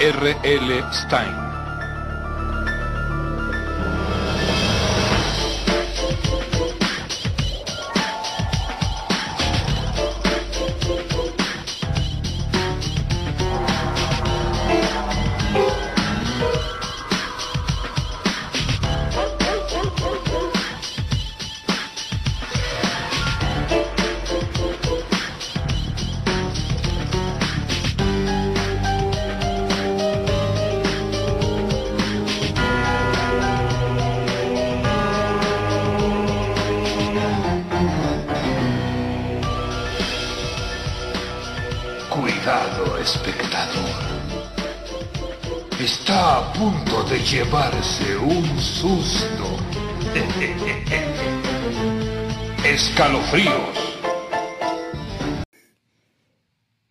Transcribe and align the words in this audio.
R. 0.00 0.34
L. 0.42 0.92
Stein. 0.92 1.49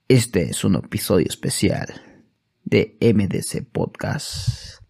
Este 0.09 0.49
es 0.49 0.63
un 0.63 0.73
episodio 0.73 1.27
especial 1.29 1.85
de 2.63 2.97
MDC 2.99 3.63
Podcast. 3.71 4.81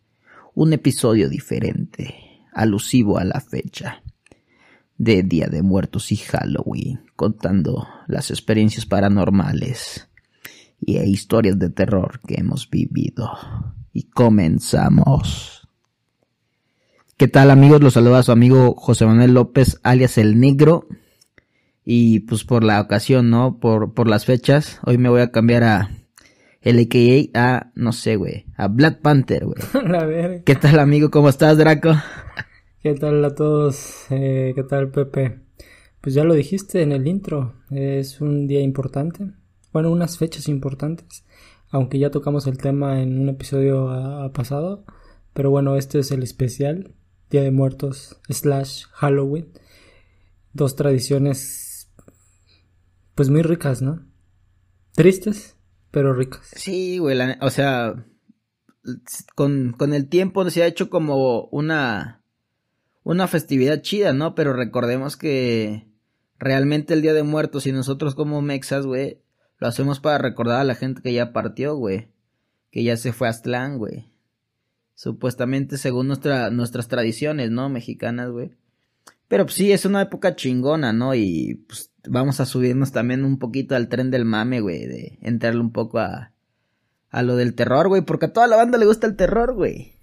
Un 0.55 0.71
episodio 0.71 1.27
diferente, 1.27 2.16
alusivo 2.53 3.17
a 3.17 3.25
la 3.25 3.41
fecha 3.41 4.02
de 4.97 5.23
Día 5.23 5.47
de 5.47 5.61
Muertos 5.61 6.13
y 6.13 6.16
Halloween, 6.16 7.02
contando 7.17 7.85
las 8.08 8.31
experiencias 8.31 8.85
paranormales 8.85 10.08
y 10.80 10.97
historias 10.99 11.59
de 11.59 11.69
terror 11.69 12.21
que 12.25 12.36
hemos 12.36 12.69
vivido. 12.69 13.30
Y 13.91 14.03
comenzamos. 14.03 15.67
¿Qué 17.17 17.27
tal 17.27 17.52
amigos? 17.52 17.81
Los 17.81 17.95
saluda 17.95 18.23
su 18.23 18.31
amigo 18.31 18.73
José 18.75 19.05
Manuel 19.05 19.33
López, 19.33 19.81
alias 19.83 20.17
El 20.17 20.39
Negro. 20.39 20.88
Y 21.91 22.19
pues 22.19 22.43
por 22.43 22.63
la 22.63 22.79
ocasión, 22.81 23.31
¿no? 23.31 23.57
Por, 23.59 23.95
por 23.95 24.07
las 24.07 24.23
fechas, 24.25 24.79
hoy 24.85 24.99
me 24.99 25.09
voy 25.09 25.21
a 25.21 25.31
cambiar 25.31 25.63
a 25.63 25.89
el 26.61 26.77
AKA 26.77 27.31
a, 27.33 27.71
no 27.73 27.93
sé, 27.93 28.15
güey, 28.15 28.45
a 28.57 28.67
Black 28.67 29.01
Panther, 29.01 29.43
güey. 29.45 29.57
¿Qué 30.45 30.53
tal 30.55 30.77
amigo? 30.77 31.09
¿Cómo 31.09 31.29
estás, 31.29 31.57
Draco? 31.57 31.93
¿qué 32.83 32.93
tal 32.93 33.25
a 33.25 33.33
todos? 33.33 34.05
Eh, 34.11 34.51
¿Qué 34.53 34.61
tal, 34.61 34.91
Pepe? 34.91 35.39
Pues 35.99 36.13
ya 36.13 36.23
lo 36.23 36.35
dijiste 36.35 36.83
en 36.83 36.91
el 36.91 37.07
intro, 37.07 37.55
es 37.71 38.21
un 38.21 38.45
día 38.45 38.61
importante. 38.61 39.25
Bueno, 39.73 39.89
unas 39.91 40.19
fechas 40.19 40.47
importantes, 40.47 41.25
aunque 41.71 41.97
ya 41.97 42.11
tocamos 42.11 42.45
el 42.45 42.59
tema 42.59 43.01
en 43.01 43.19
un 43.19 43.29
episodio 43.29 43.89
a- 43.89 44.25
a 44.25 44.31
pasado. 44.31 44.85
Pero 45.33 45.49
bueno, 45.49 45.75
este 45.75 45.97
es 45.97 46.11
el 46.11 46.21
especial, 46.21 46.93
Día 47.31 47.41
de 47.41 47.49
Muertos 47.49 48.19
slash 48.29 48.83
Halloween. 48.91 49.47
Dos 50.53 50.75
tradiciones, 50.75 51.68
pues 53.19 53.29
muy 53.29 53.41
ricas, 53.41 53.81
¿no? 53.81 53.99
Tristes, 54.93 55.57
pero 55.91 56.13
ricas. 56.13 56.53
Sí, 56.55 56.99
güey, 56.99 57.19
o 57.41 57.49
sea, 57.49 58.05
con, 59.35 59.73
con 59.73 59.93
el 59.93 60.07
tiempo 60.07 60.49
se 60.49 60.63
ha 60.63 60.67
hecho 60.67 60.89
como 60.89 61.49
una, 61.51 62.23
una 63.03 63.27
festividad 63.27 63.81
chida, 63.81 64.13
¿no? 64.13 64.35
Pero 64.35 64.53
recordemos 64.53 65.17
que 65.17 65.85
realmente 66.37 66.93
el 66.93 67.02
Día 67.02 67.11
de 67.11 67.23
Muertos 67.23 67.67
y 67.67 67.73
nosotros 67.73 68.15
como 68.15 68.41
mexas, 68.41 68.85
güey, 68.85 69.21
lo 69.58 69.67
hacemos 69.67 69.99
para 69.99 70.17
recordar 70.17 70.61
a 70.61 70.63
la 70.63 70.75
gente 70.75 71.02
que 71.02 71.11
ya 71.11 71.33
partió, 71.33 71.75
güey, 71.75 72.13
que 72.71 72.85
ya 72.85 72.95
se 72.95 73.11
fue 73.11 73.27
a 73.27 73.31
Aztlán, 73.31 73.79
güey. 73.79 74.13
Supuestamente 74.95 75.75
según 75.75 76.08
nuestra, 76.08 76.52
nuestras 76.52 76.87
tradiciones, 76.87 77.52
¿no? 77.52 77.67
Mexicanas, 77.67 78.29
güey. 78.29 78.55
Pero 79.27 79.43
pues, 79.43 79.55
sí, 79.55 79.73
es 79.73 79.83
una 79.83 80.03
época 80.03 80.37
chingona, 80.37 80.93
¿no? 80.93 81.13
Y 81.15 81.65
pues 81.67 81.89
vamos 82.08 82.39
a 82.39 82.45
subirnos 82.45 82.92
también 82.92 83.23
un 83.23 83.39
poquito 83.39 83.76
al 83.76 83.89
tren 83.89 84.11
del 84.11 84.26
mame, 84.26 84.61
güey, 84.61 84.86
de 84.86 85.20
entrarle 85.21 85.61
un 85.61 85.71
poco 85.71 85.99
a, 85.99 86.33
a 87.10 87.23
lo 87.23 87.36
del 87.36 87.55
terror, 87.55 87.87
güey, 87.87 88.02
porque 88.02 88.27
a 88.27 88.33
toda 88.33 88.48
la 88.48 88.55
banda 88.55 88.77
le 88.77 88.86
gusta 88.86 89.08
el 89.08 89.15
terror, 89.15 89.54
güey. 89.54 89.93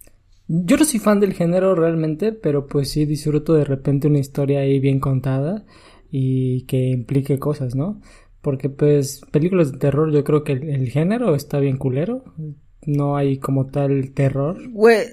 Yo 0.48 0.76
no 0.76 0.84
soy 0.84 1.00
fan 1.00 1.20
del 1.20 1.32
género 1.32 1.74
realmente, 1.74 2.32
pero 2.32 2.66
pues 2.66 2.90
sí 2.90 3.04
disfruto 3.04 3.54
de 3.54 3.64
repente 3.64 4.06
una 4.06 4.18
historia 4.18 4.60
ahí 4.60 4.78
bien 4.78 5.00
contada 5.00 5.64
y 6.10 6.62
que 6.66 6.90
implique 6.90 7.38
cosas, 7.38 7.74
¿no? 7.74 8.00
Porque 8.42 8.70
pues 8.70 9.22
películas 9.32 9.72
de 9.72 9.78
terror 9.78 10.12
yo 10.12 10.22
creo 10.22 10.44
que 10.44 10.52
el, 10.52 10.68
el 10.68 10.88
género 10.88 11.34
está 11.34 11.58
bien 11.58 11.78
culero, 11.78 12.24
no 12.86 13.16
hay 13.16 13.38
como 13.38 13.66
tal 13.66 14.12
terror. 14.12 14.56
Güey, 14.70 15.06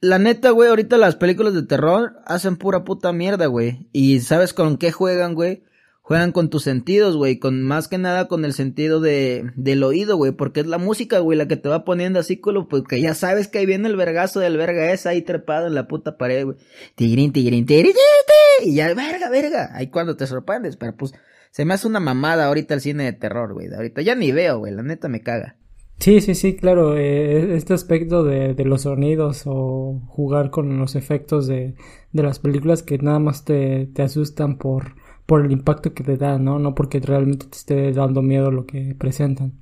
la 0.00 0.20
neta, 0.20 0.50
güey, 0.50 0.68
ahorita 0.68 0.96
las 0.96 1.16
películas 1.16 1.54
de 1.54 1.64
terror 1.64 2.16
hacen 2.24 2.56
pura 2.56 2.84
puta 2.84 3.12
mierda, 3.12 3.46
güey. 3.46 3.88
Y 3.92 4.20
¿sabes 4.20 4.54
con 4.54 4.76
qué 4.76 4.92
juegan, 4.92 5.34
güey? 5.34 5.64
Juegan 6.08 6.32
con 6.32 6.48
tus 6.48 6.62
sentidos, 6.62 7.18
güey, 7.18 7.38
con 7.38 7.62
más 7.62 7.86
que 7.86 7.98
nada 7.98 8.28
con 8.28 8.46
el 8.46 8.54
sentido 8.54 8.98
de, 8.98 9.52
del 9.56 9.82
oído, 9.82 10.16
güey, 10.16 10.32
porque 10.32 10.60
es 10.60 10.66
la 10.66 10.78
música, 10.78 11.18
güey, 11.18 11.36
la 11.36 11.48
que 11.48 11.58
te 11.58 11.68
va 11.68 11.84
poniendo 11.84 12.18
así, 12.18 12.38
culo, 12.38 12.66
porque 12.66 12.98
ya 12.98 13.12
sabes 13.12 13.46
que 13.46 13.58
ahí 13.58 13.66
viene 13.66 13.90
el 13.90 13.96
vergazo 13.96 14.40
del 14.40 14.56
verga 14.56 14.90
esa 14.90 15.10
ahí 15.10 15.20
trepado 15.20 15.66
en 15.66 15.74
la 15.74 15.86
puta 15.86 16.16
pared, 16.16 16.46
güey. 16.46 16.56
Tigrín, 16.94 17.30
tigrín, 17.34 17.66
tigrín, 17.66 17.92
y 18.64 18.74
ya, 18.74 18.94
verga, 18.94 19.28
verga, 19.28 19.68
ahí 19.74 19.88
cuando 19.88 20.16
te 20.16 20.26
sorprendes, 20.26 20.78
pero 20.78 20.96
pues, 20.96 21.12
se 21.50 21.66
me 21.66 21.74
hace 21.74 21.86
una 21.86 22.00
mamada 22.00 22.46
ahorita 22.46 22.72
el 22.72 22.80
cine 22.80 23.04
de 23.04 23.12
terror, 23.12 23.52
güey, 23.52 23.70
ahorita 23.70 24.00
ya 24.00 24.14
ni 24.14 24.32
veo, 24.32 24.60
güey, 24.60 24.72
la 24.72 24.82
neta 24.82 25.08
me 25.08 25.20
caga. 25.20 25.56
Sí, 25.98 26.22
sí, 26.22 26.34
sí, 26.34 26.56
claro, 26.56 26.96
eh, 26.96 27.54
este 27.54 27.74
aspecto 27.74 28.24
de, 28.24 28.54
de 28.54 28.64
los 28.64 28.82
sonidos 28.82 29.42
o 29.44 30.00
jugar 30.06 30.48
con 30.48 30.78
los 30.78 30.94
efectos 30.94 31.46
de, 31.46 31.74
de 32.12 32.22
las 32.22 32.38
películas 32.38 32.82
que 32.82 32.96
nada 32.96 33.18
más 33.18 33.44
te, 33.44 33.90
te 33.92 34.00
asustan 34.00 34.56
por, 34.56 34.94
por 35.28 35.44
el 35.44 35.52
impacto 35.52 35.92
que 35.92 36.02
te 36.02 36.16
dan, 36.16 36.42
¿no? 36.42 36.58
No 36.58 36.74
porque 36.74 37.00
realmente 37.00 37.44
te 37.44 37.58
esté 37.58 37.92
dando 37.92 38.22
miedo 38.22 38.50
lo 38.50 38.64
que 38.64 38.94
presentan. 38.98 39.60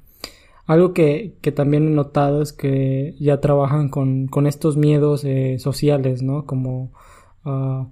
Algo 0.65 0.95
que, 0.95 1.39
que 1.41 1.51
también 1.51 1.89
he 1.89 1.91
notado 1.91 2.41
es 2.41 2.53
que 2.53 3.17
ya 3.19 3.41
trabajan 3.41 3.89
con, 3.89 4.29
con 4.29 4.47
estos 4.47 4.77
miedos 4.77 5.25
eh, 5.25 5.59
sociales, 5.59 6.23
¿no? 6.23 6.47
Como, 6.47 6.93
ah, 7.45 7.89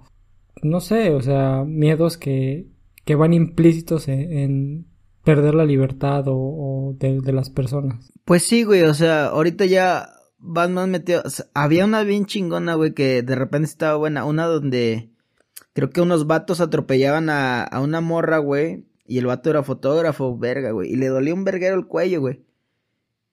no 0.63 0.79
sé, 0.79 1.11
o 1.11 1.21
sea, 1.21 1.65
miedos 1.67 2.17
que, 2.17 2.69
que 3.03 3.15
van 3.15 3.33
implícitos 3.33 4.07
en, 4.07 4.31
en 4.31 4.87
perder 5.25 5.53
la 5.53 5.65
libertad 5.65 6.29
o, 6.29 6.37
o 6.37 6.93
de, 6.97 7.19
de 7.19 7.33
las 7.33 7.49
personas. 7.49 8.13
Pues 8.23 8.43
sí, 8.43 8.63
güey, 8.63 8.83
o 8.83 8.93
sea, 8.93 9.25
ahorita 9.25 9.65
ya 9.65 10.07
van 10.39 10.73
más 10.73 10.87
metidos. 10.87 11.45
Había 11.53 11.83
una 11.83 12.03
bien 12.03 12.25
chingona, 12.25 12.75
güey, 12.75 12.93
que 12.93 13.21
de 13.21 13.35
repente 13.35 13.65
estaba 13.67 13.97
buena. 13.97 14.23
Una 14.23 14.45
donde 14.45 15.09
creo 15.75 15.91
que 15.91 16.01
unos 16.01 16.25
vatos 16.25 16.59
atropellaban 16.61 17.29
a, 17.29 17.61
a 17.63 17.81
una 17.81 18.01
morra, 18.01 18.39
güey. 18.39 18.85
Y 19.05 19.19
el 19.19 19.27
vato 19.27 19.51
era 19.51 19.61
fotógrafo, 19.61 20.35
verga, 20.35 20.71
güey. 20.71 20.91
Y 20.91 20.95
le 20.95 21.09
dolía 21.09 21.35
un 21.35 21.43
verguero 21.43 21.75
el 21.75 21.85
cuello, 21.85 22.21
güey. 22.21 22.41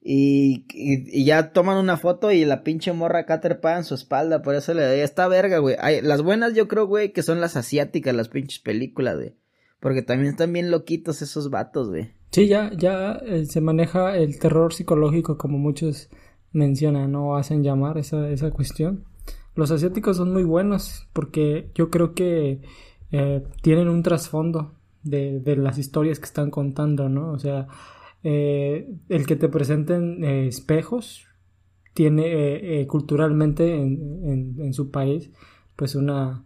Y, 0.05 0.67
y, 0.75 1.25
ya 1.25 1.53
toman 1.53 1.79
una 1.79 1.97
foto 1.97 2.33
y 2.33 2.45
la 2.45 2.65
pinche 2.65 2.93
morra 2.93 3.25
trepada 3.41 3.79
en 3.79 3.85
su 3.85 3.95
espalda. 3.95 4.43
Por 4.43 4.55
eso 4.57 4.75
le 4.75 4.83
da 4.83 4.93
esta 4.95 5.29
verga, 5.29 5.59
güey. 5.59 5.77
Hay- 5.79 6.03
Las 6.03 6.23
buenas 6.23 6.55
yo 6.55 6.67
creo, 6.69 6.87
güey, 6.87 7.13
que 7.13 7.23
son 7.23 7.41
las 7.41 7.57
asiáticas, 7.57 8.15
las 8.15 8.29
pinches 8.29 8.59
películas, 8.59 9.15
güey. 9.17 9.37
Porque 9.81 10.03
también 10.03 10.33
están 10.33 10.53
bien 10.53 10.71
loquitos 10.71 11.23
esos 11.23 11.49
vatos, 11.51 11.89
güey. 11.89 12.11
Sí, 12.33 12.49
ya, 12.49 12.71
ya 12.77 13.12
eh, 13.25 13.47
se 13.47 13.61
maneja 13.61 14.17
el 14.17 14.38
terror 14.38 14.75
psicológico 14.75 15.38
como 15.38 15.59
muchos 15.59 16.09
mencionan 16.50 17.15
o 17.15 17.37
hacen 17.37 17.62
llamar 17.62 17.97
esa, 17.99 18.29
esa 18.29 18.50
cuestión. 18.50 19.05
Los 19.54 19.70
asiáticos 19.70 20.16
son 20.16 20.32
muy 20.32 20.44
buenos 20.44 21.08
porque 21.12 21.70
yo 21.75 21.90
creo 21.90 22.14
que 22.14 22.62
eh, 23.10 23.44
tienen 23.62 23.88
un 23.88 24.02
trasfondo 24.02 24.72
de, 25.02 25.40
de 25.40 25.56
las 25.56 25.78
historias 25.78 26.19
que 26.19 26.25
están 26.26 26.50
contando, 26.50 27.08
¿no? 27.08 27.32
O 27.32 27.38
sea, 27.38 27.66
eh, 28.22 28.88
el 29.08 29.26
que 29.26 29.37
te 29.37 29.49
presenten 29.49 30.25
eh, 30.25 30.46
espejos 30.49 31.26
tiene 31.94 32.87
culturalmente 32.87 33.76
en, 33.76 34.22
en- 34.25 34.56
en 34.60 34.72
su 34.75 34.90
país 34.90 35.31
pues 35.76 35.94
una 35.94 36.44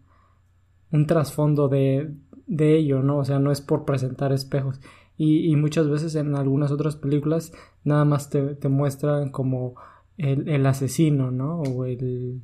un 0.90 1.06
trasfondo 1.06 1.68
de, 1.68 2.14
de 2.46 2.76
ello, 2.76 3.02
¿no? 3.02 3.18
O 3.18 3.24
sea, 3.24 3.38
no 3.38 3.50
es 3.52 3.60
por 3.60 3.84
presentar 3.84 4.32
espejos. 4.32 4.80
Y, 5.18 5.50
y 5.50 5.56
muchas 5.56 5.88
veces 5.88 6.14
en 6.14 6.34
algunas 6.36 6.70
otras 6.70 6.96
películas 6.96 7.52
nada 7.84 8.04
más 8.04 8.30
te, 8.30 8.54
te 8.54 8.68
muestran 8.68 9.30
como 9.30 9.74
el, 10.18 10.48
el 10.48 10.66
asesino, 10.66 11.30
¿no? 11.30 11.60
O 11.62 11.84
el, 11.84 12.42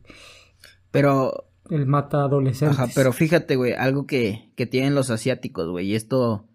Pero 0.92 1.48
el 1.70 1.86
mata 1.86 2.22
adolescentes. 2.22 2.78
Ajá, 2.78 2.92
pero 2.94 3.12
fíjate, 3.12 3.56
güey, 3.56 3.72
algo 3.72 4.06
que, 4.06 4.52
que 4.56 4.66
tienen 4.66 4.94
los 4.94 5.10
asiáticos, 5.10 5.68
güey, 5.68 5.88
y 5.88 5.94
esto, 5.94 6.46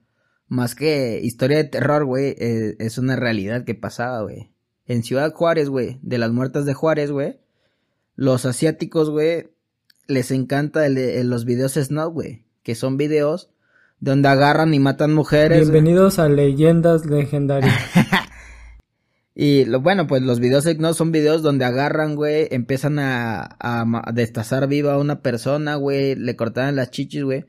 más 0.48 0.76
que 0.76 1.20
historia 1.22 1.58
de 1.58 1.64
terror, 1.66 2.06
güey, 2.06 2.36
eh, 2.38 2.76
es 2.80 2.98
una 2.98 3.16
realidad 3.16 3.66
que 3.66 3.76
pasaba, 3.76 4.22
güey. 4.22 4.52
en 4.86 5.04
Ciudad 5.04 5.34
Juárez, 5.34 5.70
güey, 5.70 6.00
de 6.02 6.18
las 6.18 6.32
muertas 6.32 6.66
de 6.66 6.74
Juárez, 6.74 7.12
güey, 7.12 7.40
los 8.16 8.46
asiáticos, 8.46 9.10
güey, 9.10 9.50
les 10.08 10.32
encanta 10.32 10.86
el, 10.86 11.30
los 11.30 11.46
videos 11.46 11.74
snob, 11.74 12.14
güey, 12.14 12.46
que 12.64 12.76
son 12.76 12.96
videos 12.96 13.50
donde 14.00 14.30
agarran 14.30 14.74
y 14.74 14.80
matan 14.80 15.14
mujeres. 15.14 15.72
Bienvenidos 15.72 16.20
a 16.20 16.30
leyendas 16.30 17.06
legendarias. 17.08 17.74
y 19.40 19.66
lo 19.66 19.82
bueno, 19.82 20.08
pues 20.08 20.24
los 20.24 20.40
videos 20.40 20.66
no 20.80 20.96
son 20.96 21.12
videos 21.12 21.44
donde 21.44 21.64
agarran, 21.64 22.16
güey, 22.16 22.48
empiezan 22.50 22.98
a, 22.98 23.56
a, 23.60 24.12
destazar 24.12 24.68
viva 24.68 24.96
a 24.96 24.98
una 24.98 25.22
persona, 25.22 25.76
güey, 25.76 26.16
le 26.16 26.36
cortaban 26.36 26.76
las 26.76 26.90
chichis, 26.90 27.24
güey. 27.24 27.46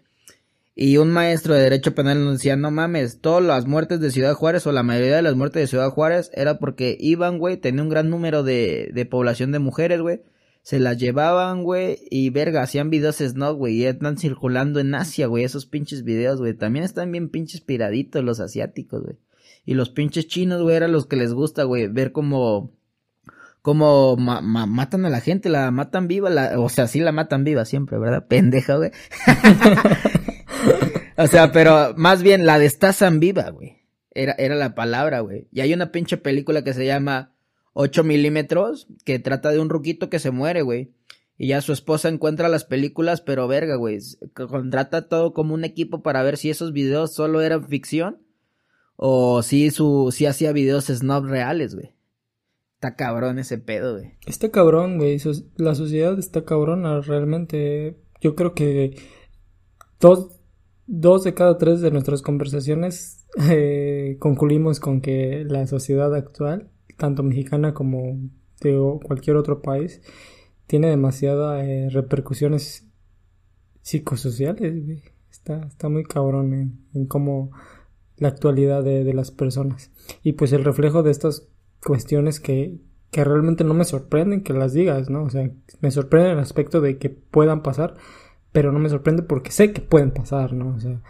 Y 0.75 0.99
un 0.99 1.11
maestro 1.11 1.55
de 1.55 1.63
derecho 1.63 1.95
penal 1.95 2.23
nos 2.23 2.35
decía, 2.35 2.57
no 2.57 2.71
mames, 2.71 3.23
todas 3.23 3.43
las 3.43 3.67
muertes 3.67 4.01
de 4.01 4.11
Ciudad 4.11 4.35
Juárez 4.35 4.67
o 4.67 4.73
la 4.73 4.83
mayoría 4.83 5.17
de 5.17 5.23
las 5.23 5.35
muertes 5.35 5.63
de 5.63 5.67
Ciudad 5.67 5.89
Juárez 5.89 6.31
era 6.35 6.59
porque 6.59 6.95
iban, 7.01 7.39
güey, 7.39 7.57
tenía 7.57 7.83
un 7.83 7.89
gran 7.89 8.11
número 8.11 8.43
de, 8.43 8.91
de 8.93 9.07
población 9.07 9.51
de 9.51 9.59
mujeres, 9.59 10.03
güey 10.03 10.21
se 10.61 10.81
las 10.81 10.99
llevaban, 10.99 11.63
güey, 11.63 11.97
y 12.11 12.29
verga, 12.29 12.61
hacían 12.61 12.91
videos 12.91 13.17
snob, 13.17 13.57
güey, 13.57 13.77
y 13.77 13.85
están 13.87 14.19
circulando 14.19 14.81
en 14.81 14.95
Asia, 14.95 15.27
güey, 15.27 15.45
esos 15.45 15.65
pinches 15.65 16.05
videos, 16.05 16.41
güey. 16.41 16.53
También 16.53 16.85
están 16.85 17.11
bien 17.11 17.31
pinches 17.31 17.63
piraditos 17.63 18.23
los 18.23 18.39
asiáticos, 18.39 19.03
güey. 19.03 19.17
Y 19.69 19.75
los 19.75 19.91
pinches 19.91 20.27
chinos, 20.29 20.63
güey, 20.63 20.77
eran 20.77 20.93
los 20.93 21.05
que 21.05 21.17
les 21.17 21.35
gusta, 21.35 21.65
güey, 21.65 21.89
ver 21.89 22.11
cómo, 22.11 22.73
cómo 23.61 24.17
matan 24.17 25.05
a 25.05 25.11
la 25.11 25.21
gente, 25.21 25.51
la 25.51 25.71
matan 25.71 26.09
viva, 26.09 26.31
la, 26.31 26.59
o 26.59 26.71
sea, 26.71 26.87
sí 26.87 27.01
la 27.01 27.13
matan 27.13 27.45
viva 27.45 27.67
siempre, 27.67 27.99
¿verdad? 27.99 28.27
Pendeja, 28.27 28.77
güey. 28.77 28.93
o 31.19 31.27
sea, 31.27 31.53
pero 31.53 31.93
más 31.99 32.23
bien 32.23 32.47
la 32.47 32.59
destazan 32.59 33.21
viva, 33.21 33.51
güey. 33.51 33.83
Era, 34.11 34.33
era 34.39 34.55
la 34.55 34.75
palabra, 34.75 35.21
güey. 35.21 35.49
Y 35.53 35.61
hay 35.61 35.75
una 35.75 35.93
pinche 35.93 36.17
película 36.17 36.65
que 36.65 36.73
se 36.73 36.87
llama 36.87 37.35
8 37.75 38.05
milímetros 38.05 38.89
que 39.05 39.19
trata 39.19 39.51
de 39.51 39.59
un 39.59 39.69
ruquito 39.69 40.09
que 40.09 40.19
se 40.19 40.31
muere, 40.31 40.63
güey. 40.63 40.95
Y 41.37 41.49
ya 41.49 41.61
su 41.61 41.75
esposa 41.75 42.09
encuentra 42.09 42.49
las 42.49 42.65
películas, 42.65 43.21
pero 43.21 43.47
verga, 43.47 43.75
güey. 43.75 43.99
Contrata 44.33 45.09
todo 45.09 45.35
como 45.35 45.53
un 45.53 45.65
equipo 45.65 46.03
para 46.03 46.23
ver 46.23 46.39
si 46.39 46.49
esos 46.49 46.73
videos 46.73 47.13
solo 47.13 47.43
eran 47.43 47.69
ficción. 47.69 48.23
O 49.01 49.43
si 49.43 49.71
su, 49.71 50.11
si 50.13 50.27
hacía 50.27 50.53
videos 50.53 50.87
snob 50.87 51.27
reales, 51.27 51.75
güey. 51.75 51.95
Está 52.75 52.97
cabrón 52.97 53.39
ese 53.39 53.59
pedo, 53.59 53.99
güey. 53.99 54.13
Está 54.27 54.51
cabrón, 54.51 54.99
güey. 54.99 55.19
La 55.57 55.75
sociedad 55.75 56.19
está 56.19 56.45
cabrona, 56.45 57.01
realmente. 57.01 57.97
Yo 58.21 58.35
creo 58.35 58.55
que 58.55 58.97
dos, 60.01 60.41
dos 60.87 61.23
de 61.23 61.35
cada 61.35 61.59
tres 61.59 61.81
de 61.81 61.93
nuestras 61.93 62.23
conversaciones 62.23 63.25
eh, 63.51 64.17
concluimos 64.19 64.81
con 64.81 65.01
que 65.01 65.45
la 65.49 65.67
sociedad 65.67 66.15
actual 66.15 66.71
tanto 66.99 67.23
mexicana 67.23 67.73
como 67.73 68.19
de 68.61 68.99
cualquier 69.05 69.37
otro 69.37 69.63
país, 69.63 70.03
tiene 70.67 70.89
demasiadas 70.89 71.65
eh, 71.65 71.89
repercusiones 71.91 72.87
psicosociales. 73.81 75.03
Está, 75.31 75.61
está 75.67 75.89
muy 75.89 76.05
cabrón 76.05 76.83
en 76.93 77.07
cómo 77.07 77.53
la 78.19 78.29
actualidad 78.29 78.83
de, 78.83 79.13
las 79.15 79.31
personas. 79.31 79.91
Y 80.23 80.33
pues 80.33 80.53
el 80.53 80.65
reflejo 80.65 81.03
de 81.03 81.11
estas 81.11 81.49
cuestiones 81.85 82.41
que, 82.41 82.79
que 83.11 83.25
realmente 83.25 83.65
no 83.65 83.75
me 83.75 83.85
sorprenden 83.85 84.43
que 84.43 84.53
las 84.53 84.73
digas, 84.73 85.11
¿no? 85.11 85.25
O 85.25 85.31
sea, 85.31 85.51
me 85.81 85.91
sorprende 85.91 86.33
el 86.33 86.39
aspecto 86.39 86.81
de 86.81 86.99
que 86.99 87.11
puedan 87.11 87.63
pasar, 87.63 87.97
pero 88.53 88.73
no 88.73 88.79
me 88.79 88.89
sorprende 88.89 89.23
porque 89.23 89.51
sé 89.51 89.73
que 89.73 89.81
pueden 89.81 90.11
pasar, 90.11 90.53
¿no? 90.53 90.75
O 90.75 90.81
sea, 90.81 91.01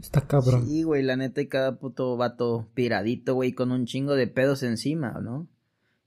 Está 0.00 0.26
cabrón. 0.26 0.66
Sí, 0.66 0.82
güey, 0.82 1.02
la 1.02 1.16
neta 1.16 1.40
y 1.40 1.46
cada 1.46 1.78
puto 1.78 2.16
vato 2.16 2.68
piradito, 2.74 3.34
güey, 3.34 3.52
con 3.52 3.70
un 3.70 3.86
chingo 3.86 4.16
de 4.16 4.26
pedos 4.26 4.62
encima, 4.62 5.20
¿no? 5.22 5.46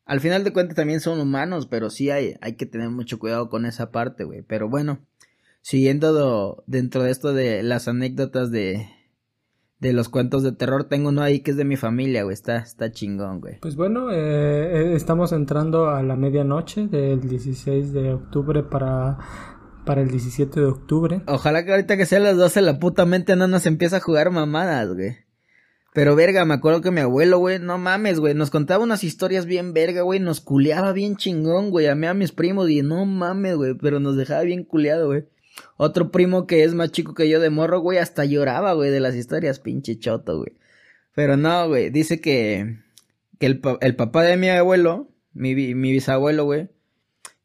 Al 0.06 0.20
final 0.20 0.44
de 0.44 0.54
cuentas 0.54 0.76
también 0.76 1.00
son 1.00 1.20
humanos, 1.20 1.68
pero 1.68 1.90
sí 1.90 2.10
hay, 2.10 2.36
hay 2.42 2.56
que 2.56 2.66
tener 2.66 2.90
mucho 2.90 3.20
cuidado 3.20 3.50
con 3.50 3.66
esa 3.66 3.92
parte, 3.92 4.24
güey. 4.24 4.42
Pero 4.42 4.70
bueno, 4.70 5.00
siguiendo 5.62 6.64
dentro 6.68 7.04
de 7.04 7.12
esto 7.12 7.34
de 7.34 7.64
las 7.64 7.88
anécdotas 7.88 8.52
de, 8.52 8.90
de 9.80 9.94
los 9.94 10.10
cuentos 10.10 10.44
de 10.44 10.52
terror, 10.52 10.86
tengo 10.86 11.10
uno 11.10 11.22
ahí 11.22 11.42
que 11.42 11.52
es 11.52 11.58
de 11.58 11.66
mi 11.66 11.76
familia, 11.76 12.24
güey. 12.24 12.34
Está, 12.34 12.58
está 12.58 12.92
chingón, 12.92 13.42
güey. 13.42 13.60
Pues 13.62 13.76
bueno, 13.76 14.12
eh, 14.12 14.16
eh 14.16 14.96
estamos 14.96 15.32
entrando 15.32 15.90
a 15.90 16.02
la 16.04 16.16
medianoche 16.16 16.88
del 16.88 17.22
16 17.22 17.94
de 17.94 18.14
octubre 18.14 18.64
para 18.64 19.18
para 19.88 20.02
el 20.02 20.12
17 20.12 20.60
de 20.60 20.66
octubre. 20.66 21.22
Ojalá 21.28 21.64
que 21.64 21.72
ahorita 21.72 21.96
que 21.96 22.06
sea 22.06 22.20
las 22.20 22.36
12 22.36 22.62
la 22.62 22.78
puta 22.78 23.06
mente 23.06 23.38
no 23.38 23.48
nos 23.48 23.66
empieza 23.66 23.98
a 23.98 24.02
jugar 24.02 24.30
mamadas, 24.32 24.94
güey. 24.94 25.16
Pero 25.94 26.16
verga, 26.16 26.46
me 26.46 26.54
acuerdo 26.54 26.82
que 26.82 26.92
mi 26.92 27.02
abuelo, 27.02 27.40
güey, 27.40 27.58
no 27.58 27.80
mames, 27.80 28.20
güey, 28.20 28.36
nos 28.36 28.52
contaba 28.52 28.84
unas 28.84 29.04
historias 29.04 29.48
bien 29.48 29.74
verga, 29.74 30.04
güey, 30.04 30.20
nos 30.20 30.42
culeaba 30.42 30.92
bien 30.92 31.16
chingón, 31.16 31.72
güey, 31.72 31.88
a 31.88 31.96
mí 31.96 32.06
a 32.06 32.14
mis 32.14 32.34
primos 32.34 32.70
y 32.70 32.84
no 32.84 33.04
mames, 33.06 33.56
güey, 33.56 33.74
pero 33.76 34.00
nos 34.00 34.16
dejaba 34.16 34.42
bien 34.42 34.64
culeado, 34.64 35.08
güey. 35.08 35.26
Otro 35.78 36.12
primo 36.12 36.48
que 36.48 36.64
es 36.64 36.74
más 36.74 36.92
chico 36.92 37.14
que 37.14 37.30
yo 37.30 37.40
de 37.40 37.50
morro, 37.50 37.80
güey, 37.80 38.00
hasta 38.00 38.26
lloraba, 38.26 38.74
güey, 38.74 38.90
de 38.90 39.00
las 39.00 39.16
historias, 39.16 39.60
pinche 39.60 40.00
choto, 40.00 40.38
güey. 40.38 40.54
Pero 41.14 41.38
no, 41.38 41.68
güey, 41.68 41.90
dice 41.90 42.20
que, 42.22 42.80
que 43.40 43.46
el, 43.46 43.60
papá 43.96 44.24
de 44.24 44.38
mi 44.38 44.50
abuelo, 44.50 45.10
mi, 45.34 45.54
bisabuelo, 45.54 46.46
güey, 46.46 46.70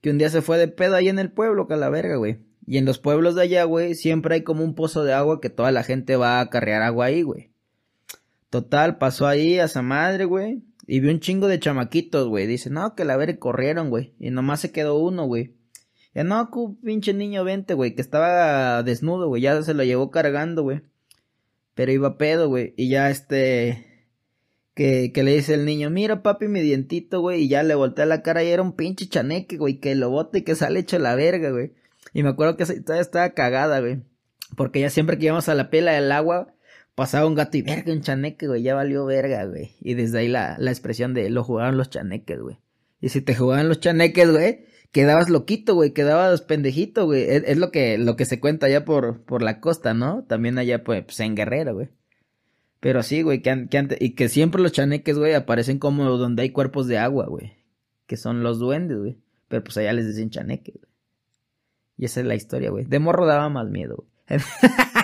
que 0.01 0.11
un 0.11 0.19
día 0.19 0.31
se 0.31 0.43
fue 0.43 0.59
de 0.59 0.69
pedo 0.69 0.97
ahí 0.97 1.09
en 1.09 1.19
el 1.19 1.31
pueblo, 1.31 1.67
que 1.69 1.77
la 1.77 1.89
verga, 1.89 2.17
güey. 2.17 2.39
Y 2.67 2.79
en 2.79 2.85
los 2.85 2.99
pueblos 2.99 3.35
de 3.35 3.43
allá, 3.43 3.65
güey, 3.65 3.95
siempre 3.95 4.37
hay 4.37 4.43
como 4.43 4.65
un 4.65 4.75
pozo 4.75 5.05
de 5.05 5.13
agua 5.13 5.41
que 5.41 5.51
toda 5.51 5.73
la 5.73 5.83
gente 5.83 6.17
va 6.17 6.41
a 6.41 6.49
carrear 6.49 6.83
agua 6.83 7.07
ahí, 7.07 7.23
güey. 7.23 7.51
Total, 8.51 8.99
pasó 8.99 9.27
ahí 9.27 9.59
a 9.59 9.65
esa 9.65 9.83
madre, 9.83 10.27
güey. 10.27 10.63
Y 10.87 11.01
vio 11.01 11.11
un 11.11 11.21
chingo 11.21 11.49
de 11.49 11.59
chamaquitos, 11.59 12.29
güey. 12.29 12.47
Dice, 12.47 12.69
no, 12.71 12.95
que 12.95 13.05
la 13.05 13.17
verga 13.17 13.39
corrieron, 13.39 13.89
güey. 13.89 14.15
Y 14.19 14.31
nomás 14.31 14.61
se 14.61 14.73
quedó 14.73 14.99
uno, 14.99 15.25
güey. 15.25 15.55
Ya 16.15 16.25
no, 16.25 16.51
pinche 16.85 17.15
niño, 17.15 17.45
vente, 17.45 17.75
güey, 17.75 17.95
que 17.95 18.03
estaba 18.03 18.83
desnudo, 18.83 19.29
güey. 19.29 19.43
Ya 19.43 19.63
se 19.63 19.75
lo 19.75 19.83
llevó 19.85 20.11
cargando, 20.11 20.63
güey. 20.63 20.83
Pero 21.75 21.93
iba 21.93 22.19
pedo, 22.19 22.49
güey. 22.49 22.75
Y 22.77 22.91
ya 22.91 23.11
este 23.11 23.93
que, 24.75 25.13
que 25.13 25.23
le 25.23 25.35
dice 25.35 25.55
el 25.55 25.65
niño, 25.65 25.91
mira 25.91 26.23
papi 26.23 26.49
mi 26.49 26.61
dientito, 26.61 27.21
güey, 27.21 27.43
y 27.43 27.49
ya 27.49 27.63
le 27.63 27.75
voltea 27.75 28.07
la 28.07 28.23
cara 28.23 28.43
y 28.43 28.49
era 28.49 28.63
un 28.63 28.73
pinche 28.73 29.07
chaneque, 29.09 29.57
güey, 29.57 29.79
que 29.81 29.95
lo 29.95 30.11
bote 30.11 30.39
y 30.39 30.43
que 30.43 30.55
sale 30.55 30.81
hecho 30.81 30.99
la 30.99 31.15
verga, 31.15 31.51
güey. 31.51 31.73
Y 32.13 32.23
me 32.23 32.31
acuerdo 32.31 32.57
que 32.57 32.65
todavía 32.67 33.03
estaba 33.03 33.31
cagada, 33.31 33.81
güey. 33.81 34.03
Porque 34.57 34.81
ya 34.81 34.91
siempre 34.91 35.19
que 35.19 35.27
íbamos 35.27 35.49
a 35.49 35.55
la 35.55 35.71
pela 35.71 35.93
del 35.93 36.13
agua, 36.13 36.55
pasaba 36.95 37.27
un 37.27 37.35
gato 37.35 37.57
y 37.57 37.63
verga, 37.63 37.93
un 37.93 38.03
chaneque, 38.03 38.47
güey, 38.47 38.63
ya 38.63 38.75
valió 38.75 39.05
verga, 39.07 39.45
güey. 39.47 39.77
Y 39.81 39.95
desde 39.95 40.21
ahí 40.21 40.29
la, 40.29 40.57
la 40.59 40.71
expresión 40.71 41.15
de 41.15 41.31
lo 41.31 41.45
jugaban 41.45 41.77
los 41.77 41.91
chaneques, 41.91 42.41
güey. 42.41 42.59
Y 43.01 43.09
si 43.09 43.21
te 43.21 43.35
jugaban 43.35 43.69
los 43.69 43.81
chaneques, 43.81 44.31
güey, 44.31 44.67
quedabas 44.93 45.31
loquito, 45.31 45.75
güey, 45.75 45.93
quedabas 45.93 46.43
pendejito, 46.43 47.07
güey. 47.07 47.25
Es, 47.25 47.59
lo 47.59 47.71
que, 47.71 47.99
lo 47.99 48.15
que 48.17 48.27
se 48.27 48.39
cuenta 48.39 48.67
allá 48.67 48.85
por, 48.85 49.23
por 49.23 49.43
la 49.43 49.61
costa, 49.61 49.95
¿no? 49.95 50.25
También 50.25 50.59
allá, 50.59 50.85
pues, 50.85 51.05
pues 51.05 51.19
en 51.21 51.35
Guerrero, 51.35 51.75
güey. 51.75 51.89
Pero 52.79 53.03
sí, 53.03 53.23
güey, 53.23 53.43
que, 53.43 53.69
que 53.69 53.97
y 54.01 54.11
que 54.11 54.29
siempre 54.29 54.63
los 54.63 54.73
chaneques, 54.73 55.19
güey, 55.19 55.35
aparecen 55.35 55.79
como 55.79 56.05
donde 56.17 56.43
hay 56.43 56.51
cuerpos 56.51 56.87
de 56.87 56.99
agua, 56.99 57.27
güey. 57.27 57.55
Que 58.07 58.17
son 58.17 58.43
los 58.43 58.59
duendes, 58.59 58.99
güey. 58.99 59.19
Pero 59.49 59.65
pues 59.65 59.77
allá 59.79 59.93
les 59.93 60.07
dicen 60.07 60.31
chaneques, 60.31 60.75
güey. 60.75 60.93
Y 61.97 62.05
esa 62.05 62.21
es 62.21 62.27
la 62.27 62.35
historia, 62.35 62.71
güey. 62.71 62.85
De 62.85 62.99
morro 62.99 63.27
daba 63.27 63.49
más 63.49 63.69
miedo, 63.69 64.05
güey. 64.29 64.41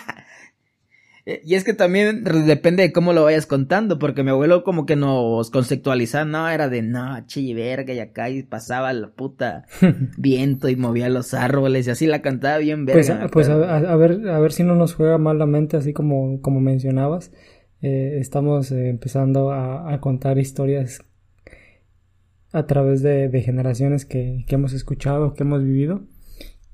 y 1.44 1.54
es 1.54 1.64
que 1.64 1.74
también 1.74 2.24
depende 2.24 2.82
de 2.82 2.92
cómo 2.92 3.12
lo 3.12 3.24
vayas 3.24 3.44
contando, 3.44 3.98
porque 3.98 4.22
mi 4.22 4.30
abuelo 4.30 4.64
como 4.64 4.86
que 4.86 4.96
nos 4.96 5.50
conceptualizaba, 5.50 6.24
no, 6.24 6.48
era 6.48 6.68
de 6.68 6.82
no, 6.82 7.24
y 7.34 7.54
verga, 7.54 7.92
y 7.92 7.98
acá 7.98 8.30
y 8.30 8.42
pasaba 8.42 8.92
la 8.92 9.10
puta 9.10 9.66
viento 10.16 10.68
y 10.68 10.76
movía 10.76 11.08
los 11.08 11.34
árboles, 11.34 11.86
y 11.86 11.90
así 11.90 12.06
la 12.06 12.22
cantaba 12.22 12.58
bien 12.58 12.86
pues, 12.86 13.08
verga. 13.08 13.28
Pues, 13.28 13.48
pues 13.48 13.48
a, 13.48 13.96
ver, 13.96 14.28
a 14.28 14.38
ver 14.38 14.52
si 14.52 14.62
no 14.62 14.74
nos 14.74 14.94
juega 14.94 15.18
mal 15.18 15.38
la 15.38 15.46
mente, 15.46 15.76
así 15.76 15.92
como, 15.92 16.40
como 16.40 16.60
mencionabas. 16.60 17.30
Eh, 17.80 18.18
estamos 18.18 18.72
eh, 18.72 18.88
empezando 18.88 19.52
a, 19.52 20.00
contar 20.00 20.38
historias 20.38 21.04
a 22.52 22.66
través 22.66 23.02
de, 23.02 23.30
generaciones 23.42 24.04
que, 24.04 24.44
hemos 24.48 24.72
escuchado, 24.72 25.34
que 25.34 25.42
hemos 25.42 25.62
vivido. 25.62 26.02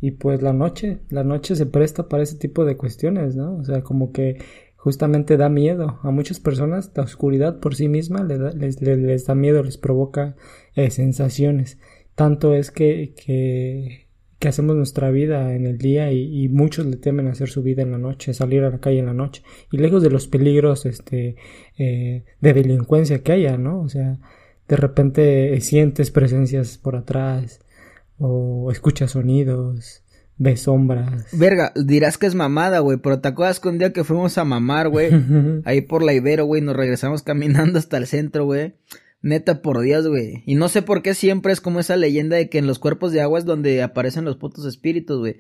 Y 0.05 0.11
pues 0.11 0.43
la 0.43 0.53
noche, 0.53 0.99
la 1.09 1.25
noche 1.25 1.57
se 1.57 1.65
presta 1.65 2.11
para 2.11 2.25
ese 2.25 2.37
tipo 2.37 2.67
de 2.67 2.77
cuestiones, 2.77 3.37
¿no? 3.37 3.57
O 3.57 3.65
sea, 3.65 3.81
como 3.83 4.13
que 4.13 4.37
justamente 4.77 5.39
da 5.39 5.49
miedo. 5.49 5.99
A 6.03 6.11
muchas 6.11 6.41
personas 6.41 6.93
la 6.95 7.05
oscuridad 7.05 7.59
por 7.59 7.75
sí 7.75 7.89
misma 7.89 8.23
les, 8.23 8.77
les, 8.79 9.25
da 9.27 9.35
miedo, 9.35 9.63
les 9.63 9.79
provoca 9.79 10.37
eh, 10.75 10.91
sensaciones. 10.91 11.79
Tanto 12.15 12.55
es 12.55 12.71
que, 12.71 13.15
que 13.17 14.05
que 14.39 14.49
hacemos 14.49 14.77
nuestra 14.77 15.11
vida 15.11 15.55
en 15.55 15.65
el 15.65 15.79
día 15.79 16.13
y, 16.13 16.51
muchos 16.51 16.85
le 16.85 16.99
temen 16.99 17.29
hacer 17.29 17.49
su 17.49 17.63
vida 17.63 17.81
en 17.81 17.93
la 17.93 17.99
noche, 17.99 18.35
salir 18.35 18.63
a 18.63 18.69
la 18.69 18.81
calle 18.81 18.99
en 18.99 19.07
la 19.07 19.15
noche 19.15 19.43
y 19.73 19.79
lejos 19.79 20.03
de 20.03 20.11
los 20.11 20.29
peligros 20.29 20.85
este 20.85 21.37
eh, 21.79 22.25
de 22.43 22.53
delincuencia 22.53 23.23
que 23.23 23.33
haya, 23.33 23.57
¿no? 23.57 23.81
O 23.81 23.89
sea, 23.89 24.19
de 24.69 24.77
repente 24.77 25.59
sientes 25.63 26.11
presencias 26.11 26.77
por 26.77 26.95
atrás 26.95 27.64
o 28.19 28.71
escuchas 28.71 29.13
sonidos, 29.13 30.03
ves 30.37 30.63
sombras. 30.63 31.27
Verga, 31.33 31.73
dirás 31.77 32.19
que 32.19 32.27
es 32.27 32.35
mamada, 32.35 32.81
güey, 32.81 32.99
pero 32.99 33.21
te 33.21 33.29
acuerdas 33.29 33.61
que 33.61 33.69
un 33.69 33.79
día 33.79 33.93
que 33.93 34.05
fuimos 34.05 34.39
a 34.39 34.45
mamar, 34.45 34.89
güey, 34.89 35.11
ahí 35.65 35.81
por 35.81 36.03
la 36.03 36.13
Ibero, 36.13 36.45
güey, 36.45 36.63
nos 36.63 36.77
regresamos 36.77 37.23
caminando 37.23 37.79
hasta 37.79 37.97
el 37.97 38.07
centro, 38.07 38.45
güey 38.45 38.75
Neta, 39.25 39.63
por 39.63 39.81
Dios, 39.81 40.07
güey. 40.07 40.43
Y 40.45 40.55
no 40.55 40.69
sé 40.69 40.83
por 40.83 41.01
qué 41.01 41.15
siempre 41.15 41.55
es 41.55 41.63
como 41.63 41.81
esa 41.81 41.97
leyenda 41.97 42.37
de 42.37 42.51
que 42.51 42.59
en 42.59 42.67
los 42.67 42.79
cuerpos 42.79 43.11
de 43.11 43.23
agua 43.23 43.39
es 43.39 43.47
donde 43.47 43.83
aparecen 43.83 44.27
los 44.27 44.37
putos 44.37 44.67
espíritus, 44.67 45.19
güey. 45.19 45.39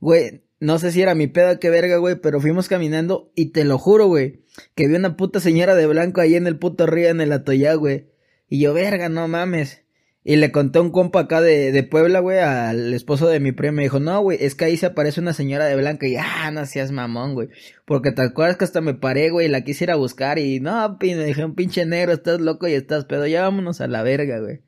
Güey, 0.00 0.44
no 0.58 0.78
sé 0.78 0.90
si 0.90 1.02
era 1.02 1.14
mi 1.14 1.26
pedo, 1.26 1.60
qué 1.60 1.68
verga, 1.68 1.98
güey, 1.98 2.14
pero 2.18 2.40
fuimos 2.40 2.66
caminando 2.66 3.30
y 3.34 3.50
te 3.50 3.64
lo 3.64 3.76
juro, 3.76 4.06
güey, 4.06 4.40
que 4.74 4.88
vi 4.88 4.94
una 4.94 5.18
puta 5.18 5.38
señora 5.38 5.74
de 5.74 5.86
blanco 5.86 6.22
ahí 6.22 6.34
en 6.34 6.46
el 6.46 6.58
puto 6.58 6.86
río 6.86 7.10
en 7.10 7.20
el 7.20 7.30
Atoyá, 7.30 7.74
güey. 7.74 8.06
Y 8.48 8.58
yo, 8.58 8.72
verga, 8.72 9.10
no 9.10 9.28
mames. 9.28 9.82
Y 10.28 10.34
le 10.34 10.50
conté 10.50 10.80
a 10.80 10.82
un 10.82 10.90
compa 10.90 11.20
acá 11.20 11.40
de, 11.40 11.70
de 11.70 11.84
Puebla, 11.84 12.18
güey, 12.18 12.40
al 12.40 12.92
esposo 12.92 13.28
de 13.28 13.38
mi 13.38 13.52
prima. 13.52 13.76
Me 13.76 13.82
dijo, 13.84 14.00
no, 14.00 14.20
güey, 14.20 14.38
es 14.40 14.56
que 14.56 14.64
ahí 14.64 14.76
se 14.76 14.86
aparece 14.86 15.20
una 15.20 15.32
señora 15.32 15.66
de 15.66 15.76
blanca. 15.76 16.08
Y, 16.08 16.16
ah, 16.16 16.50
no 16.50 16.66
seas 16.66 16.90
mamón, 16.90 17.34
güey. 17.34 17.48
Porque 17.84 18.10
te 18.10 18.22
acuerdas 18.22 18.56
que 18.56 18.64
hasta 18.64 18.80
me 18.80 18.94
paré, 18.94 19.30
güey, 19.30 19.46
y 19.46 19.48
la 19.48 19.60
quisiera 19.60 19.94
buscar. 19.94 20.40
Y, 20.40 20.58
no, 20.58 20.98
me 21.00 21.24
dije, 21.24 21.44
un 21.44 21.54
pinche 21.54 21.86
negro, 21.86 22.12
estás 22.12 22.40
loco 22.40 22.66
y 22.66 22.72
estás 22.72 23.04
pedo. 23.04 23.24
Ya 23.28 23.42
vámonos 23.42 23.80
a 23.80 23.86
la 23.86 24.02
verga, 24.02 24.40
güey. 24.40 24.62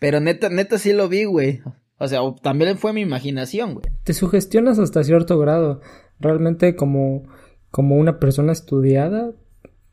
Pero 0.00 0.18
neta, 0.18 0.48
neta 0.48 0.76
sí 0.76 0.92
lo 0.92 1.08
vi, 1.08 1.22
güey. 1.22 1.60
O 1.98 2.08
sea, 2.08 2.18
también 2.42 2.76
fue 2.76 2.92
mi 2.92 3.02
imaginación, 3.02 3.74
güey. 3.74 3.84
Te 4.02 4.12
sugestionas 4.12 4.80
hasta 4.80 5.04
cierto 5.04 5.38
grado. 5.38 5.82
Realmente 6.18 6.74
como, 6.74 7.22
como 7.70 7.94
una 7.94 8.18
persona 8.18 8.50
estudiada, 8.50 9.30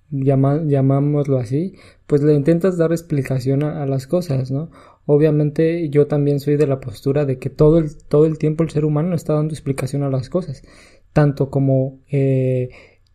llamámoslo 0.10 1.38
así, 1.38 1.76
pues 2.06 2.22
le 2.22 2.34
intentas 2.34 2.78
dar 2.78 2.92
explicación 2.92 3.64
a, 3.64 3.86
las 3.86 4.06
cosas, 4.06 4.52
¿no? 4.52 4.70
Obviamente 5.06 5.90
yo 5.90 6.08
también 6.08 6.40
soy 6.40 6.56
de 6.56 6.68
la 6.68 6.80
postura 6.80 7.26
de 7.26 7.38
que 7.38 7.50
todo 7.50 7.78
el, 7.78 7.96
todo 8.08 8.26
el 8.26 8.38
tiempo 8.38 8.64
el 8.64 8.70
ser 8.70 8.86
humano 8.86 9.16
está 9.16 9.34
dando 9.34 9.54
explicación 9.54 10.04
a 10.04 10.10
las 10.10 10.30
cosas, 10.30 10.64
tanto 11.12 11.50
como 11.50 12.00
eh, 12.10 12.70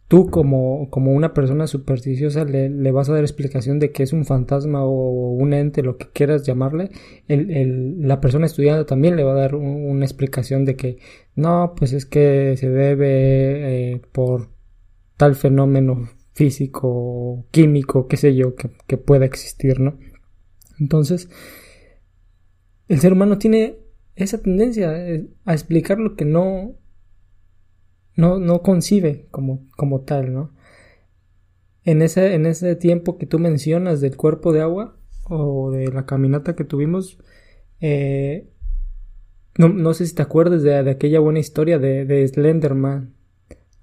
tú 0.08 0.30
como, 0.30 0.88
como 0.90 1.12
una 1.12 1.34
persona 1.34 1.66
supersticiosa 1.66 2.44
le, 2.44 2.68
le, 2.70 2.92
vas 2.92 3.08
a 3.08 3.14
dar 3.14 3.22
explicación 3.22 3.78
de 3.78 3.92
que 3.92 4.02
es 4.02 4.12
un 4.12 4.24
fantasma 4.24 4.84
o 4.84 5.32
un 5.32 5.52
ente, 5.52 5.82
lo 5.82 5.96
que 5.96 6.08
quieras 6.12 6.44
llamarle, 6.46 6.90
el, 7.28 7.50
el, 7.50 8.08
la 8.08 8.20
persona 8.20 8.46
estudiando 8.46 8.86
también 8.86 9.16
le 9.16 9.24
va 9.24 9.32
a 9.32 9.40
dar 9.40 9.54
una 9.54 10.04
explicación 10.04 10.64
de 10.64 10.76
que 10.76 10.98
no, 11.36 11.74
pues 11.76 11.92
es 11.92 12.06
que 12.06 12.56
se 12.56 12.68
debe 12.70 13.92
eh, 13.92 14.02
por 14.12 14.48
tal 15.16 15.34
fenómeno 15.34 16.08
físico, 16.32 17.46
químico, 17.50 18.06
qué 18.06 18.16
sé 18.16 18.34
yo, 18.34 18.54
que, 18.54 18.96
pueda 18.96 19.24
existir, 19.24 19.80
¿no? 19.80 19.98
Entonces, 20.78 21.28
el 22.88 23.00
ser 23.00 23.12
humano 23.12 23.38
tiene 23.38 23.78
esa 24.16 24.42
tendencia 24.42 24.92
eh, 24.96 25.28
a 25.44 25.52
explicar 25.52 25.98
lo 25.98 26.16
que 26.16 26.24
no, 26.24 26.74
no, 28.16 28.38
no 28.38 28.62
concibe 28.62 29.28
como, 29.30 29.66
como 29.76 30.00
tal, 30.00 30.32
¿no? 30.32 30.52
En 31.84 32.02
ese, 32.02 32.34
en 32.34 32.46
ese 32.46 32.76
tiempo 32.76 33.16
que 33.16 33.26
tú 33.26 33.38
mencionas 33.38 34.00
del 34.00 34.16
cuerpo 34.16 34.52
de 34.52 34.60
agua 34.60 34.96
o 35.24 35.70
de 35.70 35.88
la 35.88 36.04
caminata 36.04 36.56
que 36.56 36.64
tuvimos, 36.64 37.18
eh, 37.80 38.50
no, 39.56 39.68
no, 39.68 39.94
sé 39.94 40.06
si 40.06 40.14
te 40.14 40.22
acuerdas 40.22 40.62
de, 40.62 40.76
aquella 40.76 41.20
buena 41.20 41.38
historia 41.38 41.78
de, 41.78 42.04
de 42.04 42.26
Slenderman 42.26 43.17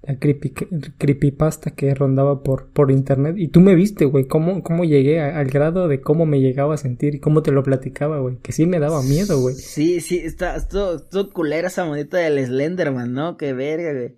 la 0.06 0.18
creepy, 0.18 0.50
creepypasta 0.98 1.72
que 1.72 1.94
rondaba 1.94 2.42
por, 2.42 2.68
por 2.68 2.90
internet. 2.90 3.36
Y 3.38 3.48
tú 3.48 3.60
me 3.60 3.74
viste, 3.74 4.04
güey, 4.04 4.26
cómo, 4.26 4.62
cómo 4.62 4.84
llegué 4.84 5.20
al 5.20 5.46
grado 5.46 5.88
de 5.88 6.00
cómo 6.00 6.26
me 6.26 6.40
llegaba 6.40 6.74
a 6.74 6.78
sentir 6.78 7.16
y 7.16 7.20
cómo 7.20 7.42
te 7.42 7.50
lo 7.50 7.62
platicaba, 7.62 8.20
güey. 8.20 8.36
Que 8.38 8.52
sí 8.52 8.66
me 8.66 8.78
daba 8.78 9.02
miedo, 9.02 9.40
güey. 9.40 9.56
Sí, 9.56 10.00
sí, 10.00 10.18
está, 10.18 10.66
todo, 10.68 11.32
culera 11.32 11.68
esa 11.68 11.84
moneta 11.84 12.18
del 12.18 12.44
Slenderman, 12.44 13.12
¿no? 13.12 13.36
Qué 13.36 13.52
verga, 13.52 13.92
güey. 13.92 14.14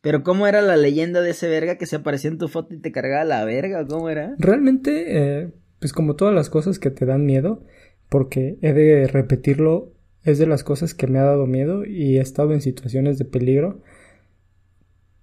Pero 0.00 0.24
¿cómo 0.24 0.46
era 0.46 0.60
la 0.60 0.76
leyenda 0.76 1.20
de 1.20 1.30
ese 1.30 1.48
verga 1.48 1.76
que 1.76 1.86
se 1.86 1.96
aparecía 1.96 2.30
en 2.30 2.38
tu 2.38 2.48
foto 2.48 2.74
y 2.74 2.78
te 2.78 2.90
cargaba 2.90 3.24
la 3.24 3.44
verga? 3.44 3.86
¿Cómo 3.86 4.10
era? 4.10 4.34
Realmente, 4.38 5.04
eh, 5.18 5.50
pues 5.78 5.92
como 5.92 6.16
todas 6.16 6.34
las 6.34 6.50
cosas 6.50 6.80
que 6.80 6.90
te 6.90 7.06
dan 7.06 7.24
miedo, 7.24 7.62
porque 8.08 8.58
he 8.62 8.72
de 8.72 9.06
repetirlo, 9.06 9.92
es 10.24 10.38
de 10.38 10.46
las 10.46 10.64
cosas 10.64 10.94
que 10.94 11.06
me 11.06 11.18
ha 11.18 11.24
dado 11.24 11.46
miedo 11.46 11.84
y 11.84 12.18
he 12.18 12.20
estado 12.20 12.52
en 12.52 12.60
situaciones 12.60 13.18
de 13.18 13.24
peligro 13.24 13.82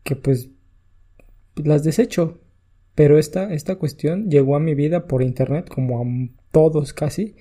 que 0.10 0.16
pues 0.16 0.50
las 1.56 1.84
desecho. 1.84 2.40
Pero 2.96 3.20
esta, 3.20 3.54
esta 3.54 3.76
cuestión 3.76 4.30
llegó 4.30 4.56
a 4.56 4.60
mi 4.60 4.74
vida 4.74 5.06
por 5.08 5.22
internet, 5.22 5.70
como 5.70 6.02
a 6.02 6.06
todos 6.52 6.94
casi, 6.94 7.36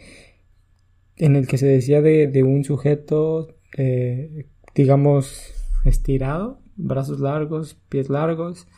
en 1.17 1.35
el 1.35 1.49
que 1.49 1.57
se 1.59 1.67
decía 1.67 2.03
de, 2.03 2.43
un 2.45 2.63
sujeto, 2.63 3.57
eh, 3.77 4.47
digamos, 4.75 5.53
estirado, 5.85 6.61
brazos 6.77 7.21
largos, 7.21 7.75
pies 7.89 8.11
largos, 8.11 8.69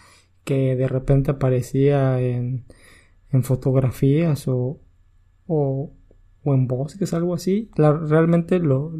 que 0.45 0.77
de 0.77 0.89
repente 0.89 1.33
aparecía 1.33 2.21
en, 2.21 2.65
en 3.31 3.43
fotografías 3.43 4.47
o, 4.49 4.81
o, 5.47 5.93
o, 6.45 6.55
en 6.55 6.67
bosques, 6.67 7.13
algo 7.13 7.35
así. 7.35 7.71
realmente 7.75 8.59
lo, 8.61 8.93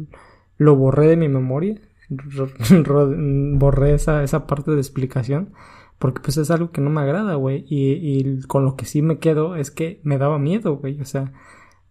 lo 0.57 0.75
borré 0.75 1.07
de 1.07 1.17
mi 1.17 1.29
memoria 1.29 1.79
borré 3.57 3.93
esa, 3.93 4.23
esa 4.23 4.45
parte 4.45 4.71
de 4.71 4.77
explicación 4.77 5.53
porque 6.01 6.19
pues 6.19 6.35
es 6.37 6.49
algo 6.49 6.71
que 6.71 6.81
no 6.81 6.89
me 6.89 6.99
agrada, 7.01 7.35
güey. 7.35 7.63
Y, 7.69 7.91
y, 7.91 8.41
con 8.47 8.65
lo 8.65 8.75
que 8.75 8.85
sí 8.85 9.03
me 9.03 9.19
quedo 9.19 9.55
es 9.55 9.69
que 9.69 10.01
me 10.03 10.17
daba 10.17 10.39
miedo, 10.39 10.77
güey. 10.77 10.99
O 10.99 11.05
sea, 11.05 11.31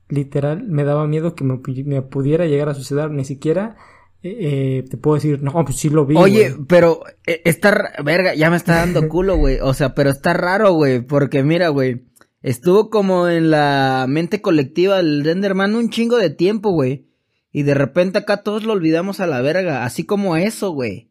literal, 0.08 0.64
me 0.64 0.82
daba 0.82 1.06
miedo 1.06 1.36
que 1.36 1.44
me, 1.44 1.58
pudiera 2.02 2.44
llegar 2.46 2.68
a 2.68 2.74
suceder. 2.74 3.12
Ni 3.12 3.24
siquiera 3.24 3.76
eh, 4.24 4.36
eh, 4.40 4.84
te 4.90 4.96
puedo 4.96 5.14
decir, 5.14 5.44
no, 5.44 5.52
pues 5.64 5.76
sí 5.76 5.90
lo 5.90 6.06
vi. 6.06 6.16
Oye, 6.16 6.56
pero 6.66 7.02
eh, 7.24 7.40
está, 7.44 7.92
verga, 8.04 8.34
ya 8.34 8.50
me 8.50 8.56
está 8.56 8.74
dando 8.74 9.08
culo, 9.08 9.36
güey. 9.36 9.60
O 9.60 9.74
sea, 9.74 9.94
pero 9.94 10.10
está 10.10 10.32
raro, 10.32 10.72
güey. 10.72 11.02
Porque 11.02 11.44
mira, 11.44 11.68
güey. 11.68 12.08
Estuvo 12.42 12.90
como 12.90 13.28
en 13.28 13.50
la 13.50 14.06
mente 14.08 14.42
colectiva 14.42 14.96
del 14.96 15.22
Renderman 15.22 15.76
un 15.76 15.90
chingo 15.90 16.16
de 16.16 16.30
tiempo, 16.30 16.70
güey. 16.70 17.10
Y 17.52 17.64
de 17.64 17.75
repente 17.75 18.19
acá 18.19 18.42
todos 18.42 18.64
lo 18.64 18.73
olvidamos 18.73 19.21
a 19.21 19.26
la 19.26 19.40
verga, 19.40 19.85
así 19.85 20.04
como 20.04 20.37
eso, 20.37 20.71
güey. 20.71 21.11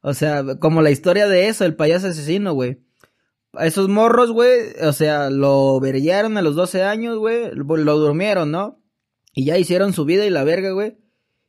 O 0.00 0.14
sea, 0.14 0.44
como 0.58 0.82
la 0.82 0.90
historia 0.90 1.26
de 1.26 1.48
eso, 1.48 1.64
el 1.64 1.74
payaso 1.74 2.08
asesino, 2.08 2.52
güey. 2.52 2.82
Esos 3.58 3.88
morros, 3.88 4.30
güey, 4.30 4.74
o 4.82 4.92
sea, 4.92 5.30
lo 5.30 5.80
verillaron 5.80 6.36
a 6.36 6.42
los 6.42 6.54
12 6.54 6.82
años, 6.84 7.18
güey, 7.18 7.50
lo 7.54 7.98
durmieron, 7.98 8.50
¿no? 8.50 8.82
Y 9.32 9.46
ya 9.46 9.56
hicieron 9.56 9.94
su 9.94 10.04
vida 10.04 10.26
y 10.26 10.30
la 10.30 10.44
verga, 10.44 10.70
güey. 10.72 10.98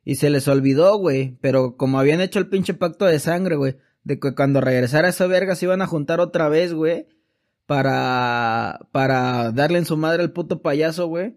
Y 0.05 0.15
se 0.15 0.29
les 0.29 0.47
olvidó, 0.47 0.97
güey. 0.97 1.37
Pero 1.41 1.75
como 1.75 1.99
habían 1.99 2.21
hecho 2.21 2.39
el 2.39 2.47
pinche 2.47 2.73
pacto 2.73 3.05
de 3.05 3.19
sangre, 3.19 3.55
güey. 3.55 3.77
De 4.03 4.19
que 4.19 4.33
cuando 4.33 4.61
regresara 4.61 5.09
esa 5.09 5.27
verga 5.27 5.55
se 5.55 5.65
iban 5.65 5.81
a 5.81 5.87
juntar 5.87 6.19
otra 6.19 6.49
vez, 6.49 6.73
güey. 6.73 7.07
Para, 7.65 8.79
para 8.91 9.51
darle 9.51 9.79
en 9.79 9.85
su 9.85 9.97
madre 9.97 10.23
al 10.23 10.31
puto 10.31 10.61
payaso, 10.61 11.07
güey 11.07 11.35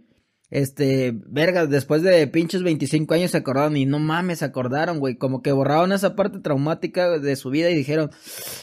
este, 0.52 1.14
verga, 1.14 1.64
después 1.64 2.02
de 2.02 2.26
pinches 2.26 2.62
25 2.62 3.14
años 3.14 3.30
se 3.30 3.38
acordaron 3.38 3.74
y 3.74 3.86
no 3.86 3.98
mames, 3.98 4.40
se 4.40 4.44
acordaron, 4.44 4.98
güey, 4.98 5.16
como 5.16 5.40
que 5.40 5.50
borraron 5.50 5.92
esa 5.92 6.14
parte 6.14 6.40
traumática 6.40 7.18
de 7.18 7.36
su 7.36 7.48
vida 7.48 7.70
y 7.70 7.74
dijeron, 7.74 8.10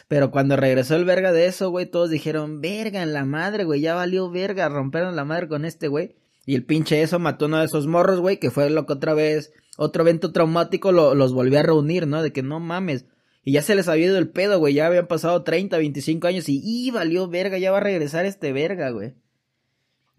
pero 0.08 0.30
cuando 0.30 0.56
regresó 0.56 0.96
el 0.96 1.04
verga 1.04 1.32
de 1.32 1.48
eso, 1.48 1.72
güey, 1.72 1.88
todos 1.88 2.12
dijeron, 2.12 2.62
verga, 2.62 3.02
en 3.02 3.12
la 3.12 3.26
madre, 3.26 3.64
güey, 3.64 3.82
ya 3.82 3.96
valió 3.96 4.30
verga, 4.30 4.70
romperon 4.70 5.16
la 5.16 5.26
madre 5.26 5.48
con 5.48 5.66
este, 5.66 5.88
güey. 5.88 6.16
Y 6.46 6.54
el 6.54 6.64
pinche 6.64 7.02
eso 7.02 7.18
mató 7.18 7.48
uno 7.48 7.58
de 7.58 7.66
esos 7.66 7.88
morros, 7.88 8.20
güey, 8.20 8.38
que 8.38 8.52
fue 8.52 8.70
lo 8.70 8.86
que 8.86 8.94
otra 8.94 9.16
vez, 9.16 9.52
otro 9.76 10.04
evento 10.04 10.32
traumático 10.32 10.92
los 10.92 11.34
volvió 11.34 11.58
a 11.58 11.64
reunir, 11.64 12.06
¿no? 12.06 12.22
De 12.22 12.32
que 12.32 12.44
no 12.44 12.60
mames. 12.60 13.06
Y 13.44 13.54
ya 13.54 13.64
se 13.64 13.74
les 13.74 13.88
había 13.88 14.06
ido 14.06 14.20
el 14.20 14.30
pedo, 14.30 14.60
güey, 14.60 14.76
ya 14.76 14.86
habían 14.86 15.08
pasado 15.08 15.42
30, 15.42 15.76
25 15.80 16.28
años 16.28 16.50
y, 16.50 16.62
y 16.64 16.92
valió 16.92 17.28
verga, 17.28 17.58
ya 17.58 17.72
va 17.72 17.78
a 17.78 17.82
regresar 17.82 18.28
este 18.28 18.54
verga, 18.54 18.92
güey. 18.92 19.16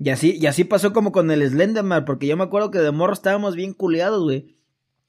Y 0.02 0.08
así, 0.08 0.38
y 0.40 0.46
así 0.46 0.64
pasó 0.64 0.94
como 0.94 1.12
con 1.12 1.30
el 1.30 1.46
Slenderman, 1.46 2.06
porque 2.06 2.26
yo 2.26 2.34
me 2.34 2.44
acuerdo 2.44 2.70
que 2.70 2.78
de 2.78 2.90
morro 2.90 3.12
estábamos 3.12 3.54
bien 3.54 3.74
culeados, 3.74 4.22
güey. 4.22 4.56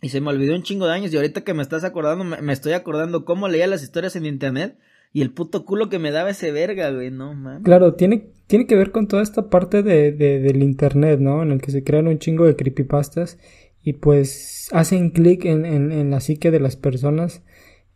Y 0.01 0.09
se 0.09 0.19
me 0.19 0.29
olvidó 0.29 0.53
un 0.53 0.63
chingo 0.63 0.85
de 0.85 0.91
años. 0.91 1.13
Y 1.13 1.15
ahorita 1.15 1.45
que 1.45 1.53
me 1.53 1.63
estás 1.63 1.85
acordando, 1.85 2.25
me, 2.25 2.51
estoy 2.51 2.73
acordando 2.73 3.23
cómo 3.23 3.47
leía 3.47 3.67
las 3.67 3.83
historias 3.83 4.17
en 4.17 4.25
internet. 4.25 4.77
Y 5.13 5.21
el 5.21 5.31
puto 5.31 5.63
culo 5.63 5.87
que 5.87 5.97
me 5.97 6.11
daba 6.11 6.31
ese 6.31 6.51
verga, 6.51 6.91
güey, 6.91 7.09
no 7.09 7.33
mames. 7.33 7.63
Claro, 7.63 7.93
tiene, 7.93 8.31
tiene 8.47 8.67
que 8.67 8.75
ver 8.75 8.91
con 8.91 9.07
toda 9.07 9.23
esta 9.23 9.49
parte 9.49 9.81
de, 9.81 10.11
de, 10.11 10.39
del 10.39 10.61
internet, 10.61 11.21
¿no? 11.21 11.41
En 11.41 11.51
el 11.51 11.61
que 11.61 11.71
se 11.71 11.85
crean 11.85 12.07
un 12.07 12.19
chingo 12.19 12.45
de 12.45 12.57
creepypastas. 12.57 13.37
Y 13.83 13.93
pues 13.93 14.67
hacen 14.73 15.11
clic 15.11 15.45
en, 15.45 15.65
en, 15.65 15.93
en 15.93 16.11
la 16.11 16.19
psique 16.19 16.51
de 16.51 16.59
las 16.59 16.75
personas 16.75 17.43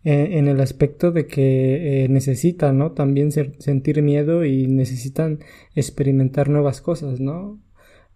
eh, 0.06 0.38
en 0.38 0.48
el 0.48 0.62
aspecto 0.62 1.12
de 1.12 1.26
que 1.26 2.04
eh, 2.04 2.10
necesitan, 2.10 2.78
¿no? 2.78 2.92
También 2.92 3.32
sentir 3.32 4.04
miedo 4.04 4.46
y 4.46 4.68
necesitan 4.68 5.40
experimentar 5.74 6.48
nuevas 6.48 6.80
cosas, 6.80 7.20
¿no? 7.20 7.60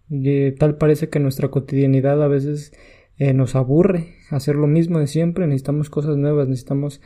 Y, 0.08 0.52
tal 0.52 0.76
parece 0.76 1.08
que 1.08 1.18
nuestra 1.18 1.48
cotidianidad 1.48 2.22
a 2.22 2.28
veces 2.28 2.72
eh, 3.18 3.34
nos 3.34 3.56
aburre 3.56 4.14
hacer 4.30 4.54
lo 4.54 4.68
mismo 4.68 5.00
de 5.00 5.08
siempre, 5.08 5.48
necesitamos 5.48 5.90
cosas 5.90 6.16
nuevas, 6.16 6.46
necesitamos 6.48 7.00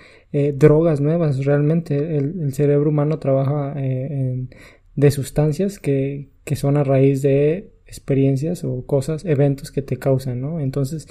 drogas 0.56 1.00
nuevas, 1.00 1.46
realmente 1.46 2.18
el, 2.18 2.52
cerebro 2.52 2.90
humano 2.90 3.18
trabaja 3.18 3.74
de 3.74 5.10
sustancias 5.10 5.78
que, 5.78 6.28
que 6.44 6.56
son 6.56 6.76
a 6.76 6.84
raíz 6.84 7.22
de 7.22 7.72
experiencias 7.86 8.64
o 8.64 8.84
cosas, 8.84 9.24
eventos 9.24 9.70
que 9.72 9.80
te 9.80 9.96
causan, 9.96 10.42
¿no? 10.42 10.60
Entonces, 10.60 11.08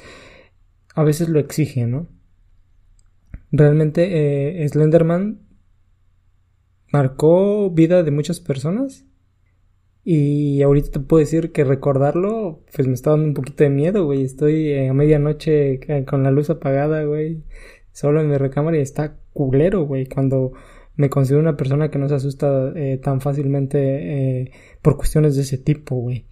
a 0.94 1.04
veces 1.04 1.30
lo 1.30 1.40
exige, 1.40 1.88
¿no? 1.88 2.08
Realmente 3.54 4.64
eh, 4.64 4.68
Slenderman... 4.68 5.40
...¿marcó... 6.92 7.70
vida 7.70 8.04
de 8.04 8.12
muchas 8.12 8.42
personas... 8.42 9.06
Y 10.06 10.62
ahorita 10.62 10.92
te 10.92 11.00
puedo 11.00 11.22
decir 11.22 11.54
que 11.54 11.64
recordarlo, 11.64 12.62
pues 12.76 12.88
me 12.88 12.94
está 12.94 13.12
dando 13.12 13.28
un 13.28 13.34
poquito 13.34 13.64
de 13.64 13.70
miedo, 13.70 14.04
güey. 14.04 14.24
Estoy 14.24 14.68
eh, 14.68 14.90
a 14.90 14.94
medianoche 14.94 15.76
eh, 15.76 16.06
con 16.06 16.24
la 16.24 16.32
luz 16.32 16.50
apagada, 16.50 17.06
güey. 17.06 17.44
Solo 17.94 18.20
en 18.20 18.30
mi 18.30 18.38
recámara 18.38 18.78
y 18.78 18.82
está 18.82 19.18
culero, 19.32 19.86
güey. 19.86 20.08
Cuando 20.08 20.52
me 20.96 21.10
considero 21.10 21.42
una 21.42 21.56
persona 21.56 21.90
que 21.90 22.00
no 22.00 22.10
se 22.10 22.16
asusta 22.16 22.74
eh, 22.76 22.98
tan 22.98 23.22
fácilmente 23.22 24.52
por 24.82 24.98
cuestiones 24.98 25.38
de 25.38 25.44
ese 25.44 25.58
tipo, 25.58 25.96
güey. 25.96 26.28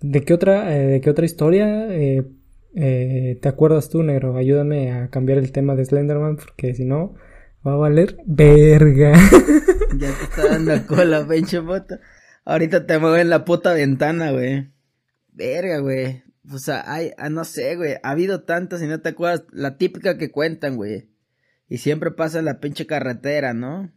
¿De 0.00 0.22
qué 0.22 0.32
otra, 0.32 0.68
de 0.68 1.00
qué 1.00 1.10
otra 1.10 1.26
historia 1.26 1.88
te 2.80 3.48
acuerdas 3.48 3.88
tú, 3.88 4.02
negro? 4.02 4.36
Ayúdame 4.36 4.92
a 4.92 5.08
cambiar 5.08 5.38
el 5.38 5.52
tema 5.52 5.74
de 5.74 5.84
Slenderman 5.84 6.36
porque 6.36 6.74
si 6.74 6.84
no 6.84 7.14
va 7.66 7.72
a 7.72 7.76
valer 7.76 8.18
verga. 8.26 9.12
ya 9.98 10.12
te 10.12 10.24
está 10.24 10.48
dando 10.48 10.86
cola, 10.86 11.26
pinche 11.28 11.58
bota. 11.58 12.00
Ahorita 12.44 12.86
te 12.86 12.98
muevo 12.98 13.16
en 13.16 13.30
la 13.30 13.44
puta 13.44 13.72
ventana, 13.72 14.30
güey. 14.30 14.70
Verga, 15.32 15.78
güey. 15.78 16.22
O 16.52 16.58
sea, 16.58 16.84
hay, 16.86 17.10
ah, 17.18 17.28
no 17.28 17.44
sé, 17.44 17.74
güey. 17.74 17.94
Ha 18.02 18.10
habido 18.10 18.44
tantas 18.44 18.82
y 18.82 18.86
no 18.86 19.00
te 19.00 19.10
acuerdas. 19.10 19.44
La 19.50 19.76
típica 19.76 20.16
que 20.16 20.30
cuentan, 20.30 20.76
güey. 20.76 21.08
Y 21.68 21.78
siempre 21.78 22.12
pasa 22.12 22.38
en 22.38 22.44
la 22.44 22.60
pinche 22.60 22.86
carretera, 22.86 23.52
¿no? 23.52 23.90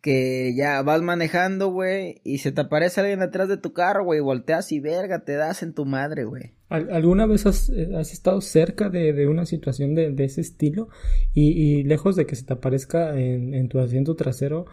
Que 0.00 0.54
ya 0.56 0.80
vas 0.82 1.02
manejando, 1.02 1.72
güey. 1.72 2.20
Y 2.22 2.38
se 2.38 2.52
te 2.52 2.60
aparece 2.60 3.00
alguien 3.00 3.22
atrás 3.22 3.48
de 3.48 3.56
tu 3.56 3.72
carro, 3.72 4.04
güey. 4.04 4.20
Volteas 4.20 4.70
y 4.70 4.78
verga, 4.78 5.24
te 5.24 5.32
das 5.32 5.64
en 5.64 5.74
tu 5.74 5.84
madre, 5.84 6.24
güey. 6.24 6.54
¿Alguna 6.68 7.26
vez 7.26 7.46
has, 7.46 7.70
eh, 7.70 7.88
estado 8.00 8.40
cerca 8.40 8.90
de, 8.90 9.26
una 9.26 9.46
situación 9.46 9.94
de, 9.94 10.14
ese 10.18 10.40
estilo? 10.42 10.88
Y, 11.32 11.82
lejos 11.84 12.14
de 12.16 12.26
que 12.26 12.36
se 12.36 12.44
te 12.44 12.52
aparezca 12.52 13.18
en 13.18 13.68
tu 13.68 13.78
asiento 13.78 14.16
trasero, 14.16 14.66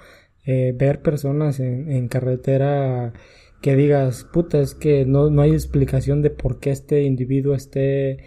eh, 0.47 0.75
ver 0.77 1.01
personas 1.01 1.59
en, 1.59 2.07
carretera 2.07 3.13
que 3.61 3.75
digas, 3.75 4.25
puta, 4.31 4.61
es 4.61 4.75
que 4.75 5.03
no, 5.03 5.31
no 5.31 5.41
hay 5.41 5.51
explicación 5.51 6.21
de 6.21 6.29
por 6.29 6.59
qué 6.59 6.69
este 6.69 7.01
individuo 7.03 7.55
esté 7.55 8.19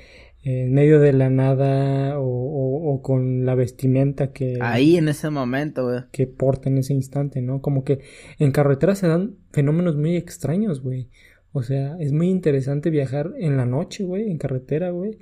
en 0.43 0.73
medio 0.73 0.99
de 0.99 1.13
la 1.13 1.31
nada 1.31 2.17
o, 2.19 3.01
con 3.05 3.47
la 3.47 3.55
vestimenta 3.55 4.33
que... 4.33 4.59
Ahí 4.61 4.97
en 4.97 5.09
ese 5.09 5.31
momento, 5.31 5.85
güey. 5.85 6.01
Que 6.11 6.27
porta 6.27 6.69
en 6.69 6.79
ese 6.79 6.93
instante, 6.93 7.41
¿no? 7.41 7.61
Como 7.61 7.85
que 7.85 8.01
en 8.41 8.51
carretera 8.51 8.97
se 8.97 9.07
dan 9.07 9.37
fenómenos 9.53 9.97
muy 9.97 10.17
extraños, 10.17 10.83
güey. 10.83 11.11
O 11.59 11.63
sea, 11.65 11.97
es 11.99 12.13
muy 12.13 12.29
interesante 12.29 12.89
viajar 12.89 13.33
en 13.37 13.57
la 13.57 13.67
noche, 13.67 14.05
güey, 14.05 14.31
en 14.31 14.39
carretera, 14.39 14.91
güey. 14.91 15.19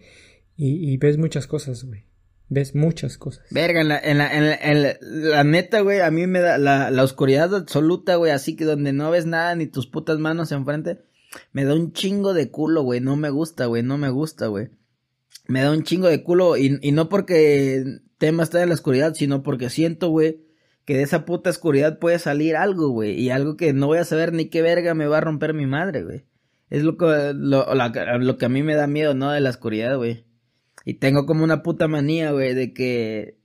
Y, 0.54 0.92
y 0.92 0.96
ves 0.98 1.16
muchas 1.16 1.46
cosas, 1.46 1.84
güey 1.84 2.04
ves 2.48 2.74
muchas 2.74 3.18
cosas. 3.18 3.44
Verga, 3.50 3.80
en 3.80 3.88
la, 3.88 3.98
en 3.98 4.18
la, 4.18 4.32
en 4.32 4.82
la, 5.00 5.42
neta, 5.42 5.80
güey, 5.80 5.98
a 6.00 6.12
mí 6.12 6.28
me 6.28 6.38
da 6.38 6.58
la, 6.58 6.92
la 6.92 7.02
oscuridad 7.02 7.52
absoluta, 7.52 8.14
güey, 8.14 8.30
así 8.30 8.54
que 8.54 8.64
donde 8.64 8.92
no 8.92 9.10
ves 9.10 9.26
nada 9.26 9.56
ni 9.56 9.66
tus 9.66 9.88
putas 9.88 10.20
manos 10.20 10.52
enfrente, 10.52 11.00
me 11.52 11.64
da 11.64 11.74
un 11.74 11.92
chingo 11.92 12.34
de 12.34 12.52
culo, 12.52 12.82
güey, 12.82 13.00
no 13.00 13.16
me 13.16 13.30
gusta, 13.30 13.66
güey, 13.66 13.82
no 13.82 13.98
me 13.98 14.10
gusta, 14.10 14.46
güey. 14.46 14.68
Me 15.48 15.62
da 15.62 15.72
un 15.72 15.82
chingo 15.82 16.06
de 16.06 16.22
culo 16.22 16.56
y, 16.56 16.78
y 16.82 16.92
no 16.92 17.08
porque 17.08 17.84
tema 18.18 18.44
estar 18.44 18.62
en 18.62 18.68
la 18.68 18.76
oscuridad, 18.76 19.14
sino 19.14 19.42
porque 19.42 19.68
siento, 19.68 20.10
güey, 20.10 20.45
que 20.86 20.96
de 20.96 21.02
esa 21.02 21.26
puta 21.26 21.50
oscuridad 21.50 21.98
puede 21.98 22.18
salir 22.18 22.56
algo, 22.56 22.88
güey, 22.88 23.20
y 23.20 23.30
algo 23.30 23.56
que 23.56 23.74
no 23.74 23.88
voy 23.88 23.98
a 23.98 24.04
saber 24.04 24.32
ni 24.32 24.46
qué 24.48 24.62
verga 24.62 24.94
me 24.94 25.06
va 25.06 25.18
a 25.18 25.20
romper 25.20 25.52
mi 25.52 25.66
madre, 25.66 26.04
güey. 26.04 26.24
Es 26.70 26.82
lo 26.84 26.96
que, 26.96 27.32
lo, 27.34 27.66
lo 27.74 28.38
que 28.38 28.46
a 28.46 28.48
mí 28.48 28.62
me 28.62 28.76
da 28.76 28.86
miedo, 28.86 29.14
¿no? 29.14 29.30
De 29.30 29.40
la 29.40 29.50
oscuridad, 29.50 29.96
güey. 29.96 30.24
Y 30.84 30.94
tengo 30.94 31.26
como 31.26 31.44
una 31.44 31.62
puta 31.62 31.88
manía, 31.88 32.30
güey, 32.30 32.54
de 32.54 32.72
que 32.72 33.36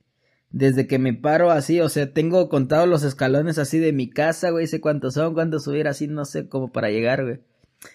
desde 0.50 0.86
que 0.86 0.98
me 0.98 1.14
paro 1.14 1.50
así, 1.50 1.80
o 1.80 1.88
sea, 1.88 2.12
tengo 2.12 2.48
contado 2.48 2.86
los 2.86 3.02
escalones 3.02 3.58
así 3.58 3.78
de 3.78 3.92
mi 3.92 4.08
casa, 4.08 4.50
güey, 4.50 4.68
sé 4.68 4.80
cuántos 4.80 5.14
son, 5.14 5.34
cuántos 5.34 5.64
subir 5.64 5.88
así, 5.88 6.06
no 6.06 6.24
sé 6.24 6.48
cómo 6.48 6.70
para 6.70 6.90
llegar, 6.90 7.24
güey. 7.24 7.40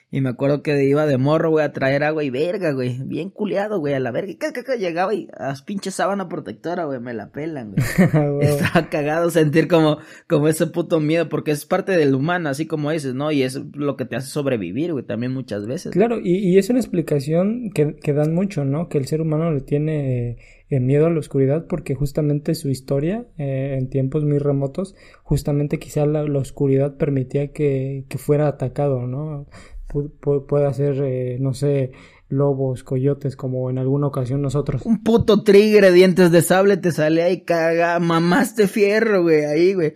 Y 0.10 0.22
me 0.22 0.30
acuerdo 0.30 0.64
que 0.64 0.86
iba 0.86 1.06
de 1.06 1.18
morro, 1.18 1.50
güey, 1.50 1.66
a 1.66 1.74
traer 1.74 2.06
agua 2.06 2.24
y 2.24 2.30
verga, 2.30 2.72
güey. 2.72 2.98
Bien 3.04 3.30
culeado, 3.30 3.80
güey, 3.80 3.94
a 3.94 4.00
la 4.00 4.12
verga. 4.12 4.32
Y 4.32 4.36
caca, 4.36 4.76
llegaba 4.76 5.14
y 5.14 5.28
a 5.38 5.48
las 5.50 5.64
pinches 5.64 5.96
sábana 5.96 6.30
protectora, 6.30 6.86
güey, 6.86 7.02
me 7.02 7.14
la 7.14 7.32
pelan, 7.34 7.74
güey. 7.74 7.86
Estaba 8.42 8.90
cagado 8.90 9.30
sentir 9.32 9.68
como, 9.68 9.98
como 10.30 10.48
ese 10.48 10.68
puto 10.68 11.02
miedo, 11.02 11.28
porque 11.28 11.52
es 11.52 11.66
parte 11.66 11.98
del 11.98 12.16
humano, 12.16 12.48
así 12.48 12.68
como 12.68 12.92
dices, 12.92 13.16
¿no? 13.16 13.34
Y 13.34 13.44
es 13.44 13.62
lo 13.74 13.98
que 13.98 14.06
te 14.06 14.16
hace 14.16 14.30
sobrevivir, 14.30 14.94
güey, 14.94 15.06
también 15.06 15.34
muchas 15.34 15.68
veces. 15.68 15.92
Claro, 15.92 16.20
y, 16.24 16.38
y, 16.38 16.58
es 16.58 16.70
una 16.70 16.80
explicación 16.80 17.70
que, 17.74 17.98
que, 17.98 18.14
dan 18.14 18.34
mucho, 18.34 18.64
¿no? 18.64 18.88
Que 18.88 19.00
el 19.00 19.08
ser 19.08 19.20
humano 19.20 19.52
le 19.52 19.60
tiene 19.60 20.38
eh, 20.70 20.80
miedo 20.80 21.08
a 21.08 21.10
la 21.10 21.20
oscuridad 21.20 21.66
porque 21.68 21.96
justamente 21.96 22.56
su 22.56 22.70
historia, 22.70 23.26
eh, 23.38 23.76
en 23.78 23.90
tiempos 23.90 24.24
muy 24.24 24.38
remotos, 24.38 24.96
justamente 25.24 25.80
quizá 25.80 26.06
la, 26.06 26.24
la 26.24 26.40
oscuridad 26.40 26.96
permitía 26.96 27.52
que, 27.52 28.06
que 28.08 28.18
fuera 28.18 28.48
atacado, 28.48 29.06
¿no? 29.06 29.48
Puede 29.88 30.74
ser, 30.74 31.02
eh, 31.04 31.38
no 31.40 31.54
sé, 31.54 31.92
lobos, 32.30 32.84
coyotes, 32.84 33.36
como 33.36 33.70
en 33.70 33.78
alguna 33.78 34.08
ocasión 34.08 34.42
nosotros. 34.42 34.86
Un 34.86 35.04
puto 35.04 35.44
tigre, 35.44 35.92
dientes 35.92 36.32
de 36.32 36.42
sable, 36.42 36.78
te 36.78 36.92
sale 36.92 37.24
ahí, 37.24 37.42
caga, 37.42 38.00
mamaste 38.00 38.68
fierro, 38.68 39.24
güey, 39.24 39.46
ahí, 39.46 39.74
güey. 39.74 39.94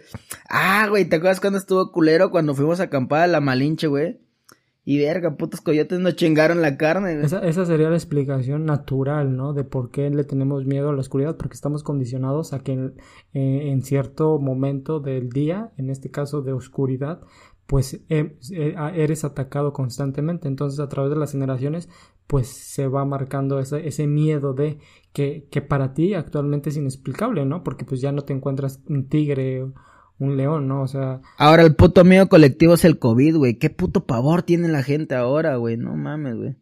Ah, 0.50 0.88
güey, 0.90 1.06
¿te 1.06 1.18
acuerdas 1.18 1.42
cuando 1.42 1.60
estuvo 1.60 1.92
culero 1.92 2.32
cuando 2.32 2.56
fuimos 2.56 2.80
a 2.80 2.84
acampar 2.84 3.24
a 3.24 3.28
la 3.28 3.42
Malinche, 3.42 3.88
güey? 3.88 4.20
Y 4.84 4.98
verga, 4.98 5.38
putos 5.38 5.62
coyotes 5.62 6.00
nos 6.00 6.16
chingaron 6.16 6.62
la 6.64 6.76
carne. 6.76 7.22
Esa, 7.22 7.46
esa, 7.46 7.66
sería 7.68 7.92
la 7.92 7.96
explicación 7.96 8.66
natural, 8.66 9.38
¿no? 9.38 9.54
De 9.54 9.64
por 9.64 9.92
qué 9.92 10.10
le 10.10 10.24
tenemos 10.24 10.66
miedo 10.66 10.90
a 10.90 10.94
la 10.94 11.02
oscuridad, 11.02 11.38
porque 11.38 11.54
estamos 11.54 11.84
condicionados 11.84 12.52
a 12.52 12.64
que 12.64 12.72
en, 12.74 12.96
en 13.34 13.84
cierto 13.84 14.40
momento 14.40 15.00
del 15.00 15.30
día, 15.30 15.72
en 15.78 15.92
este 15.92 16.10
caso 16.10 16.42
de 16.42 16.54
oscuridad, 16.54 17.22
pues 17.72 17.94
eh, 18.10 18.38
eh, 18.52 18.76
eres 18.96 19.24
atacado 19.24 19.72
constantemente. 19.72 20.50
Entonces 20.50 20.82
a 20.82 20.90
través 20.90 21.10
de 21.10 21.16
las 21.16 21.32
generaciones 21.32 21.88
pues 22.28 22.50
se 22.50 22.86
va 22.90 23.06
marcando 23.06 23.60
ese, 23.60 23.88
ese 23.88 24.08
miedo 24.08 24.54
de 24.54 24.80
que, 25.14 25.48
que, 25.50 25.62
para 25.62 25.94
ti 25.94 26.14
actualmente 26.14 26.70
es 26.70 26.76
inexplicable, 26.76 27.46
¿no? 27.46 27.64
Porque 27.64 27.86
pues 27.86 28.02
ya 28.02 28.12
no 28.12 28.24
te 28.24 28.34
encuentras 28.34 28.82
un 28.90 29.08
tigre, 29.08 29.66
un 30.20 30.36
león, 30.36 30.68
¿no? 30.68 30.82
O 30.82 30.88
sea... 30.88 31.22
Ahora 31.38 31.64
el 31.64 31.74
puto 31.74 32.04
miedo 32.04 32.28
colectivo 32.28 32.74
es 32.74 32.84
el 32.84 33.00
COVID, 33.00 33.38
güey. 33.38 33.58
¿Qué 33.58 33.70
puto 33.70 34.06
pavor 34.06 34.44
tiene 34.44 34.68
la 34.68 34.84
gente 34.84 35.16
ahora, 35.16 35.56
güey? 35.56 35.78
No 35.78 35.96
mames, 35.96 36.36
güey. 36.36 36.56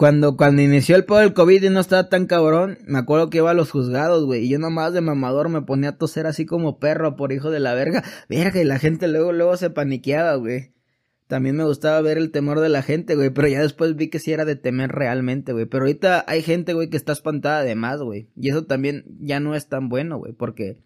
Cuando, 0.00 0.34
cuando 0.34 0.62
inició 0.62 0.96
el 0.96 1.04
pedo 1.04 1.18
del 1.18 1.34
COVID 1.34 1.62
y 1.62 1.68
no 1.68 1.78
estaba 1.78 2.08
tan 2.08 2.24
cabrón, 2.24 2.78
me 2.86 2.98
acuerdo 2.98 3.28
que 3.28 3.36
iba 3.36 3.50
a 3.50 3.54
los 3.54 3.70
juzgados, 3.70 4.24
güey, 4.24 4.46
y 4.46 4.48
yo 4.48 4.58
nomás 4.58 4.94
de 4.94 5.02
mamador 5.02 5.50
me 5.50 5.60
ponía 5.60 5.90
a 5.90 5.98
toser 5.98 6.26
así 6.26 6.46
como 6.46 6.78
perro 6.78 7.16
por 7.16 7.32
hijo 7.32 7.50
de 7.50 7.60
la 7.60 7.74
verga. 7.74 8.02
Verga, 8.30 8.62
y 8.62 8.64
la 8.64 8.78
gente 8.78 9.08
luego, 9.08 9.34
luego 9.34 9.58
se 9.58 9.68
paniqueaba, 9.68 10.36
güey. 10.36 10.72
También 11.26 11.54
me 11.54 11.64
gustaba 11.64 12.00
ver 12.00 12.16
el 12.16 12.30
temor 12.30 12.60
de 12.60 12.70
la 12.70 12.80
gente, 12.80 13.14
güey, 13.14 13.28
pero 13.28 13.48
ya 13.48 13.60
después 13.60 13.94
vi 13.94 14.08
que 14.08 14.20
sí 14.20 14.32
era 14.32 14.46
de 14.46 14.56
temer 14.56 14.90
realmente, 14.90 15.52
güey. 15.52 15.66
Pero 15.66 15.84
ahorita 15.84 16.24
hay 16.26 16.40
gente, 16.40 16.72
güey, 16.72 16.88
que 16.88 16.96
está 16.96 17.12
espantada 17.12 17.62
de 17.62 17.74
más, 17.74 18.00
güey. 18.00 18.30
Y 18.36 18.48
eso 18.48 18.64
también 18.64 19.04
ya 19.20 19.38
no 19.38 19.54
es 19.54 19.68
tan 19.68 19.90
bueno, 19.90 20.16
güey, 20.16 20.32
porque 20.32 20.78